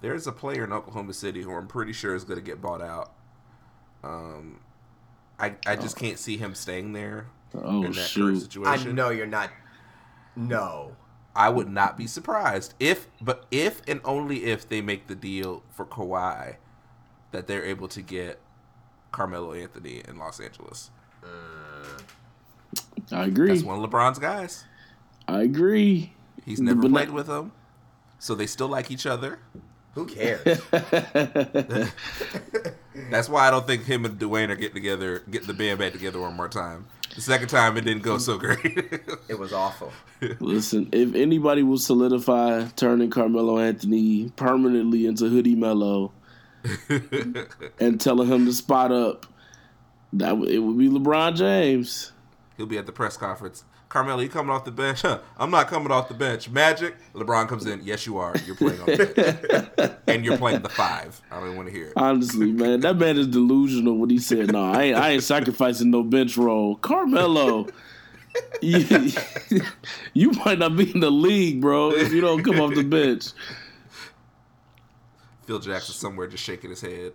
there's 0.00 0.26
a 0.26 0.32
player 0.32 0.64
in 0.64 0.72
Oklahoma 0.72 1.12
City 1.14 1.42
who 1.42 1.52
I'm 1.52 1.66
pretty 1.66 1.92
sure 1.92 2.14
is 2.14 2.24
going 2.24 2.38
to 2.38 2.44
get 2.44 2.60
bought 2.60 2.82
out. 2.82 3.12
Um, 4.02 4.60
I 5.38 5.54
I 5.66 5.76
just 5.76 5.96
can't 5.96 6.18
see 6.18 6.36
him 6.36 6.54
staying 6.54 6.92
there 6.92 7.26
Oh 7.54 7.82
in 7.84 7.92
that 7.92 7.94
current 7.94 8.08
shoot! 8.08 8.36
I 8.66 8.74
situation. 8.76 8.94
know 8.94 9.10
you're 9.10 9.26
not. 9.26 9.50
No. 10.36 10.96
I 11.36 11.48
would 11.48 11.68
not 11.68 11.96
be 11.96 12.06
surprised 12.06 12.74
if, 12.78 13.08
but 13.20 13.46
if 13.50 13.82
and 13.88 14.00
only 14.04 14.44
if 14.44 14.68
they 14.68 14.80
make 14.80 15.08
the 15.08 15.16
deal 15.16 15.64
for 15.70 15.84
Kawhi, 15.84 16.56
that 17.32 17.46
they're 17.48 17.64
able 17.64 17.88
to 17.88 18.02
get 18.02 18.38
Carmelo 19.10 19.52
Anthony 19.52 20.02
in 20.06 20.16
Los 20.16 20.38
Angeles. 20.38 20.90
I 23.12 23.24
agree. 23.24 23.48
That's 23.48 23.62
one 23.62 23.82
of 23.82 23.90
LeBron's 23.90 24.18
guys. 24.18 24.64
I 25.26 25.42
agree. 25.42 26.12
He's 26.44 26.60
never 26.60 26.82
But 26.82 26.90
played 26.92 27.08
not- 27.08 27.14
with 27.14 27.28
him, 27.28 27.52
so 28.18 28.34
they 28.34 28.46
still 28.46 28.68
like 28.68 28.90
each 28.90 29.06
other. 29.06 29.38
Who 29.94 30.06
cares? 30.06 30.60
That's 33.10 33.28
why 33.28 33.46
I 33.46 33.50
don't 33.50 33.66
think 33.66 33.84
him 33.84 34.04
and 34.04 34.18
Dwyane 34.18 34.48
are 34.50 34.56
getting 34.56 34.74
together, 34.74 35.22
getting 35.30 35.46
the 35.46 35.54
band 35.54 35.78
back 35.78 35.92
together 35.92 36.20
one 36.20 36.34
more 36.34 36.48
time. 36.48 36.86
The 37.14 37.20
second 37.20 37.48
time 37.48 37.76
it 37.76 37.82
didn't 37.82 38.02
go 38.02 38.18
so 38.18 38.38
great. 38.38 38.58
it 39.28 39.38
was 39.38 39.52
awful. 39.52 39.92
Listen, 40.40 40.88
if 40.92 41.14
anybody 41.14 41.62
will 41.62 41.78
solidify 41.78 42.64
turning 42.76 43.10
Carmelo 43.10 43.58
Anthony 43.58 44.30
permanently 44.36 45.06
into 45.06 45.28
Hoodie 45.28 45.54
Mello 45.54 46.12
and 47.78 48.00
telling 48.00 48.28
him 48.28 48.46
to 48.46 48.52
spot 48.52 48.90
up, 48.90 49.26
that 50.12 50.36
would- 50.38 50.50
it 50.50 50.58
would 50.58 50.78
be 50.78 50.88
LeBron 50.88 51.36
James. 51.36 52.12
He'll 52.56 52.66
be 52.66 52.78
at 52.78 52.86
the 52.86 52.92
press 52.92 53.16
conference. 53.16 53.64
Carmelo, 53.94 54.22
you 54.22 54.28
coming 54.28 54.50
off 54.50 54.64
the 54.64 54.72
bench? 54.72 55.02
Huh, 55.02 55.20
I'm 55.38 55.52
not 55.52 55.68
coming 55.68 55.92
off 55.92 56.08
the 56.08 56.14
bench. 56.14 56.50
Magic. 56.50 56.96
LeBron 57.12 57.46
comes 57.46 57.64
in. 57.64 57.80
Yes, 57.84 58.06
you 58.06 58.18
are. 58.18 58.34
You're 58.44 58.56
playing 58.56 58.80
on 58.80 58.86
the 58.86 59.68
bench, 59.76 59.92
and 60.08 60.24
you're 60.24 60.36
playing 60.36 60.62
the 60.62 60.68
five. 60.68 61.22
I 61.30 61.36
don't 61.36 61.44
even 61.44 61.56
want 61.56 61.68
to 61.68 61.72
hear 61.72 61.86
it. 61.86 61.92
Honestly, 61.94 62.50
man, 62.50 62.80
that 62.80 62.96
man 62.96 63.16
is 63.16 63.28
delusional 63.28 63.96
when 63.96 64.10
he 64.10 64.18
said, 64.18 64.50
"No, 64.50 64.64
I 64.64 64.82
ain't, 64.82 64.96
I 64.98 65.10
ain't 65.10 65.22
sacrificing 65.22 65.92
no 65.92 66.02
bench 66.02 66.36
role." 66.36 66.74
Carmelo, 66.74 67.68
you, 68.60 69.12
you 70.12 70.32
might 70.44 70.58
not 70.58 70.76
be 70.76 70.90
in 70.90 70.98
the 70.98 71.12
league, 71.12 71.60
bro, 71.60 71.92
if 71.92 72.12
you 72.12 72.20
don't 72.20 72.42
come 72.42 72.58
off 72.58 72.74
the 72.74 72.82
bench. 72.82 73.26
Phil 75.46 75.60
Jackson 75.60 75.94
somewhere 75.94 76.26
just 76.26 76.42
shaking 76.42 76.70
his 76.70 76.80
head. 76.80 77.12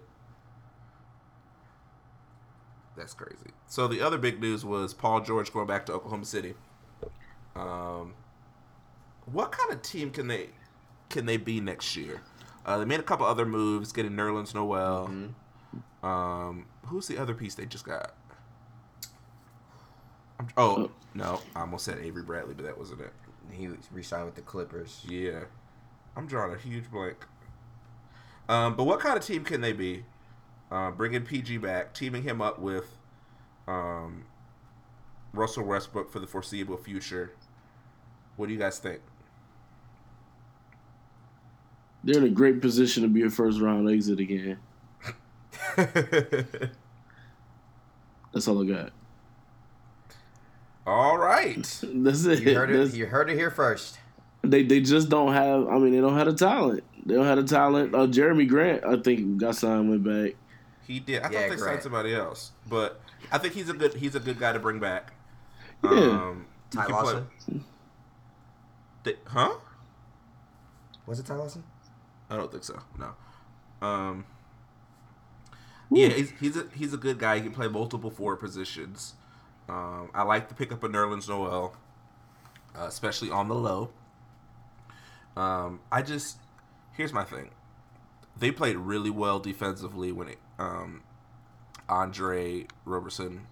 That's 2.96 3.14
crazy. 3.14 3.52
So 3.68 3.90
the 3.90 4.00
other 4.00 4.18
big 4.18 4.40
news 4.40 4.64
was 4.64 4.94
Paul 4.94 5.20
George 5.20 5.52
going 5.52 5.68
back 5.68 5.86
to 5.88 5.94
Oklahoma 5.94 6.24
City. 6.24 6.54
Um, 7.60 8.14
what 9.26 9.52
kind 9.52 9.72
of 9.72 9.82
team 9.82 10.12
can 10.12 10.28
they 10.28 10.50
can 11.10 11.26
they 11.26 11.38
be 11.38 11.60
next 11.60 11.96
year? 11.96 12.22
Uh, 12.66 12.78
they 12.78 12.86
made 12.86 13.00
a 13.00 13.04
couple 13.04 13.26
other 13.26 13.46
moves, 13.46 13.92
getting 13.92 14.12
Nerlens 14.12 14.54
Noel. 14.54 15.10
Um, 16.04 16.66
who's 16.86 17.08
the 17.08 17.18
other 17.18 17.34
piece 17.34 17.56
they 17.56 17.66
just 17.66 17.86
got? 17.86 18.14
I'm- 20.40 20.50
oh 20.56 20.92
no, 21.14 21.42
I 21.56 21.62
almost 21.62 21.86
said 21.86 22.00
Avery 22.00 22.24
Bradley, 22.24 22.54
but 22.54 22.66
that 22.66 22.78
wasn't 22.78 23.02
it. 23.02 23.14
He 23.52 23.68
was 23.68 23.80
re-signed 23.92 24.26
with 24.26 24.36
the 24.36 24.42
Clippers. 24.42 25.04
Yeah, 25.08 25.46
I'm 26.16 26.28
drawing 26.28 26.54
a 26.54 26.58
huge 26.58 26.90
blank. 26.92 27.18
Um, 28.48 28.76
but 28.76 28.84
what 28.86 29.00
kind 29.00 29.18
of 29.18 29.26
team 29.26 29.44
can 29.44 29.62
they 29.62 29.74
be? 29.74 30.06
Uh, 30.72 30.92
bringing 30.92 31.24
PG 31.24 31.58
back, 31.58 31.94
teaming 31.94 32.24
him 32.24 32.42
up 32.42 32.60
with 32.60 32.96
um, 33.68 34.26
Russell 35.34 35.64
Westbrook 35.64 36.12
for 36.12 36.20
the 36.20 36.28
foreseeable 36.28 36.78
future. 36.78 37.32
What 38.40 38.48
do 38.48 38.54
you 38.54 38.60
guys 38.60 38.80
think? 38.80 39.02
They're 42.06 42.20
in 42.20 42.24
a 42.24 42.30
great 42.30 42.62
position 42.62 43.04
to 43.04 43.10
be 43.10 43.24
a 43.24 43.30
first 43.30 43.60
round 43.60 43.90
exit 43.90 44.22
again. 44.22 44.58
That's 45.76 46.70
all 48.48 48.64
I 48.64 48.66
got. 48.66 48.92
All 50.88 51.18
right. 51.18 51.68
That's 51.94 52.24
it. 52.24 52.40
You 52.44 52.56
heard 52.56 52.70
That's- 52.70 52.94
it. 52.94 52.98
You 52.98 53.08
heard 53.08 53.30
it 53.30 53.36
here 53.36 53.52
first. 53.52 54.00
They 54.42 54.64
they 54.64 54.80
just 54.80 55.10
don't 55.10 55.34
have. 55.34 55.68
I 55.68 55.78
mean, 55.78 55.92
they 55.92 56.00
don't 56.00 56.16
have 56.16 56.28
the 56.28 56.34
talent. 56.34 56.86
They 57.06 57.16
don't 57.16 57.26
have 57.26 57.36
the 57.36 57.44
talent. 57.44 57.94
Uh, 57.94 58.08
Jerami 58.08 58.48
Grant, 58.48 58.86
I 58.86 58.96
think, 58.96 59.38
got 59.38 59.58
signed 59.58 59.90
went 59.90 60.06
back. 60.06 60.36
He 60.88 61.02
did. 61.02 61.24
I 61.24 61.30
Yeah, 61.30 61.32
thought 61.32 61.32
they 61.34 61.48
Grant. 61.48 61.60
signed 61.60 61.84
somebody 61.84 62.16
else, 62.16 62.54
but 62.70 63.02
I 63.34 63.38
think 63.38 63.54
he's 63.54 63.68
a 63.68 63.74
good 63.74 63.96
he's 63.96 64.16
a 64.16 64.20
good 64.22 64.40
guy 64.40 64.54
to 64.54 64.60
bring 64.60 64.80
back. 64.80 65.12
Yeah. 65.84 65.90
Um, 65.92 66.46
Ty 66.72 66.86
can 66.86 66.96
play- 66.96 67.04
Lawson. 67.04 67.28
They- 69.10 69.18
huh? 69.26 69.56
Was 71.08 71.20
it 71.20 71.26
Ty 71.26 71.36
Lawson? 71.36 71.64
I 72.30 72.36
don't 72.36 72.52
think 72.52 72.64
so. 72.64 72.80
No. 73.00 73.88
Um. 73.88 74.26
Yeah, 75.92 76.10
he's 76.10 76.32
he's 76.40 76.56
a 76.56 76.68
he's 76.76 76.94
a 76.94 76.98
good 76.98 77.18
guy. 77.18 77.38
He 77.38 77.42
can 77.42 77.52
play 77.52 77.68
multiple 77.68 78.12
forward 78.12 78.38
positions. 78.38 79.16
Um, 79.68 80.12
I 80.14 80.22
like 80.24 80.48
the 80.50 80.54
pickup 80.54 80.84
of 80.84 80.92
Nerlens 80.92 81.28
Noel, 81.28 81.76
uh, 82.78 82.86
especially 82.86 83.32
on 83.32 83.48
the 83.48 83.56
low. 83.56 83.90
Um, 85.36 85.80
I 85.92 86.04
just 86.04 86.38
here's 86.94 87.14
my 87.14 87.24
thing. 87.24 87.50
They 88.38 88.52
played 88.52 88.78
really 88.78 89.10
well 89.10 89.40
defensively 89.40 90.12
when 90.12 90.28
it 90.30 90.38
um, 90.60 91.02
Andre 91.88 92.68
Roberson, 92.86 93.48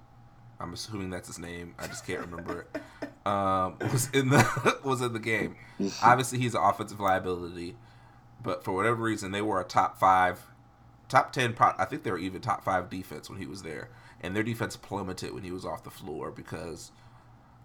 I'm 0.60 0.74
assuming 0.74 1.10
that's 1.10 1.28
his 1.28 1.40
name. 1.40 1.74
I 1.80 1.88
just 1.88 2.06
can't 2.06 2.20
remember 2.20 2.68
it. 2.74 2.82
Um, 3.28 3.76
was 3.92 4.10
in 4.12 4.30
the 4.30 4.80
was 4.84 5.02
in 5.02 5.14
the 5.14 5.20
game. 5.20 5.56
Obviously, 6.02 6.40
he's 6.40 6.56
an 6.56 6.62
offensive 6.64 7.00
liability, 7.00 7.76
but 8.42 8.64
for 8.64 8.72
whatever 8.72 9.04
reason, 9.04 9.32
they 9.32 9.42
were 9.42 9.60
a 9.60 9.66
top 9.66 10.00
five, 10.00 10.48
top 11.10 11.34
ten. 11.34 11.56
I 11.60 11.86
think 11.86 12.04
they 12.04 12.12
were 12.12 12.18
even 12.18 12.42
top 12.42 12.64
five 12.64 12.90
defense 12.90 13.30
when 13.30 13.40
he 13.40 13.46
was 13.46 13.64
there, 13.64 13.90
and 14.22 14.36
their 14.36 14.44
defense 14.44 14.78
plummeted 14.78 15.34
when 15.34 15.44
he 15.44 15.52
was 15.52 15.66
off 15.66 15.84
the 15.84 15.90
floor 15.90 16.32
because 16.32 16.92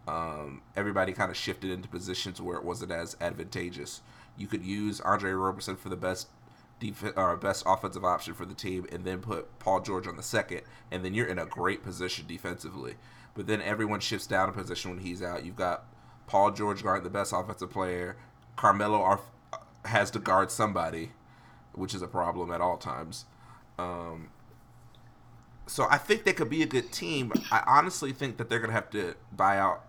um, 0.08 0.62
everybody 0.74 1.12
kind 1.12 1.30
of 1.30 1.36
shifted 1.36 1.70
into 1.70 1.88
positions 1.88 2.40
where 2.40 2.56
it 2.56 2.64
wasn't 2.64 2.90
as 2.90 3.16
advantageous. 3.20 4.00
You 4.36 4.48
could 4.48 4.64
use 4.64 5.00
Andre 5.00 5.30
Roberson 5.30 5.76
for 5.76 5.90
the 5.90 5.96
best 5.96 6.28
def- 6.80 7.16
or 7.16 7.36
best 7.36 7.62
offensive 7.66 8.04
option 8.04 8.34
for 8.34 8.44
the 8.46 8.54
team, 8.54 8.86
and 8.90 9.04
then 9.04 9.20
put 9.20 9.60
Paul 9.60 9.80
George 9.80 10.08
on 10.08 10.16
the 10.16 10.24
second, 10.24 10.62
and 10.90 11.04
then 11.04 11.14
you're 11.14 11.26
in 11.26 11.38
a 11.38 11.46
great 11.46 11.84
position 11.84 12.26
defensively. 12.26 12.94
But 13.34 13.46
then 13.46 13.62
everyone 13.62 14.00
shifts 14.00 14.26
down 14.26 14.48
a 14.48 14.52
position 14.52 14.90
when 14.90 15.00
he's 15.00 15.22
out. 15.22 15.44
You've 15.44 15.56
got 15.56 15.84
Paul 16.26 16.50
George 16.50 16.82
guarding 16.82 17.04
the 17.04 17.10
best 17.10 17.32
offensive 17.32 17.70
player. 17.70 18.16
Carmelo 18.56 19.00
are, 19.02 19.20
has 19.86 20.10
to 20.12 20.18
guard 20.18 20.50
somebody, 20.50 21.12
which 21.72 21.94
is 21.94 22.02
a 22.02 22.06
problem 22.06 22.50
at 22.52 22.60
all 22.60 22.76
times. 22.76 23.24
Um, 23.78 24.28
so 25.66 25.86
I 25.90 25.96
think 25.98 26.24
they 26.24 26.32
could 26.34 26.50
be 26.50 26.62
a 26.62 26.66
good 26.66 26.92
team. 26.92 27.32
I 27.50 27.62
honestly 27.66 28.12
think 28.12 28.36
that 28.36 28.50
they're 28.50 28.60
gonna 28.60 28.72
have 28.72 28.90
to 28.90 29.14
buy 29.34 29.58
out. 29.58 29.84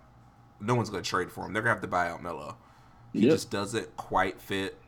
No 0.61 0.75
one's 0.75 0.89
gonna 0.89 1.03
trade 1.03 1.31
for 1.31 1.45
him. 1.45 1.51
They're 1.53 1.61
gonna 1.61 1.73
have 1.75 1.81
to 1.81 1.87
buy 1.87 2.09
out 2.09 2.23
Melo. 2.23 2.57
He 3.11 3.21
Yep. 3.21 3.31
just 3.31 3.51
doesn't 3.51 3.95
quite 3.97 4.39
fit. 4.41 4.79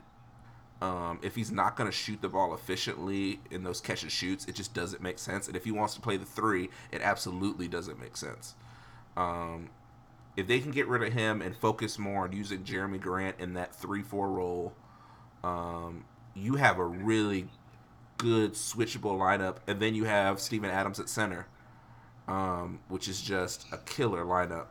Um, 0.86 1.20
if 1.24 1.36
he's 1.36 1.52
not 1.52 1.76
gonna 1.76 1.92
shoot 1.92 2.22
the 2.22 2.30
ball 2.30 2.54
efficiently 2.54 3.40
in 3.50 3.64
those 3.64 3.82
catch 3.82 4.04
and 4.04 4.12
shoots, 4.12 4.46
it 4.46 4.54
just 4.54 4.76
doesn't 4.76 5.02
make 5.02 5.18
sense. 5.18 5.48
And 5.48 5.58
if 5.58 5.64
he 5.64 5.72
wants 5.72 5.96
to 5.96 6.02
play 6.02 6.16
the 6.16 6.26
three, 6.26 6.70
it 6.92 7.02
absolutely 7.02 7.68
doesn't 7.68 8.00
make 8.00 8.16
sense. 8.16 8.54
Um, 9.18 9.70
if 10.38 10.46
they 10.46 10.60
can 10.60 10.70
get 10.70 10.88
rid 10.88 11.02
of 11.02 11.12
him 11.12 11.42
and 11.42 11.56
focus 11.56 11.98
more 11.98 12.26
on 12.26 12.34
using 12.34 12.64
Jerami 12.64 13.02
Grant 13.02 13.38
in 13.40 13.56
that 13.56 13.74
three-four 13.74 14.30
role, 14.30 14.74
um, 15.44 16.06
you 16.36 16.56
have 16.58 16.78
a 16.78 16.86
really 16.86 17.48
good 18.18 18.54
switchable 18.54 19.18
lineup, 19.18 19.58
and 19.66 19.80
then 19.80 19.96
you 19.96 20.04
have 20.04 20.40
Steven 20.40 20.70
Adams 20.70 21.00
at 21.00 21.10
center, 21.10 21.48
um, 22.28 22.80
which 22.90 23.08
is 23.08 23.22
just 23.22 23.66
a 23.72 23.78
killer 23.80 24.24
lineup. 24.24 24.68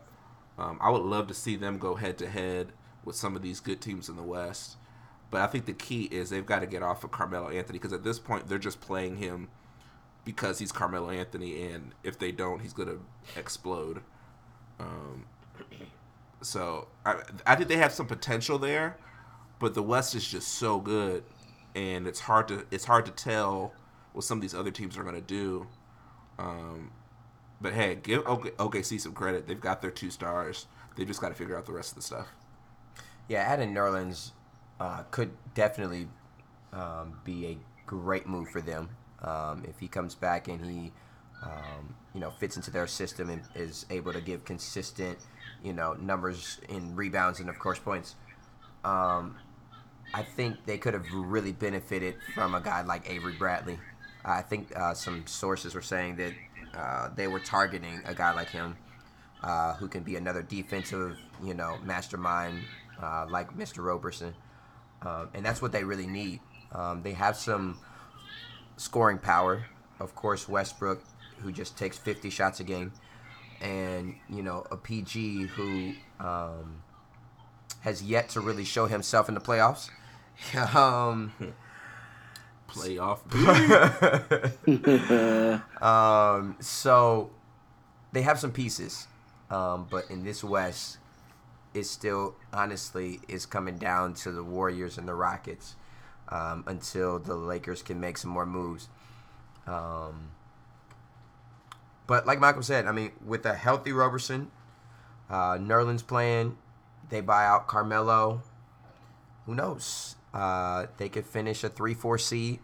Um, 0.58 0.78
I 0.80 0.90
would 0.90 1.02
love 1.02 1.26
to 1.26 1.34
see 1.34 1.56
them 1.56 1.78
go 1.78 1.96
head 1.96 2.18
to 2.18 2.28
head 2.28 2.68
with 3.04 3.16
some 3.16 3.34
of 3.34 3.42
these 3.42 3.58
good 3.58 3.80
teams 3.80 4.08
in 4.08 4.14
the 4.14 4.22
West. 4.22 4.76
But 5.34 5.42
I 5.42 5.48
think 5.48 5.66
the 5.66 5.72
key 5.72 6.04
is 6.04 6.30
they've 6.30 6.46
got 6.46 6.60
to 6.60 6.66
get 6.66 6.84
off 6.84 7.02
of 7.02 7.10
Carmelo 7.10 7.48
Anthony 7.48 7.80
because 7.80 7.92
at 7.92 8.04
this 8.04 8.20
point 8.20 8.46
they're 8.46 8.56
just 8.56 8.80
playing 8.80 9.16
him 9.16 9.48
because 10.24 10.60
he's 10.60 10.70
Carmelo 10.70 11.10
Anthony, 11.10 11.60
and 11.72 11.90
if 12.04 12.20
they 12.20 12.30
don't, 12.30 12.60
he's 12.60 12.72
going 12.72 12.86
to 12.86 13.00
explode. 13.36 14.02
Um, 14.78 15.24
so 16.40 16.86
I, 17.04 17.16
I 17.44 17.56
think 17.56 17.68
they 17.68 17.78
have 17.78 17.90
some 17.90 18.06
potential 18.06 18.60
there, 18.60 18.96
but 19.58 19.74
the 19.74 19.82
West 19.82 20.14
is 20.14 20.24
just 20.24 20.46
so 20.54 20.78
good, 20.78 21.24
and 21.74 22.06
it's 22.06 22.20
hard 22.20 22.46
to 22.46 22.64
it's 22.70 22.84
hard 22.84 23.04
to 23.06 23.10
tell 23.10 23.72
what 24.12 24.24
some 24.24 24.38
of 24.38 24.42
these 24.42 24.54
other 24.54 24.70
teams 24.70 24.96
are 24.96 25.02
going 25.02 25.16
to 25.16 25.20
do. 25.20 25.66
Um, 26.38 26.92
but 27.60 27.72
hey, 27.72 27.96
give 27.96 28.24
OK, 28.24 28.50
OKC 28.50 29.00
some 29.00 29.14
credit. 29.14 29.48
They've 29.48 29.60
got 29.60 29.82
their 29.82 29.90
two 29.90 30.10
stars. 30.10 30.68
They 30.94 31.04
just 31.04 31.20
got 31.20 31.30
to 31.30 31.34
figure 31.34 31.58
out 31.58 31.66
the 31.66 31.72
rest 31.72 31.90
of 31.90 31.96
the 31.96 32.02
stuff. 32.02 32.28
Yeah, 33.26 33.40
adding 33.40 33.74
Nerlens 33.74 34.30
uh, 34.80 35.02
could 35.10 35.30
definitely 35.54 36.08
um, 36.72 37.18
be 37.24 37.46
a 37.46 37.58
great 37.86 38.26
move 38.26 38.48
for 38.48 38.60
them 38.60 38.88
um, 39.22 39.64
if 39.68 39.78
he 39.78 39.88
comes 39.88 40.14
back 40.14 40.48
and 40.48 40.64
he, 40.64 40.92
um, 41.42 41.94
you 42.14 42.20
know, 42.20 42.30
fits 42.30 42.56
into 42.56 42.70
their 42.70 42.86
system 42.86 43.30
and 43.30 43.42
is 43.54 43.86
able 43.90 44.12
to 44.12 44.20
give 44.20 44.44
consistent, 44.44 45.18
you 45.62 45.72
know, 45.72 45.94
numbers 45.94 46.60
in 46.68 46.94
rebounds 46.96 47.40
and 47.40 47.48
of 47.48 47.58
course 47.58 47.78
points. 47.78 48.16
Um, 48.84 49.36
I 50.12 50.22
think 50.22 50.64
they 50.66 50.78
could 50.78 50.94
have 50.94 51.06
really 51.12 51.52
benefited 51.52 52.16
from 52.34 52.54
a 52.54 52.60
guy 52.60 52.82
like 52.82 53.10
Avery 53.10 53.34
Bradley. 53.34 53.78
I 54.24 54.42
think 54.42 54.74
uh, 54.76 54.94
some 54.94 55.26
sources 55.26 55.74
were 55.74 55.82
saying 55.82 56.16
that 56.16 56.32
uh, 56.74 57.08
they 57.14 57.26
were 57.26 57.40
targeting 57.40 58.00
a 58.04 58.14
guy 58.14 58.32
like 58.32 58.48
him, 58.48 58.76
uh, 59.42 59.74
who 59.74 59.88
can 59.88 60.02
be 60.02 60.16
another 60.16 60.42
defensive, 60.42 61.18
you 61.42 61.54
know, 61.54 61.78
mastermind 61.84 62.60
uh, 63.02 63.26
like 63.28 63.56
Mr. 63.56 63.84
Roberson, 63.84 64.34
um, 65.02 65.28
and 65.34 65.44
that's 65.44 65.60
what 65.60 65.72
they 65.72 65.84
really 65.84 66.06
need. 66.06 66.40
Um, 66.72 67.02
they 67.02 67.12
have 67.12 67.36
some 67.36 67.78
scoring 68.76 69.18
power, 69.18 69.66
of 70.00 70.14
course, 70.14 70.48
Westbrook, 70.48 71.02
who 71.38 71.52
just 71.52 71.76
takes 71.78 71.98
50 71.98 72.30
shots 72.30 72.60
a 72.60 72.64
game, 72.64 72.92
and 73.60 74.14
you 74.28 74.42
know 74.42 74.66
a 74.70 74.76
PG 74.76 75.44
who 75.44 75.92
um, 76.20 76.82
has 77.80 78.02
yet 78.02 78.28
to 78.30 78.40
really 78.40 78.64
show 78.64 78.86
himself 78.86 79.28
in 79.28 79.34
the 79.34 79.40
playoffs. 79.40 79.90
um, 80.74 81.32
Playoff. 82.68 83.20
Um, 85.82 86.56
so 86.60 87.30
they 88.12 88.22
have 88.22 88.38
some 88.38 88.52
pieces, 88.52 89.06
um, 89.50 89.86
but 89.90 90.10
in 90.10 90.24
this 90.24 90.42
West, 90.42 90.98
it 91.74 91.84
still 91.84 92.36
honestly 92.52 93.20
is 93.28 93.44
coming 93.44 93.76
down 93.76 94.14
to 94.14 94.30
the 94.30 94.42
Warriors 94.42 94.96
and 94.96 95.06
the 95.08 95.14
Rockets 95.14 95.74
um, 96.28 96.64
until 96.66 97.18
the 97.18 97.34
Lakers 97.34 97.82
can 97.82 98.00
make 98.00 98.16
some 98.16 98.30
more 98.30 98.46
moves. 98.46 98.88
Um, 99.66 100.30
but 102.06 102.26
like 102.26 102.38
Michael 102.38 102.62
said, 102.62 102.86
I 102.86 102.92
mean, 102.92 103.12
with 103.24 103.44
a 103.44 103.54
healthy 103.54 103.92
Roberson, 103.92 104.50
uh, 105.28 105.54
Nerlens 105.54 106.06
playing, 106.06 106.56
they 107.10 107.20
buy 107.20 107.44
out 107.44 107.66
Carmelo. 107.66 108.42
Who 109.46 109.54
knows? 109.54 110.16
Uh, 110.32 110.86
they 110.96 111.08
could 111.08 111.26
finish 111.26 111.64
a 111.64 111.68
three-four 111.68 112.18
seed. 112.18 112.60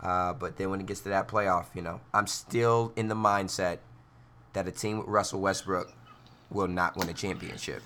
Uh, 0.00 0.34
but 0.34 0.56
then 0.56 0.70
when 0.70 0.80
it 0.80 0.86
gets 0.86 1.00
to 1.00 1.08
that 1.08 1.26
playoff, 1.26 1.66
you 1.74 1.82
know, 1.82 2.00
I'm 2.12 2.26
still 2.26 2.92
in 2.96 3.08
the 3.08 3.14
mindset 3.14 3.78
that 4.52 4.68
a 4.68 4.70
team 4.70 4.98
with 4.98 5.06
Russell 5.06 5.40
Westbrook 5.40 5.92
will 6.50 6.68
not 6.68 6.96
win 6.96 7.08
a 7.08 7.14
championship. 7.14 7.82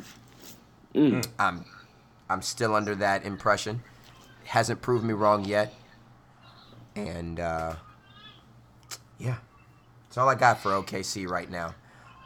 I'm 1.38 1.64
I'm 2.28 2.42
still 2.42 2.74
under 2.74 2.94
that 2.96 3.24
impression. 3.24 3.82
Hasn't 4.44 4.82
proved 4.82 5.04
me 5.04 5.12
wrong 5.12 5.44
yet. 5.44 5.74
And 6.96 7.38
uh, 7.38 7.74
yeah, 9.18 9.36
that's 10.04 10.18
all 10.18 10.28
I 10.28 10.34
got 10.34 10.60
for 10.60 10.70
OKC 10.70 11.28
right 11.28 11.50
now. 11.50 11.74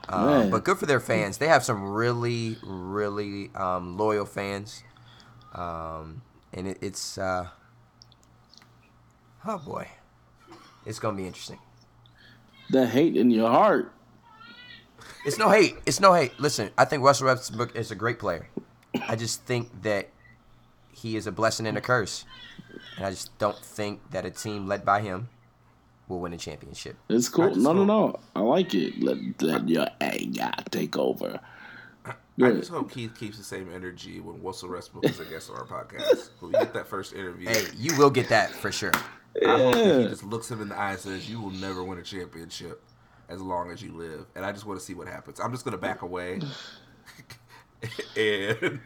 Uh, 0.08 0.46
but 0.50 0.64
good 0.64 0.78
for 0.78 0.86
their 0.86 1.00
fans. 1.00 1.38
They 1.38 1.48
have 1.48 1.64
some 1.64 1.92
really, 1.92 2.56
really 2.62 3.50
um, 3.54 3.96
loyal 3.96 4.26
fans, 4.26 4.82
um, 5.54 6.20
and 6.52 6.68
it, 6.68 6.78
it's 6.82 7.16
uh, 7.16 7.48
oh 9.46 9.58
boy, 9.58 9.88
it's 10.84 10.98
gonna 10.98 11.16
be 11.16 11.26
interesting. 11.26 11.58
The 12.68 12.86
hate 12.86 13.16
in 13.16 13.30
your 13.30 13.50
heart. 13.50 13.92
It's 15.24 15.38
no 15.38 15.48
hate. 15.50 15.76
It's 15.86 16.00
no 16.00 16.12
hate. 16.14 16.38
Listen, 16.38 16.70
I 16.76 16.84
think 16.84 17.02
Russell 17.02 17.26
Westbrook 17.26 17.74
is 17.76 17.90
a 17.90 17.94
great 17.94 18.18
player. 18.18 18.48
I 19.08 19.16
just 19.16 19.42
think 19.44 19.82
that 19.82 20.08
he 20.92 21.16
is 21.16 21.26
a 21.26 21.32
blessing 21.32 21.66
and 21.66 21.76
a 21.76 21.80
curse. 21.80 22.24
And 22.96 23.06
I 23.06 23.10
just 23.10 23.36
don't 23.38 23.58
think 23.58 24.00
that 24.10 24.24
a 24.24 24.30
team 24.30 24.66
led 24.68 24.84
by 24.84 25.00
him 25.00 25.28
will 26.08 26.20
win 26.20 26.32
a 26.32 26.38
championship. 26.38 26.96
It's 27.08 27.28
cool. 27.28 27.54
No, 27.56 27.72
no, 27.72 27.84
hope- 27.84 27.86
no. 27.86 28.20
I 28.36 28.40
like 28.40 28.74
it. 28.74 29.02
Let, 29.02 29.18
let 29.42 29.68
your 29.68 29.86
anger 30.00 30.50
take 30.70 30.96
over. 30.96 31.40
I 32.06 32.50
just 32.50 32.70
hope 32.70 32.90
Keith 32.90 33.14
keeps 33.18 33.38
the 33.38 33.44
same 33.44 33.72
energy 33.72 34.18
when 34.20 34.42
Russell 34.42 34.70
Westbrook 34.70 35.04
is 35.06 35.20
a 35.20 35.24
guest 35.24 35.50
on 35.50 35.56
our 35.56 35.64
podcast. 35.66 36.30
When 36.40 36.52
we 36.52 36.58
get 36.58 36.74
that 36.74 36.86
first 36.88 37.12
interview, 37.14 37.48
Hey, 37.48 37.64
you 37.76 37.96
will 37.96 38.10
get 38.10 38.28
that 38.28 38.50
for 38.50 38.70
sure. 38.72 38.90
I 39.46 39.56
hope 39.56 39.74
that 39.74 40.00
he 40.02 40.08
just 40.08 40.24
looks 40.24 40.50
him 40.50 40.60
in 40.60 40.68
the 40.68 40.76
eye 40.76 40.92
and 40.92 41.00
says, 41.00 41.28
"You 41.30 41.40
will 41.40 41.50
never 41.52 41.82
win 41.82 41.98
a 41.98 42.02
championship 42.02 42.82
as 43.28 43.40
long 43.40 43.70
as 43.70 43.82
you 43.82 43.92
live." 43.92 44.26
And 44.34 44.44
I 44.44 44.52
just 44.52 44.66
want 44.66 44.78
to 44.78 44.84
see 44.84 44.94
what 44.94 45.06
happens. 45.08 45.40
I'm 45.40 45.52
just 45.52 45.64
gonna 45.64 45.78
back 45.78 46.02
away, 46.02 46.40
and 48.16 48.80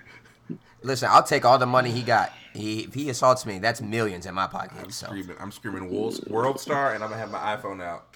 Listen, 0.83 1.09
I'll 1.11 1.25
take 1.25 1.45
all 1.45 1.59
the 1.59 1.67
money 1.67 1.91
he 1.91 2.03
got. 2.03 2.33
He, 2.55 2.83
if 2.83 2.95
he 2.95 3.11
assaults 3.11 3.45
me, 3.45 3.59
that's 3.59 3.81
millions 3.81 4.27
in 4.27 4.35
my 4.35 4.47
pocket. 4.47 4.79
I'm 4.83 4.91
So, 4.91 5.07
screaming. 5.07 5.37
I'm 5.41 5.51
screaming 5.51 5.91
Wolves, 5.91 6.21
World 6.29 6.61
Star, 6.61 6.95
and 6.95 7.03
I'm 7.03 7.11
gonna 7.11 7.21
have 7.21 7.31
my 7.31 7.57
iPhone 7.57 7.83
out. 7.83 8.07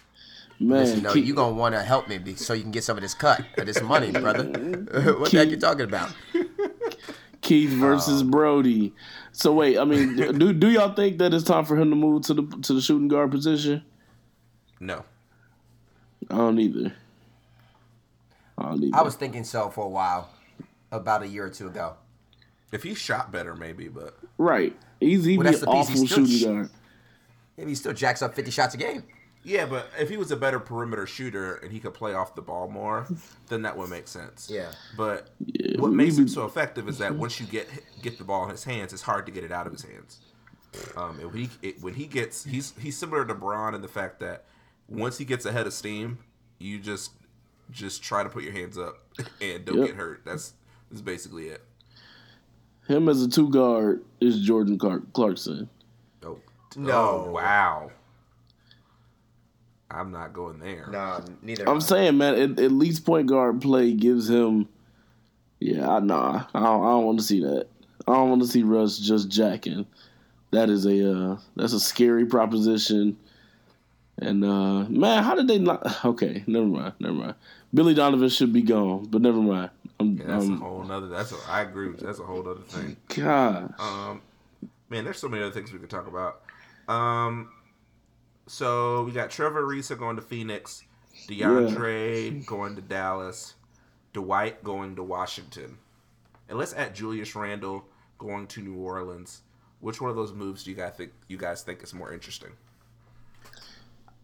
Man, 0.61 0.79
listen, 0.79 1.03
no, 1.03 1.13
keep- 1.13 1.25
you 1.25 1.35
gonna 1.35 1.55
want 1.55 1.75
to 1.75 1.83
help 1.83 2.09
me 2.09 2.19
be, 2.19 2.37
so 2.37 2.53
you 2.53 2.63
can 2.63 2.71
get 2.71 2.85
some 2.85 2.97
of 2.97 3.03
this 3.03 3.15
cut 3.15 3.45
of 3.59 3.67
this 3.67 3.83
money, 3.83 4.13
brother. 4.13 4.45
what 5.19 5.31
the 5.33 5.39
heck 5.39 5.49
you 5.51 5.57
talking 5.57 5.83
about? 5.85 6.13
Keith 7.41 7.71
versus 7.71 8.23
oh. 8.23 8.27
Brodie. 8.27 8.95
So 9.33 9.53
wait, 9.53 9.77
I 9.77 9.85
mean, 9.85 10.15
do 10.17 10.53
do 10.53 10.71
y'all 10.71 10.95
think 10.95 11.19
that 11.19 11.35
it's 11.35 11.43
time 11.45 11.65
for 11.65 11.77
him 11.77 11.91
to 11.91 11.97
move 11.97 12.23
to 12.27 12.35
the 12.35 12.43
to 12.63 12.75
the 12.75 12.81
shooting 12.81 13.09
guard 13.09 13.33
position? 13.33 13.83
No, 14.79 15.05
I 16.31 16.37
don't 16.37 16.59
either. 16.59 16.93
I 18.59 18.63
don't 18.65 18.83
either. 18.85 18.97
I 18.97 19.03
was 19.03 19.15
thinking 19.15 19.45
so 19.45 19.71
for 19.71 19.85
a 19.85 19.89
while, 19.89 20.31
about 20.91 21.23
a 21.23 21.29
year 21.29 21.47
or 21.47 21.51
two 21.51 21.67
ago. 21.69 21.95
if 22.73 22.83
he 22.83 22.95
shot 22.95 23.31
better, 23.33 23.55
maybe, 23.55 23.89
but 23.89 24.19
right. 24.39 24.77
He's 25.01 25.25
he'd 25.25 25.39
Well, 25.39 25.45
be 25.47 25.51
that's 25.51 25.63
an 25.63 25.71
the 25.71 25.73
piece. 25.77 25.89
awful 25.89 26.01
He's 26.01 26.11
still 26.11 26.25
shooting 26.27 26.39
sh- 26.39 26.45
guard. 26.45 26.71
Maybe 27.57 27.71
he 27.71 27.75
still 27.75 27.93
jacks 27.93 28.23
up 28.23 28.35
50 28.35 28.51
shots 28.51 28.75
a 28.75 28.79
game. 28.79 29.03
yeah, 29.45 29.67
but 29.67 29.89
if 29.99 30.09
he 30.09 30.17
was 30.17 30.31
a 30.31 30.37
better 30.37 30.59
perimeter 30.61 31.07
shooter 31.07 31.57
and 31.57 31.71
he 31.73 31.81
could 31.81 31.93
play 31.93 32.15
off 32.15 32.35
the 32.35 32.41
ball 32.43 32.69
more, 32.69 33.07
then 33.49 33.63
that 33.63 33.77
would 33.77 33.91
make 33.91 34.07
sense. 34.09 34.49
Yeah. 34.51 34.71
But 34.97 35.29
Yeah, 35.41 35.81
what 35.81 35.91
we- 35.91 35.97
makes 35.97 36.17
him 36.17 36.29
so 36.29 36.45
effective 36.47 36.89
is 36.89 36.99
that 36.99 37.15
once 37.15 37.41
you 37.41 37.47
get 37.47 37.69
get 38.01 38.17
the 38.19 38.25
ball 38.25 38.45
in 38.45 38.51
his 38.51 38.65
hands, 38.65 38.93
it's 38.93 39.03
hard 39.03 39.27
to 39.27 39.33
get 39.33 39.45
it 39.45 39.53
out 39.53 39.67
of 39.67 39.73
his 39.73 39.83
hands. 39.83 40.21
Um, 40.97 41.19
and 41.21 41.31
when 41.31 41.37
he 41.43 41.51
it, 41.61 41.83
when 41.83 41.95
he 41.95 42.07
gets 42.07 42.45
he's 42.45 42.73
he's 42.79 42.97
similar 42.97 43.25
to 43.27 43.35
Braun 43.35 43.75
in 43.75 43.83
the 43.83 43.89
fact 43.89 44.21
that 44.21 44.45
once 44.93 45.19
he 45.19 45.25
gets 45.25 45.45
ahead 45.47 45.67
of 45.67 45.73
steam, 45.73 46.19
you 46.59 46.79
just 46.79 47.13
just 47.71 48.03
try 48.03 48.23
to 48.23 48.29
put 48.29 48.43
your 48.43 48.53
hands 48.53 48.77
up 48.79 48.99
and 49.41 49.65
don't 49.65 49.79
Yep. 49.79 49.87
get 49.89 49.97
hurt. 49.97 50.23
That's 50.25 50.53
that's 50.91 51.01
basically 51.03 51.49
it. 51.49 51.63
Him 52.89 53.09
as 53.09 53.23
a 53.23 53.29
two 53.29 53.49
guard 53.49 54.03
is 54.21 54.41
Jordan 54.41 54.79
Clarkson. 55.13 55.69
Oh. 56.25 56.39
Oh 56.87 57.31
wow. 57.31 57.91
I'm 59.91 60.11
not 60.11 60.33
going 60.33 60.59
there. 60.59 60.87
No, 60.91 61.23
neither. 61.43 61.69
I'm 61.69 61.81
saying, 61.83 62.17
man, 62.17 62.35
at, 62.35 62.59
at 62.59 62.73
least 62.73 63.05
point 63.05 63.27
guard 63.27 63.61
play 63.61 63.93
gives 63.93 64.29
him. 64.29 64.69
Yeah, 65.61 65.89
I 65.89 66.01
nah, 66.01 66.45
I 66.55 66.61
don't, 66.61 66.83
I 66.83 66.89
don't 66.91 67.05
want 67.05 67.19
to 67.19 67.25
see 67.25 67.41
that. 67.43 67.67
I 68.09 68.13
don't 68.15 68.31
want 68.31 68.43
to 68.43 68.49
see 68.49 68.63
Russ 68.63 68.99
just 68.99 69.29
jacking. 69.29 69.87
That 70.51 70.71
is 70.71 70.87
a 70.87 71.13
uh, 71.13 71.39
that's 71.57 71.73
a 71.75 71.81
scary 71.81 72.25
proposition. 72.27 73.17
And 74.23 74.45
uh, 74.45 74.85
man, 74.85 75.23
how 75.23 75.35
did 75.35 75.49
they 75.49 75.59
not? 75.59 75.83
Okay, 76.05 76.45
never 76.47 76.67
mind, 76.67 76.95
never 77.01 77.15
mind. 77.15 77.35
Billy 77.75 77.95
Donovan 77.95 78.29
should 78.29 78.53
be 78.53 78.63
gone, 78.63 79.07
but 79.11 79.23
never 79.23 79.41
mind. 79.41 79.71
I'm, 79.99 80.19
Yeah, 80.19 80.27
that's 80.27 80.49
a 80.49 80.57
whole 80.57 80.83
nother. 80.85 81.09
That's 81.09 81.33
a, 81.33 81.37
I 81.49 81.63
agree. 81.63 81.89
With, 81.89 82.01
that's 82.01 82.19
a 82.19 82.25
whole 82.25 82.47
other 82.47 82.61
thing. 82.61 82.97
God. 83.15 83.73
Um, 83.79 84.21
man, 84.91 85.05
there's 85.05 85.19
so 85.19 85.29
many 85.29 85.43
other 85.43 85.53
things 85.53 85.73
we 85.73 85.79
could 85.79 85.91
talk 85.91 86.07
about. 86.07 86.43
Um, 86.89 87.51
so 88.47 89.05
we 89.05 89.13
got 89.13 89.31
Trevor 89.31 89.63
Ariza 89.63 89.99
going 89.99 90.17
to 90.17 90.23
Phoenix, 90.23 90.83
DeAndre 91.29 92.45
going 92.45 92.75
to 92.77 92.83
Dallas, 92.83 93.55
Dwight 94.13 94.63
going 94.63 94.97
to 94.97 95.03
Washington, 95.03 95.79
and 96.49 96.59
let's 96.59 96.75
add 96.75 96.95
Julius 96.95 97.35
Randle 97.35 97.85
going 98.19 98.47
to 98.49 98.61
New 98.61 98.77
Orleans. 98.77 99.43
Which 99.81 100.01
one 100.01 100.11
of 100.11 100.17
those 100.17 100.33
moves 100.33 100.65
do 100.65 100.71
you 100.71 100.77
guys 100.77 100.93
think 100.97 101.13
you 101.29 101.37
guys 101.37 101.63
think 101.63 101.83
is 101.83 101.95
more 101.95 102.13
interesting? 102.13 102.51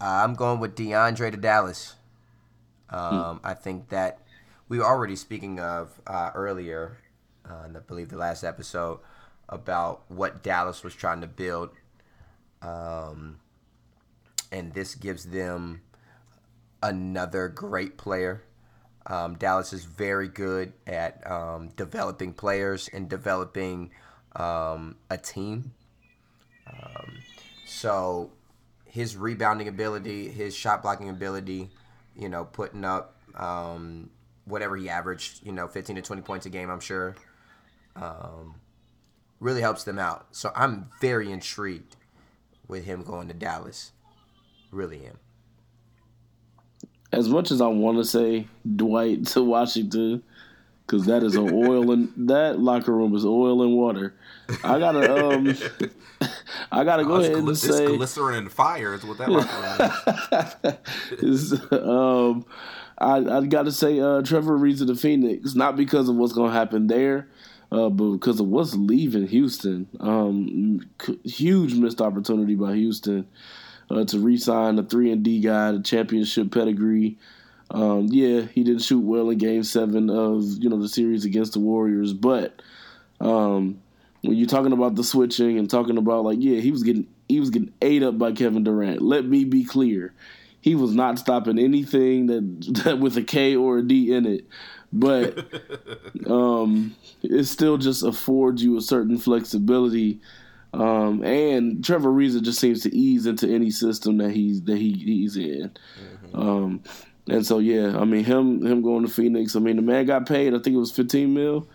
Uh, 0.00 0.22
I'm 0.24 0.34
going 0.34 0.60
with 0.60 0.76
DeAndre 0.76 1.32
to 1.32 1.36
Dallas. 1.36 1.94
Um, 2.90 3.40
I 3.42 3.54
think 3.54 3.88
that 3.88 4.20
we 4.68 4.78
were 4.78 4.84
already 4.84 5.16
speaking 5.16 5.58
of 5.58 6.00
uh, 6.06 6.30
earlier, 6.34 6.98
uh, 7.48 7.66
I 7.74 7.78
believe 7.80 8.08
the 8.08 8.16
last 8.16 8.44
episode, 8.44 9.00
about 9.48 10.02
what 10.08 10.42
Dallas 10.42 10.84
was 10.84 10.94
trying 10.94 11.20
to 11.22 11.26
build, 11.26 11.70
um, 12.62 13.38
and 14.52 14.72
this 14.72 14.94
gives 14.94 15.24
them 15.24 15.82
another 16.82 17.48
great 17.48 17.98
player. 17.98 18.44
Um, 19.06 19.36
Dallas 19.36 19.72
is 19.72 19.84
very 19.84 20.28
good 20.28 20.74
at 20.86 21.28
um, 21.28 21.70
developing 21.76 22.34
players 22.34 22.88
and 22.92 23.08
developing 23.08 23.90
um, 24.36 24.96
a 25.10 25.16
team. 25.16 25.72
Um, 26.70 27.18
so 27.66 28.30
his 28.88 29.16
rebounding 29.16 29.68
ability, 29.68 30.28
his 30.28 30.56
shot 30.56 30.82
blocking 30.82 31.08
ability, 31.08 31.70
you 32.16 32.28
know, 32.28 32.44
putting 32.44 32.84
up 32.84 33.16
um, 33.34 34.10
whatever 34.44 34.76
he 34.76 34.88
averaged, 34.88 35.44
you 35.46 35.52
know, 35.52 35.68
15 35.68 35.96
to 35.96 36.02
20 36.02 36.22
points 36.22 36.46
a 36.46 36.50
game, 36.50 36.70
I'm 36.70 36.80
sure, 36.80 37.14
um, 37.96 38.54
really 39.40 39.60
helps 39.60 39.84
them 39.84 39.98
out. 39.98 40.26
So 40.32 40.50
I'm 40.56 40.88
very 41.00 41.30
intrigued 41.30 41.96
with 42.66 42.84
him 42.84 43.02
going 43.02 43.28
to 43.28 43.34
Dallas. 43.34 43.92
Really 44.70 45.06
am. 45.06 45.18
As 47.12 47.28
much 47.28 47.50
as 47.50 47.60
I 47.60 47.66
want 47.68 47.98
to 47.98 48.04
say 48.04 48.46
Dwight 48.76 49.26
to 49.28 49.42
Washington, 49.42 50.22
because 50.88 51.04
that 51.06 51.22
is 51.22 51.36
an 51.36 51.50
oil 51.52 51.92
and 51.92 52.10
that 52.28 52.58
locker 52.58 52.92
room 52.92 53.14
is 53.14 53.24
oil 53.26 53.62
and 53.62 53.74
water. 53.76 54.14
I 54.64 54.78
gotta 54.78 55.14
um, 55.14 55.54
I 56.72 56.82
gotta 56.84 57.04
go 57.04 57.16
Oh, 57.16 57.20
ahead 57.20 57.32
gly- 57.32 57.38
and 57.40 57.48
it's 57.50 57.60
say 57.60 57.86
glycerin 57.96 58.38
and 58.38 58.50
fire 58.52 58.94
is 58.94 59.04
what 59.04 59.18
that 59.18 59.30
locker 59.30 60.58
room 60.62 60.74
is. 61.20 61.52
um, 61.72 62.44
I, 63.00 63.18
I 63.38 63.46
got 63.46 63.64
to 63.66 63.72
say 63.72 64.00
uh, 64.00 64.22
Trevor 64.22 64.58
to 64.72 64.84
the 64.84 64.96
Phoenix, 64.96 65.54
not 65.54 65.76
because 65.76 66.08
of 66.08 66.16
what's 66.16 66.32
going 66.32 66.50
to 66.50 66.56
happen 66.56 66.88
there, 66.88 67.28
uh, 67.70 67.88
but 67.90 68.12
because 68.12 68.40
of 68.40 68.48
what's 68.48 68.74
leaving 68.74 69.28
Houston. 69.28 69.86
Um, 70.00 70.80
c- 71.00 71.20
huge 71.24 71.74
missed 71.74 72.00
opportunity 72.00 72.56
by 72.56 72.74
Houston 72.74 73.28
uh, 73.88 74.04
to 74.06 74.18
re-sign 74.18 74.78
a 74.80 74.82
three 74.82 75.12
and 75.12 75.22
D 75.22 75.38
guy, 75.40 75.70
the 75.72 75.80
championship 75.82 76.50
pedigree. 76.50 77.18
Um, 77.70 78.08
yeah, 78.10 78.42
he 78.42 78.64
didn't 78.64 78.82
shoot 78.82 79.00
well 79.00 79.30
in 79.30 79.38
Game 79.38 79.62
Seven 79.62 80.08
of 80.10 80.44
you 80.58 80.68
know 80.68 80.80
the 80.80 80.88
series 80.88 81.24
against 81.24 81.52
the 81.52 81.60
Warriors, 81.60 82.12
but 82.12 82.62
um, 83.20 83.80
when 84.22 84.36
you're 84.36 84.48
talking 84.48 84.72
about 84.72 84.94
the 84.94 85.04
switching 85.04 85.58
and 85.58 85.68
talking 85.68 85.98
about 85.98 86.24
like 86.24 86.38
yeah, 86.40 86.60
he 86.60 86.70
was 86.70 86.82
getting 86.82 87.06
he 87.28 87.40
was 87.40 87.50
getting 87.50 87.72
ate 87.82 88.02
up 88.02 88.18
by 88.18 88.32
Kevin 88.32 88.64
Durant. 88.64 89.02
Let 89.02 89.26
me 89.26 89.44
be 89.44 89.64
clear, 89.64 90.14
he 90.60 90.74
was 90.74 90.94
not 90.94 91.18
stopping 91.18 91.58
anything 91.58 92.26
that, 92.26 92.80
that 92.84 92.98
with 92.98 93.16
a 93.16 93.22
K 93.22 93.56
or 93.56 93.78
a 93.78 93.82
D 93.82 94.12
in 94.12 94.26
it. 94.26 94.46
But 94.92 95.46
um, 96.26 96.96
it 97.22 97.44
still 97.44 97.76
just 97.76 98.02
affords 98.02 98.62
you 98.62 98.76
a 98.76 98.82
certain 98.82 99.18
flexibility. 99.18 100.20
Um, 100.74 101.22
and 101.24 101.82
Trevor 101.84 102.10
Ariza 102.10 102.42
just 102.42 102.60
seems 102.60 102.82
to 102.82 102.94
ease 102.94 103.26
into 103.26 103.48
any 103.48 103.70
system 103.70 104.18
that 104.18 104.30
he's 104.30 104.62
that 104.62 104.76
he, 104.76 104.92
he's 104.92 105.36
in. 105.36 105.70
Um, 106.34 106.82
and 107.28 107.46
so 107.46 107.58
yeah, 107.58 107.98
I 107.98 108.04
mean 108.04 108.24
him 108.24 108.64
him 108.64 108.82
going 108.82 109.06
to 109.06 109.12
Phoenix. 109.12 109.56
I 109.56 109.60
mean 109.60 109.76
the 109.76 109.82
man 109.82 110.06
got 110.06 110.26
paid. 110.26 110.54
I 110.54 110.58
think 110.58 110.74
it 110.74 110.78
was 110.78 110.92
fifteen 110.92 111.34
mil. 111.34 111.68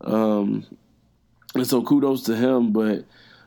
Um, 0.00 0.66
and 1.54 1.66
so 1.66 1.82
kudos 1.82 2.22
to 2.24 2.36
him. 2.36 2.72
But 2.72 3.04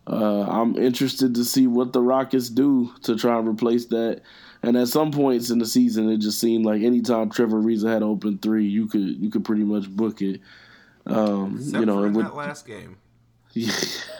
uh, 0.08 0.44
I'm 0.44 0.76
interested 0.76 1.36
to 1.36 1.46
see 1.46 1.68
what 1.68 1.94
the 1.94 2.02
Rockets 2.02 2.50
do 2.50 2.92
to 3.04 3.16
try 3.18 3.38
and 3.38 3.48
replace 3.48 3.86
that. 3.88 4.22
And 4.62 4.76
at 4.76 4.90
some 4.90 5.12
points 5.12 5.52
in 5.52 5.60
the 5.60 5.66
season, 5.66 6.10
it 6.10 6.18
just 6.18 6.40
seemed 6.40 6.66
like 6.66 6.82
anytime 6.82 7.30
Trevor 7.30 7.62
Ariza 7.62 7.88
had 7.88 8.04
open 8.04 8.40
three, 8.40 8.66
you 8.66 8.88
could 8.88 9.22
you 9.22 9.30
could 9.30 9.46
pretty 9.46 9.64
much 9.64 9.90
book 9.90 10.22
it. 10.22 10.42
Um, 11.06 11.58
you 11.60 11.86
know, 11.86 12.00
for 12.00 12.08
in 12.08 12.14
with, 12.14 12.26
that 12.26 12.36
last 12.36 12.68
game. 12.68 12.98
Yeah, 13.54 13.72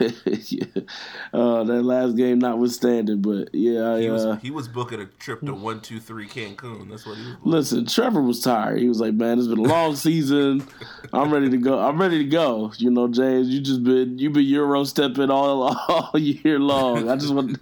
uh, 1.32 1.62
that 1.62 1.82
last 1.84 2.16
game 2.16 2.40
notwithstanding, 2.40 3.22
but 3.22 3.54
yeah, 3.54 3.92
I, 3.92 4.00
He 4.00 4.10
was 4.10 4.24
uh, 4.24 4.36
he 4.36 4.50
was 4.50 4.66
booking 4.66 5.00
a 5.00 5.06
trip 5.06 5.40
to 5.42 5.54
one 5.54 5.80
two 5.80 6.00
three 6.00 6.26
Cancun. 6.26 6.90
That's 6.90 7.06
what 7.06 7.16
he 7.16 7.24
was. 7.24 7.34
Booking. 7.36 7.52
Listen, 7.52 7.86
Trevor 7.86 8.22
was 8.22 8.40
tired. 8.40 8.80
He 8.80 8.88
was 8.88 8.98
like, 8.98 9.14
"Man, 9.14 9.38
it's 9.38 9.46
been 9.46 9.58
a 9.58 9.62
long 9.62 9.94
season. 9.94 10.66
I'm 11.12 11.32
ready 11.32 11.48
to 11.48 11.56
go. 11.58 11.78
I'm 11.78 12.00
ready 12.00 12.18
to 12.18 12.28
go." 12.28 12.72
You 12.78 12.90
know, 12.90 13.06
James, 13.06 13.48
you 13.50 13.60
just 13.60 13.84
been 13.84 14.18
you 14.18 14.30
been 14.30 14.44
Euro 14.46 14.82
stepping 14.82 15.30
all 15.30 15.76
all 15.88 16.18
year 16.18 16.58
long. 16.58 17.08
I 17.08 17.14
just 17.14 17.32
want, 17.32 17.58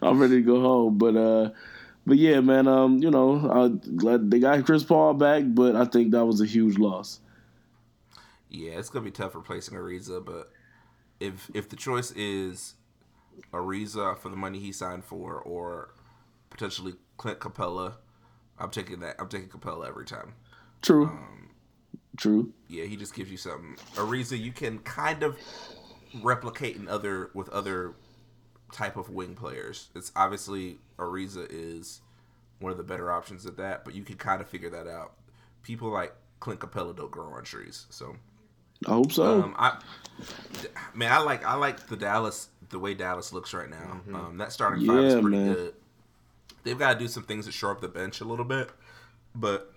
I'm 0.00 0.20
ready 0.20 0.36
to 0.36 0.42
go 0.42 0.60
home. 0.60 0.98
But 0.98 1.16
uh, 1.16 1.50
but 2.06 2.18
yeah, 2.18 2.40
man. 2.40 2.68
Um, 2.68 2.98
you 2.98 3.10
know, 3.10 3.50
I'm 3.50 3.96
glad 3.96 4.30
they 4.30 4.38
got 4.38 4.64
Chris 4.64 4.84
Paul 4.84 5.14
back, 5.14 5.42
but 5.46 5.74
I 5.74 5.84
think 5.84 6.12
that 6.12 6.24
was 6.24 6.40
a 6.40 6.46
huge 6.46 6.78
loss. 6.78 7.18
Yeah, 8.50 8.78
it's 8.78 8.88
gonna 8.88 9.04
be 9.04 9.10
tough 9.10 9.34
replacing 9.34 9.76
Ariza, 9.76 10.24
but 10.24 10.50
if 11.20 11.50
if 11.54 11.68
the 11.68 11.76
choice 11.76 12.10
is 12.12 12.74
Ariza 13.52 14.18
for 14.18 14.28
the 14.28 14.36
money 14.36 14.58
he 14.58 14.72
signed 14.72 15.04
for, 15.04 15.40
or 15.40 15.94
potentially 16.50 16.94
Clint 17.16 17.40
Capela, 17.40 17.94
I'm 18.58 18.70
taking 18.70 19.00
that. 19.00 19.16
I'm 19.18 19.28
taking 19.28 19.48
Capela 19.48 19.88
every 19.88 20.04
time. 20.04 20.34
True, 20.82 21.06
um, 21.06 21.50
true. 22.16 22.52
Yeah, 22.68 22.84
he 22.84 22.96
just 22.96 23.14
gives 23.14 23.30
you 23.30 23.36
something. 23.36 23.76
Ariza, 23.94 24.38
you 24.38 24.52
can 24.52 24.78
kind 24.80 25.22
of 25.22 25.38
replicate 26.22 26.76
in 26.76 26.88
other 26.88 27.30
with 27.34 27.48
other 27.50 27.94
type 28.72 28.96
of 28.96 29.10
wing 29.10 29.34
players. 29.34 29.88
It's 29.94 30.12
obviously 30.14 30.78
Ariza 30.98 31.46
is 31.50 32.00
one 32.60 32.72
of 32.72 32.78
the 32.78 32.84
better 32.84 33.10
options 33.10 33.46
at 33.46 33.56
that, 33.56 33.84
but 33.84 33.94
you 33.94 34.02
can 34.02 34.16
kind 34.16 34.40
of 34.40 34.48
figure 34.48 34.70
that 34.70 34.86
out. 34.86 35.14
People 35.62 35.90
like 35.90 36.14
Clint 36.40 36.60
Capela 36.60 36.96
don't 36.96 37.10
grow 37.10 37.26
on 37.26 37.44
trees, 37.44 37.86
so 37.90 38.16
I 38.86 38.90
hope 38.92 39.12
so. 39.12 39.42
um, 39.42 39.54
I 39.58 39.78
man, 40.94 41.12
I 41.12 41.18
like 41.18 41.44
I 41.44 41.54
like 41.54 41.86
the 41.88 41.96
Dallas 41.96 42.48
the 42.70 42.78
way 42.78 42.94
Dallas 42.94 43.32
looks 43.32 43.54
right 43.54 43.68
now. 43.70 44.00
Um, 44.14 44.38
that 44.38 44.52
starting 44.52 44.86
five 44.86 45.04
is 45.04 45.14
pretty 45.14 45.36
man. 45.36 45.54
good. 45.54 45.74
They've 46.64 46.78
got 46.78 46.94
to 46.94 46.98
do 46.98 47.08
some 47.08 47.22
things 47.22 47.46
to 47.46 47.52
shore 47.52 47.70
up 47.72 47.80
the 47.80 47.88
bench 47.88 48.20
a 48.20 48.24
little 48.24 48.44
bit, 48.44 48.70
but 49.34 49.72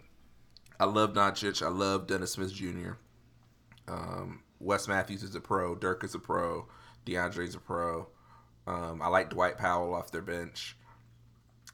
I 0.80 0.86
love 0.86 1.14
Doncic. 1.14 1.66
I 1.66 1.70
love 1.70 2.08
Dennis 2.08 2.34
Smith 2.34 2.54
Jr. 2.54 2.93
Um, 3.88 4.41
Wes 4.60 4.88
Matthews 4.88 5.24
is 5.24 5.36
a 5.36 5.39
pro. 5.39 5.76
Dirk 5.76 6.04
is 6.04 6.16
a 6.16 6.20
pro. 6.20 6.68
DeAndre's 7.06 7.56
a 7.56 7.60
pro. 7.60 8.08
Um, 8.68 9.02
I 9.02 9.08
like 9.08 9.30
Dwight 9.30 9.58
Powell 9.58 9.93
off 9.93 10.12
their 10.12 10.22
bench. 10.22 10.76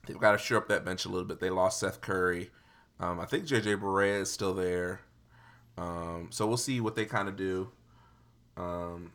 They've 0.06 0.18
got 0.20 0.32
to 0.34 0.38
shore 0.38 0.60
up 0.60 0.68
that 0.70 0.86
bench 0.86 1.06
a 1.06 1.10
little 1.10 1.28
bit. 1.28 1.40
They 1.40 1.50
lost 1.50 1.80
Seth 1.80 2.00
Curry. 2.02 2.52
Um, 3.00 3.20
I 3.20 3.26
think 3.26 3.46
JJ 3.46 3.82
Barea 3.82 4.22
is 4.22 4.32
still 4.32 4.54
there. 4.54 5.02
Um, 5.78 6.28
so 6.32 6.48
we'll 6.48 6.58
see 6.58 6.82
what 6.82 6.96
they 6.96 7.06
kind 7.06 7.28
of 7.28 7.36
do. 7.36 7.70
Um, 8.56 9.12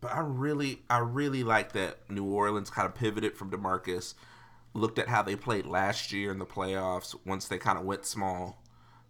but 0.00 0.14
I 0.14 0.20
really, 0.20 0.82
I 0.88 0.98
really 0.98 1.42
like 1.42 1.72
that 1.72 2.08
New 2.08 2.24
Orleans 2.24 2.70
kind 2.70 2.86
of 2.86 2.94
pivoted 2.94 3.36
from 3.36 3.50
Demarcus, 3.50 4.14
looked 4.74 4.98
at 4.98 5.08
how 5.08 5.22
they 5.22 5.34
played 5.36 5.66
last 5.66 6.12
year 6.12 6.30
in 6.30 6.38
the 6.38 6.46
playoffs. 6.46 7.14
Once 7.24 7.48
they 7.48 7.58
kind 7.58 7.78
of 7.78 7.84
went 7.84 8.04
small, 8.06 8.62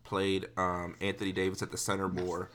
played 0.05 0.49
um, 0.57 0.97
Anthony 1.01 1.33
Davis 1.33 1.61
at 1.62 1.71
the 1.71 1.77
center 1.77 2.09
more, 2.09 2.51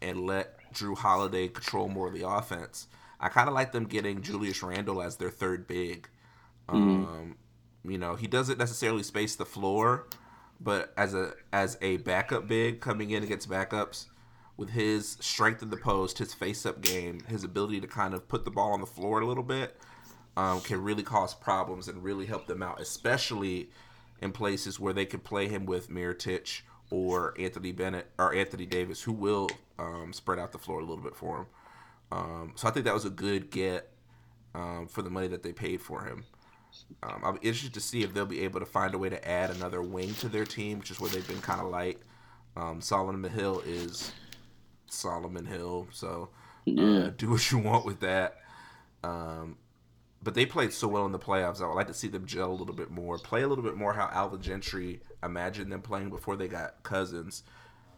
and 0.00 0.26
let 0.26 0.72
Jrue 0.72 0.96
Holiday 0.96 1.48
control 1.48 1.88
more 1.88 2.08
of 2.08 2.14
the 2.14 2.28
offense. 2.28 2.88
I 3.20 3.28
kind 3.28 3.48
of 3.48 3.54
like 3.54 3.72
them 3.72 3.84
getting 3.84 4.22
Julius 4.22 4.62
Randle 4.62 5.00
as 5.00 5.16
their 5.16 5.30
third 5.30 5.66
big. 5.66 6.08
Um, 6.68 7.36
you 7.84 7.98
know, 7.98 8.16
he 8.16 8.26
doesn't 8.26 8.58
necessarily 8.58 9.02
space 9.02 9.36
the 9.36 9.44
floor, 9.44 10.06
but 10.64 10.92
as 10.96 11.14
a 11.14 11.34
as 11.52 11.76
a 11.82 11.98
backup 11.98 12.48
big 12.48 12.80
coming 12.80 13.10
in 13.10 13.22
against 13.22 13.48
backups, 13.48 14.06
with 14.56 14.70
his 14.70 15.16
strength 15.20 15.62
in 15.62 15.70
the 15.70 15.76
post, 15.76 16.18
his 16.18 16.32
face 16.32 16.64
up 16.64 16.80
game, 16.80 17.20
his 17.28 17.44
ability 17.44 17.80
to 17.80 17.86
kind 17.86 18.14
of 18.14 18.26
put 18.28 18.44
the 18.44 18.50
ball 18.50 18.72
on 18.72 18.80
the 18.80 18.86
floor 18.86 19.20
a 19.20 19.26
little 19.26 19.42
bit, 19.44 19.76
um, 20.36 20.60
can 20.60 20.82
really 20.82 21.02
cause 21.02 21.34
problems 21.34 21.88
and 21.88 22.02
really 22.02 22.26
help 22.26 22.46
them 22.46 22.62
out, 22.62 22.80
especially 22.80 23.68
in 24.20 24.32
places 24.32 24.80
where 24.80 24.92
they 24.92 25.04
could 25.04 25.22
play 25.22 25.48
him 25.48 25.66
with 25.66 25.90
Mirotic 25.90 26.62
or 26.90 27.34
Anthony 27.38 27.72
Bennett 27.72 28.06
or 28.18 28.34
Anthony 28.34 28.64
Davis, 28.64 29.02
who 29.02 29.12
will 29.12 29.50
um, 29.78 30.12
spread 30.12 30.38
out 30.38 30.52
the 30.52 30.58
floor 30.58 30.80
a 30.80 30.84
little 30.84 31.02
bit 31.04 31.16
for 31.16 31.38
him. 31.38 31.46
Um, 32.12 32.52
so 32.54 32.68
I 32.68 32.70
think 32.70 32.84
that 32.86 32.94
was 32.94 33.04
a 33.04 33.10
good 33.10 33.50
get 33.50 33.90
um, 34.54 34.86
for 34.88 35.02
the 35.02 35.10
money 35.10 35.26
that 35.28 35.42
they 35.42 35.52
paid 35.52 35.80
for 35.82 36.04
him. 36.04 36.24
Um, 37.02 37.20
I'm 37.24 37.36
interested 37.36 37.74
to 37.74 37.80
see 37.80 38.02
if 38.02 38.14
they'll 38.14 38.26
be 38.26 38.40
able 38.42 38.60
to 38.60 38.66
find 38.66 38.94
a 38.94 38.98
way 38.98 39.08
to 39.08 39.28
add 39.28 39.50
another 39.50 39.82
wing 39.82 40.14
to 40.14 40.28
their 40.28 40.44
team, 40.44 40.78
which 40.78 40.90
is 40.90 41.00
where 41.00 41.10
they've 41.10 41.26
been 41.26 41.40
kind 41.40 41.60
of 41.60 41.68
light. 41.68 41.98
Um, 42.56 42.80
Solomon 42.80 43.30
Hill 43.30 43.62
is 43.66 44.12
Solomon 44.86 45.44
Hill, 45.46 45.88
so 45.92 46.30
uh, 46.66 46.70
Yeah. 46.70 47.10
do 47.16 47.30
what 47.30 47.50
you 47.50 47.58
want 47.58 47.84
with 47.84 48.00
that. 48.00 48.38
Um, 49.02 49.56
but 50.22 50.34
they 50.34 50.46
played 50.46 50.72
so 50.72 50.88
well 50.88 51.04
in 51.04 51.12
the 51.12 51.18
playoffs. 51.18 51.60
I 51.60 51.66
would 51.66 51.74
like 51.74 51.88
to 51.88 51.94
see 51.94 52.08
them 52.08 52.24
gel 52.24 52.50
a 52.50 52.54
little 52.54 52.74
bit 52.74 52.90
more, 52.90 53.18
play 53.18 53.42
a 53.42 53.48
little 53.48 53.64
bit 53.64 53.76
more 53.76 53.92
how 53.92 54.08
Alvin 54.10 54.40
Gentry 54.40 55.00
imagined 55.22 55.70
them 55.70 55.82
playing 55.82 56.08
before 56.08 56.36
they 56.36 56.48
got 56.48 56.82
Cousins, 56.82 57.42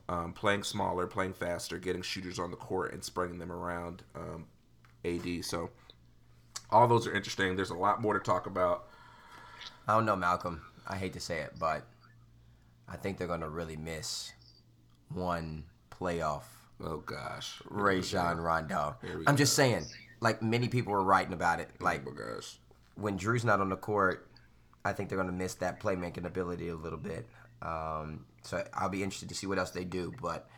um, 0.09 0.33
playing 0.33 0.65
smaller, 0.65 1.07
playing 1.07 1.35
faster, 1.35 1.79
getting 1.79 2.03
shooters 2.03 2.39
on 2.41 2.51
the 2.51 2.57
court 2.57 2.93
and 2.93 3.05
spreading 3.05 3.39
them 3.39 3.53
around 3.53 4.03
um, 4.17 4.47
AD. 5.05 5.45
So 5.45 5.71
all 6.71 6.87
those 6.89 7.07
are 7.07 7.15
interesting. 7.15 7.57
There's 7.57 7.71
a 7.71 7.75
lot 7.75 8.01
more 8.01 8.15
to 8.15 8.21
talk 8.21 8.47
about. 8.47 8.87
I 9.89 9.95
don't 9.95 10.07
know, 10.07 10.17
Malcolm. 10.17 10.63
I 10.87 10.97
hate 10.97 11.13
to 11.15 11.21
say 11.21 11.41
it, 11.41 11.55
but 11.59 11.85
I 12.89 12.97
think 12.97 13.19
they're 13.19 13.27
gonna 13.29 13.49
really 13.49 13.77
miss 13.77 14.33
one 15.09 15.65
playoff 15.91 16.43
Oh 16.83 16.99
gosh. 16.99 17.63
Rajon 17.71 18.39
Rondo. 18.39 18.97
I'm 19.03 19.25
go. 19.25 19.33
just 19.35 19.55
saying, 19.55 19.87
like 20.21 20.43
many 20.43 20.69
people 20.69 20.93
were 20.93 21.03
writing 21.03 21.33
about 21.33 21.61
it. 21.61 21.71
Like 21.81 22.03
Oh 22.07 22.11
gosh. 22.13 22.59
when 22.97 23.19
Jrue's 23.19 23.45
not 23.45 23.61
on 23.61 23.71
the 23.71 23.77
court, 23.77 24.29
I 24.85 24.93
think 24.93 25.09
they're 25.09 25.19
gonna 25.19 25.33
miss 25.33 25.55
that 25.55 25.81
playmaking 25.81 26.27
ability 26.27 26.69
a 26.69 26.75
little 26.77 26.99
bit. 26.99 27.27
Um, 27.63 28.27
so 28.43 28.63
I'll 28.75 28.89
be 28.91 29.03
interested 29.03 29.29
to 29.31 29.35
see 29.35 29.47
what 29.47 29.59
else 29.59 29.71
they 29.71 29.85
do, 29.85 30.13
but 30.21 30.49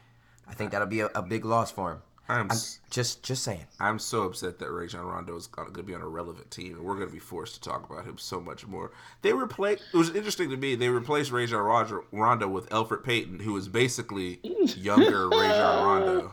I 0.48 0.54
think 0.54 0.72
that'll 0.72 0.88
be 0.88 1.00
a, 1.00 1.06
a 1.14 1.22
big 1.22 1.44
loss 1.44 1.70
for 1.70 1.92
him. 1.92 2.02
I'm 2.30 2.50
I'm 2.50 2.58
just 2.90 3.22
just 3.22 3.42
saying. 3.42 3.64
I'm 3.80 3.98
so 3.98 4.22
upset 4.24 4.58
that 4.58 4.70
Rajon 4.70 5.04
Rondo 5.06 5.34
is 5.36 5.46
going 5.46 5.72
to 5.72 5.82
be 5.82 5.94
on 5.94 6.02
a 6.02 6.08
relevant 6.08 6.50
team, 6.50 6.76
and 6.76 6.84
we're 6.84 6.94
going 6.94 7.06
to 7.06 7.12
be 7.12 7.18
forced 7.18 7.54
to 7.54 7.60
talk 7.70 7.88
about 7.88 8.04
him 8.04 8.18
so 8.18 8.38
much 8.40 8.66
more. 8.66 8.90
They 9.22 9.32
replaced. 9.32 9.82
It 9.94 9.96
was 9.96 10.14
interesting 10.14 10.50
to 10.50 10.56
me. 10.58 10.74
They 10.74 10.90
replaced 10.90 11.30
Rajon 11.32 11.58
Roger- 11.60 12.04
Rondo 12.12 12.46
with 12.48 12.68
Elfrid 12.68 13.02
Payton, 13.02 13.40
who 13.40 13.54
was 13.54 13.68
basically 13.68 14.40
younger 14.76 15.28
Rajon 15.30 15.84
Rondo, 15.84 16.32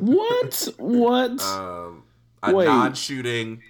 What? 0.00 0.68
What? 0.78 1.42
um, 1.42 2.04
a 2.42 2.52
Wait. 2.54 2.64
non-shooting, 2.66 3.62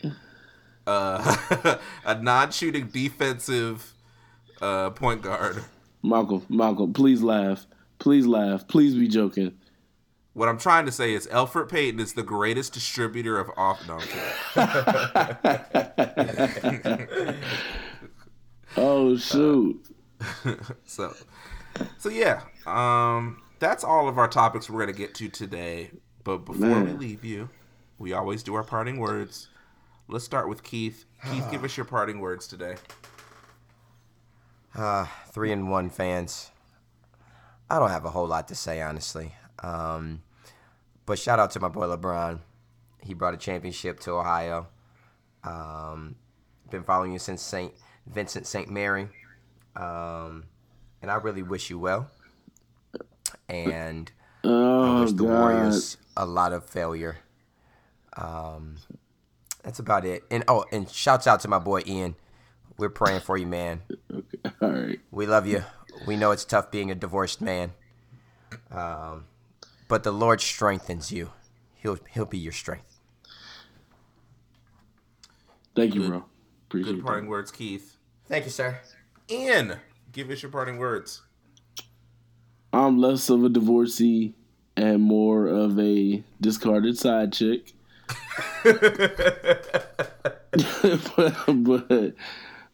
uh, 0.86 1.76
a 2.04 2.20
non-shooting 2.22 2.86
defensive 2.88 3.94
uh, 4.60 4.90
point 4.90 5.22
guard. 5.22 5.64
Malcolm, 6.02 6.44
Malcolm, 6.48 6.92
please 6.92 7.22
laugh. 7.22 7.66
Please 7.98 8.26
laugh. 8.26 8.68
Please 8.68 8.94
be 8.94 9.08
joking. 9.08 9.56
What 10.34 10.48
I'm 10.48 10.58
trying 10.58 10.84
to 10.86 10.92
say 10.92 11.14
is 11.14 11.28
Elfrid 11.28 11.68
Payton 11.68 12.00
is 12.00 12.14
the 12.14 12.24
greatest 12.24 12.72
distributor 12.74 13.38
of 13.38 13.50
off. 13.56 13.86
No, 13.86 14.00
I'm. 14.56 15.38
Oh 18.76 19.16
shoot. 19.16 19.86
So, 20.86 21.14
so 21.98 22.08
yeah, 22.08 22.42
um, 22.66 23.42
that's 23.58 23.84
all 23.84 24.08
of 24.08 24.18
our 24.18 24.28
topics 24.28 24.70
we're 24.70 24.80
gonna 24.80 24.92
get 24.92 25.14
to 25.16 25.28
today. 25.28 25.90
But 26.22 26.38
before 26.38 26.82
we 26.82 26.92
leave 26.92 27.24
you, 27.24 27.50
we 27.98 28.12
always 28.12 28.42
do 28.42 28.54
our 28.54 28.64
parting 28.64 28.98
words. 28.98 29.48
Let's 30.08 30.24
start 30.24 30.48
with 30.48 30.62
Keith. 30.62 31.04
Keith, 31.30 31.50
give 31.50 31.64
us 31.64 31.76
your 31.76 31.86
parting 31.86 32.20
words 32.20 32.46
today. 32.46 32.76
Uh, 34.74 35.06
three 35.30 35.52
and 35.52 35.70
one 35.70 35.90
fans. 35.90 36.50
I 37.68 37.78
don't 37.78 37.90
have 37.90 38.04
a 38.04 38.10
whole 38.10 38.26
lot 38.26 38.48
to 38.48 38.54
say, 38.54 38.80
honestly. 38.80 39.34
Um, 39.64 40.22
but 41.06 41.18
shout 41.18 41.38
out 41.38 41.50
to 41.52 41.60
my 41.60 41.68
boy 41.68 41.86
LeBron. 41.86 42.40
He 43.02 43.14
brought 43.14 43.34
a 43.34 43.38
championship 43.38 44.00
to 44.00 44.12
Ohio. 44.12 44.68
Um, 45.42 46.16
been 46.70 46.84
following 46.84 47.12
you 47.12 47.18
since 47.18 47.42
St. 47.42 47.72
Vincent 48.06 48.46
St. 48.46 48.70
Mary. 48.70 49.08
Um, 49.76 50.44
and 51.02 51.10
I 51.10 51.16
really 51.16 51.42
wish 51.42 51.70
you 51.70 51.78
well. 51.78 52.10
And 53.48 54.10
I 54.44 54.48
Oh 54.48 55.00
wish 55.02 55.12
the 55.12 55.24
god. 55.24 55.38
Warriors 55.38 55.96
a 56.16 56.26
lot 56.26 56.52
of 56.52 56.64
failure. 56.64 57.18
Um, 58.16 58.76
that's 59.62 59.78
about 59.78 60.04
it. 60.04 60.24
And 60.30 60.44
oh, 60.48 60.64
and 60.72 60.88
shouts 60.88 61.26
out 61.26 61.40
to 61.40 61.48
my 61.48 61.58
boy 61.58 61.82
Ian. 61.86 62.16
We're 62.76 62.90
praying 62.90 63.20
for 63.20 63.36
you, 63.36 63.46
man. 63.46 63.82
Okay, 64.12 64.50
all 64.62 64.70
right. 64.70 65.00
We 65.10 65.26
love 65.26 65.46
you. 65.46 65.64
We 66.06 66.16
know 66.16 66.30
it's 66.32 66.44
tough 66.44 66.70
being 66.70 66.90
a 66.90 66.94
divorced 66.94 67.40
man. 67.40 67.72
Um, 68.70 69.26
but 69.88 70.02
the 70.02 70.12
Lord 70.12 70.40
strengthens 70.40 71.12
you. 71.12 71.30
He'll 71.74 71.98
he'll 72.10 72.24
be 72.24 72.38
your 72.38 72.52
strength. 72.52 72.98
Thank 75.74 75.94
you, 75.94 76.02
Good- 76.02 76.10
bro. 76.10 76.24
Appreciate 76.68 76.92
Good 76.92 76.98
it. 77.00 77.04
parting 77.04 77.28
words, 77.28 77.50
Keith. 77.50 77.96
Thank 78.26 78.44
you, 78.46 78.50
sir. 78.50 78.80
Ian, 79.30 79.76
give 80.12 80.30
us 80.30 80.42
your 80.42 80.50
parting 80.50 80.78
words. 80.78 81.22
I'm 82.72 82.98
less 82.98 83.28
of 83.30 83.44
a 83.44 83.48
divorcee 83.48 84.34
and 84.76 85.00
more 85.02 85.46
of 85.46 85.78
a 85.78 86.22
discarded 86.40 86.98
side 86.98 87.32
chick. 87.32 87.72
but, 88.64 90.40
but 91.48 92.14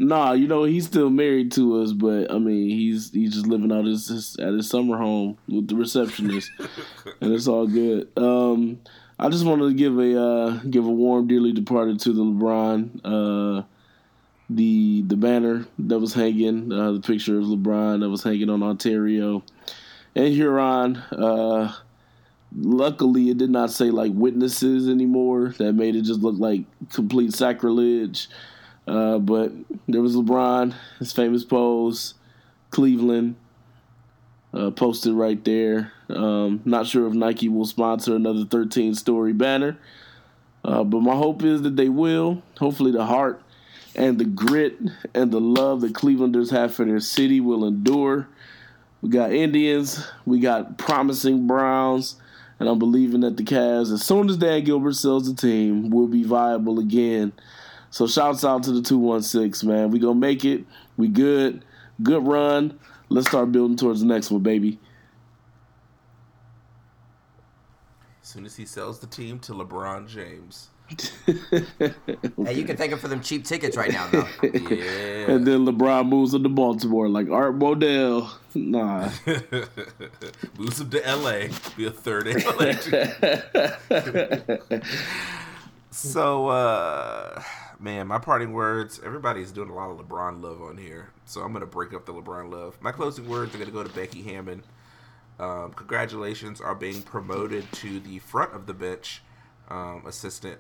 nah, 0.01 0.33
you 0.33 0.49
know 0.49 0.65
he's 0.65 0.87
still 0.87 1.11
married 1.11 1.53
to 1.53 1.83
us, 1.83 1.93
but 1.93 2.33
I 2.33 2.39
mean 2.39 2.71
he's 2.71 3.13
he's 3.13 3.35
just 3.35 3.47
living 3.47 3.71
out 3.71 3.85
his, 3.85 4.09
his 4.09 4.37
at 4.37 4.55
his 4.55 4.69
summer 4.69 4.97
home 4.97 5.39
with 5.47 5.69
the 5.69 5.77
receptionist, 5.77 6.51
and 7.21 7.33
it's 7.33 7.47
all 7.47 7.67
good. 7.67 8.09
Um, 8.17 8.81
I 9.19 9.29
just 9.29 9.45
wanted 9.45 9.69
to 9.69 9.75
give 9.75 9.99
a 9.99 10.21
uh, 10.21 10.51
give 10.69 10.87
a 10.87 10.91
warm, 10.91 11.29
dearly 11.29 11.53
departed 11.53 12.01
to 12.01 12.13
the 12.13 12.23
LeBron. 12.23 13.01
Uh, 13.05 13.63
the 14.49 15.03
the 15.03 15.17
banner 15.17 15.67
that 15.79 16.01
was 16.01 16.15
hanging, 16.15 16.73
uh, 16.73 16.93
the 16.93 17.01
picture 17.01 17.39
of 17.39 17.45
LeBron 17.45 18.01
that 18.01 18.09
was 18.09 18.23
hanging 18.23 18.51
on 18.51 18.63
Ontario 18.63 19.45
and 20.17 20.35
Huron. 20.35 20.97
Uh, 20.97 21.73
luckily, 22.57 23.31
it 23.31 23.39
did 23.39 23.51
not 23.51 23.71
say 23.71 23.91
like 23.91 24.13
witnesses 24.15 24.89
anymore. 24.89 25.55
That 25.59 25.75
made 25.75 25.95
it 25.95 26.03
just 26.03 26.21
look 26.21 26.39
like 26.39 26.65
complete 26.91 27.35
sacrilege. 27.35 28.29
Uh, 28.91 29.19
but 29.19 29.53
there 29.87 30.03
was 30.03 30.17
LeBron, 30.17 30.75
his 30.99 31.13
famous 31.13 31.45
pose, 31.45 32.15
Cleveland, 32.71 33.37
uh, 34.53 34.73
posted 34.73 35.13
right 35.13 35.45
there. 35.45 35.93
Um, 36.09 36.61
not 36.65 36.89
sure 36.89 37.07
if 37.07 37.13
Nike 37.13 37.49
will 37.49 37.67
sponsor 37.67 38.17
another 38.17 38.45
13 38.45 38.97
story 38.97 39.33
banner, 39.33 39.79
uh, 40.65 40.83
but 40.83 41.03
my 41.03 41.15
hope 41.15 41.45
is 41.45 41.63
that 41.63 41.77
they 41.77 41.89
will. 41.89 42.43
Hopefully, 42.59 42.91
the 42.91 43.07
heart 43.07 43.41
and 43.95 44.19
the 44.19 44.25
grit 44.25 44.77
and 45.15 45.31
the 45.31 45.41
love 45.41 45.83
that 45.83 45.93
Clevelanders 45.93 46.51
have 46.51 46.75
for 46.75 46.85
their 46.85 46.99
city 46.99 47.39
will 47.39 47.65
endure. 47.65 48.27
We 49.03 49.11
got 49.11 49.33
Indians, 49.33 50.05
we 50.27 50.41
got 50.41 50.79
promising 50.79 51.47
Browns, 51.47 52.17
and 52.59 52.69
I'm 52.69 52.81
believing 52.81 53.21
that 53.21 53.37
the 53.37 53.45
Cavs, 53.45 53.93
as 53.93 54.05
soon 54.05 54.29
as 54.29 54.37
Dan 54.37 54.65
Gilbert 54.65 54.97
sells 54.97 55.33
the 55.33 55.41
team, 55.41 55.91
will 55.91 56.09
be 56.09 56.25
viable 56.25 56.81
again. 56.81 57.33
So 57.91 58.07
shouts 58.07 58.45
out 58.45 58.63
to 58.65 58.73
the 58.73 58.83
216, 58.83 59.69
man. 59.69 59.91
We 59.91 59.99
gonna 59.99 60.15
make 60.15 60.45
it. 60.45 60.65
We 60.97 61.09
good. 61.09 61.65
Good 62.03 62.27
run. 62.27 62.79
Let's 63.09 63.27
start 63.29 63.51
building 63.51 63.77
towards 63.77 64.01
the 64.01 64.07
next 64.07 64.31
one, 64.31 64.43
baby. 64.43 64.79
As 68.23 68.29
soon 68.29 68.47
as 68.47 68.57
he 68.57 68.65
sells 68.65 69.01
the 69.01 69.09
team 69.09 69.41
to 69.41 69.53
LeBron 69.53 70.09
James. 70.09 70.69
Hey, 72.45 72.55
you 72.55 72.65
can 72.65 72.77
thank 72.77 72.91
him 72.93 72.99
for 72.99 73.09
them 73.09 73.21
cheap 73.21 73.45
tickets 73.45 73.77
right 73.77 73.93
now, 73.93 74.09
though. 74.09 74.27
Yeah. 74.43 75.31
And 75.31 75.47
then 75.47 75.65
LeBron 75.67 76.09
moves 76.09 76.35
into 76.35 76.49
Baltimore 76.49 77.09
like 77.09 77.31
Art 77.31 77.59
Modell. 77.59 78.31
Nah. 78.55 79.11
Moves 80.59 80.81
him 80.81 80.91
to 80.91 80.99
LA. 81.17 81.49
Be 81.77 81.87
a 81.87 81.91
third 81.91 82.27
LA. 82.27 82.73
so, 85.91 86.49
uh, 86.49 87.43
man, 87.81 88.07
my 88.07 88.19
parting 88.19 88.53
words. 88.53 89.01
Everybody's 89.05 89.51
doing 89.53 89.71
a 89.71 89.75
lot 89.75 89.91
of 89.91 89.99
LeBron 89.99 90.43
love 90.43 90.61
on 90.63 90.77
here, 90.77 91.11
so 91.25 91.41
I'm 91.41 91.53
gonna 91.53 91.67
break 91.67 91.93
up 91.95 92.07
the 92.07 92.13
LeBron 92.13 92.51
love. 92.53 92.79
My 92.81 92.93
closing 92.93 93.29
words 93.29 93.55
are 93.55 93.59
gonna 93.59 93.71
go 93.71 93.83
to 93.83 93.89
Becky 93.95 94.23
Hammon. 94.23 94.63
Um, 95.39 95.73
congratulations 95.73 96.61
are 96.61 96.75
being 96.75 97.01
promoted 97.03 97.71
to 97.75 97.99
the 98.01 98.19
front 98.19 98.53
of 98.55 98.67
the 98.67 98.75
bench 98.75 99.23
um, 99.69 100.03
assistant 100.07 100.59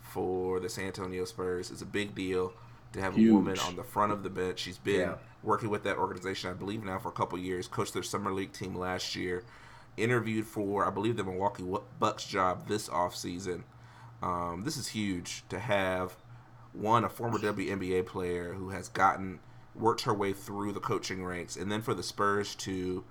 for 0.00 0.58
the 0.58 0.68
San 0.68 0.86
Antonio 0.86 1.24
Spurs. 1.26 1.70
It's 1.70 1.82
a 1.82 1.86
big 1.86 2.14
deal 2.14 2.54
to 2.94 3.00
have 3.00 3.14
Huge. 3.14 3.30
a 3.30 3.34
woman 3.34 3.58
on 3.60 3.76
the 3.76 3.84
front 3.84 4.12
of 4.12 4.22
the 4.22 4.30
bench. 4.30 4.58
She's 4.60 4.78
been 4.78 5.00
Yeah. 5.00 5.14
working 5.42 5.68
with 5.68 5.82
that 5.84 5.98
organization, 5.98 6.50
I 6.50 6.54
believe, 6.54 6.82
now 6.84 6.98
for 6.98 7.08
a 7.08 7.12
couple 7.12 7.38
years. 7.38 7.68
Coached 7.68 7.92
their 7.94 8.02
summer 8.02 8.32
league 8.32 8.52
team 8.52 8.74
last 8.74 9.14
year. 9.16 9.44
Interviewed 9.98 10.46
for, 10.46 10.86
I 10.86 10.90
believe, 10.90 11.16
the 11.16 11.24
Milwaukee 11.24 11.64
Bucks 11.98 12.24
job 12.24 12.68
this 12.68 12.88
offseason. 12.88 13.64
Um, 14.22 14.62
this 14.64 14.76
is 14.78 14.88
huge 14.88 15.44
to 15.50 15.58
have 15.58 16.16
one 16.72 17.04
a 17.04 17.08
former 17.08 17.38
WNBA 17.38 18.06
player 18.06 18.54
who 18.54 18.70
has 18.70 18.88
gotten 18.88 19.40
worked 19.74 20.02
her 20.02 20.14
way 20.14 20.32
through 20.32 20.72
the 20.72 20.80
coaching 20.80 21.24
ranks, 21.24 21.56
and 21.56 21.70
then 21.70 21.82
for 21.82 21.94
the 21.94 22.02
Spurs 22.02 22.54
to 22.54 23.04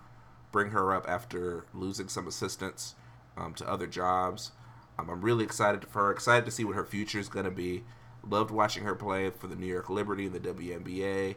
bring 0.51 0.71
her 0.71 0.93
up 0.93 1.07
after 1.07 1.65
losing 1.73 2.07
some 2.07 2.27
assistants 2.27 2.95
um, 3.37 3.53
to 3.55 3.69
other 3.69 3.87
jobs. 3.87 4.51
Um, 4.99 5.09
I'm 5.09 5.21
really 5.21 5.43
excited 5.43 5.87
for 5.87 6.05
her. 6.05 6.11
Excited 6.11 6.45
to 6.45 6.51
see 6.51 6.63
what 6.63 6.75
her 6.75 6.85
future 6.85 7.19
is 7.19 7.29
going 7.29 7.45
to 7.45 7.51
be. 7.51 7.83
Loved 8.23 8.51
watching 8.51 8.83
her 8.83 8.93
play 8.93 9.29
for 9.31 9.47
the 9.47 9.55
New 9.55 9.65
York 9.65 9.89
Liberty 9.89 10.27
and 10.27 10.35
the 10.35 10.39
WNBA, 10.39 11.35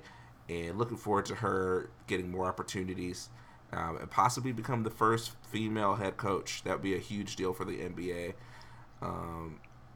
and 0.48 0.78
looking 0.78 0.98
forward 0.98 1.24
to 1.26 1.36
her 1.36 1.90
getting 2.06 2.30
more 2.30 2.46
opportunities 2.46 3.30
um, 3.72 3.96
and 3.96 4.10
possibly 4.10 4.52
become 4.52 4.82
the 4.82 4.90
first 4.90 5.32
female 5.42 5.94
head 5.94 6.16
coach. 6.16 6.62
That 6.64 6.74
would 6.74 6.82
be 6.82 6.94
a 6.94 6.98
huge 6.98 7.36
deal 7.36 7.52
for 7.54 7.64
the 7.64 7.78
NBA. 7.78 8.34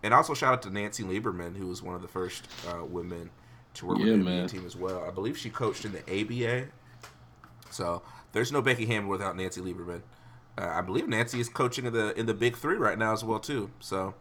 And 0.02 0.14
also 0.14 0.34
shout 0.34 0.52
out 0.52 0.62
to 0.62 0.70
Nancy 0.70 1.02
Lieberman, 1.02 1.56
who 1.56 1.66
was 1.66 1.82
one 1.82 1.94
of 1.94 2.02
the 2.02 2.08
first 2.08 2.46
uh, 2.68 2.84
women 2.84 3.30
to 3.74 3.86
work 3.86 3.98
Yeah, 3.98 4.04
with 4.12 4.18
the 4.18 4.24
man. 4.24 4.46
NBA 4.46 4.50
team 4.50 4.66
as 4.66 4.76
well. 4.76 5.04
I 5.04 5.10
believe 5.10 5.36
she 5.36 5.50
coached 5.50 5.84
in 5.84 5.92
the 5.92 6.00
ABA. 6.08 6.68
So 7.70 8.02
there's 8.32 8.52
no 8.52 8.62
Becky 8.62 8.86
Hammon 8.86 9.08
without 9.08 9.36
Nancy 9.36 9.60
Lieberman. 9.60 10.02
Uh, 10.56 10.66
I 10.66 10.80
believe 10.80 11.08
Nancy 11.08 11.40
is 11.40 11.48
coaching 11.48 11.84
in 11.86 11.92
the 11.92 12.18
in 12.18 12.26
the 12.26 12.34
Big 12.34 12.56
Three 12.56 12.76
right 12.76 12.98
now 12.98 13.12
as 13.12 13.22
well 13.24 13.38
too. 13.38 13.70
So 13.80 14.14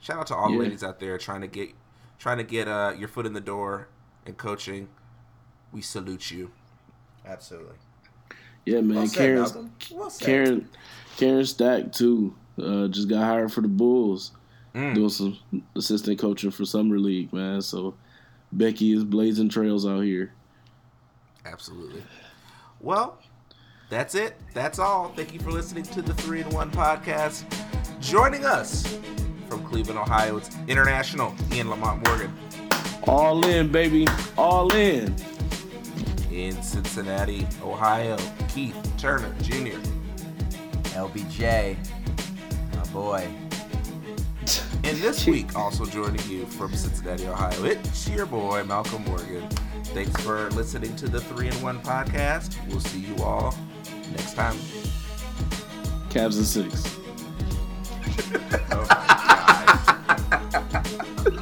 shout 0.00 0.18
out 0.20 0.26
to 0.28 0.34
all 0.36 0.48
the 0.48 0.54
Yeah. 0.54 0.60
ladies 0.60 0.84
out 0.84 1.00
there 1.00 1.18
trying 1.18 1.40
to 1.40 1.46
get 1.48 1.70
trying 2.18 2.38
to 2.38 2.44
get 2.44 2.68
uh, 2.68 2.94
your 2.98 3.08
foot 3.08 3.26
in 3.26 3.32
the 3.32 3.40
door 3.40 3.88
in 4.26 4.34
coaching. 4.34 4.88
We 5.72 5.80
salute 5.82 6.30
you. 6.30 6.50
Absolutely. 7.26 7.74
Yeah, 8.66 8.80
man. 8.82 8.96
Well 8.98 9.08
Karen, 9.08 9.42
Malcolm. 9.42 9.72
Well. 9.92 10.12
Karen, 10.20 10.68
Karen 11.16 11.44
Stack 11.44 11.92
too. 11.92 12.34
Uh, 12.62 12.88
just 12.88 13.08
got 13.08 13.22
hired 13.24 13.52
for 13.52 13.60
the 13.60 13.68
Bulls, 13.68 14.32
Mm. 14.74 14.94
doing 14.94 15.08
some 15.08 15.38
assistant 15.74 16.18
coaching 16.18 16.50
for 16.50 16.64
summer 16.64 16.98
league, 16.98 17.32
man. 17.32 17.62
So 17.62 17.94
Becky 18.52 18.92
is 18.92 19.04
blazing 19.04 19.48
trails 19.48 19.86
out 19.86 20.00
here. 20.00 20.32
Absolutely. 21.44 22.02
Well, 22.80 23.18
that's 23.88 24.14
it. 24.14 24.36
That's 24.54 24.78
all. 24.78 25.12
Thank 25.16 25.32
you 25.32 25.40
for 25.40 25.50
listening 25.50 25.84
to 25.84 26.02
the 26.02 26.14
Three 26.14 26.40
in 26.40 26.48
One 26.50 26.70
podcast. 26.70 27.44
Joining 28.00 28.44
us 28.44 28.98
from 29.48 29.64
Cleveland, 29.64 29.98
Ohio, 29.98 30.36
it's 30.36 30.50
international 30.68 31.34
Ian 31.52 31.70
Lamont 31.70 32.06
Morgan. 32.06 32.36
All 33.04 33.44
in, 33.46 33.72
baby. 33.72 34.06
All 34.36 34.72
in. 34.74 35.14
In 36.30 36.62
Cincinnati, 36.62 37.46
Ohio, 37.62 38.18
Keith 38.48 38.76
Turner 38.98 39.34
Jr. 39.42 39.78
LBJ, 40.94 41.76
my 42.76 42.92
boy. 42.92 43.47
And 44.88 44.96
this 45.02 45.26
week, 45.26 45.54
also 45.54 45.84
joining 45.84 46.26
you 46.30 46.46
from 46.46 46.74
Cincinnati, 46.74 47.26
Ohio, 47.26 47.64
it's 47.64 48.08
your 48.08 48.24
boy, 48.24 48.64
Malcolm 48.64 49.04
Morgan. 49.04 49.46
Thanks 49.84 50.18
for 50.22 50.48
listening 50.52 50.96
to 50.96 51.10
the 51.10 51.20
3 51.20 51.48
and 51.48 51.62
1 51.62 51.82
podcast. 51.82 52.56
We'll 52.68 52.80
see 52.80 53.00
you 53.00 53.14
all 53.22 53.54
next 54.12 54.32
time. 54.32 54.56
Cavs 56.08 56.38
and 56.38 56.46
six. 56.46 56.96
oh 58.72 58.86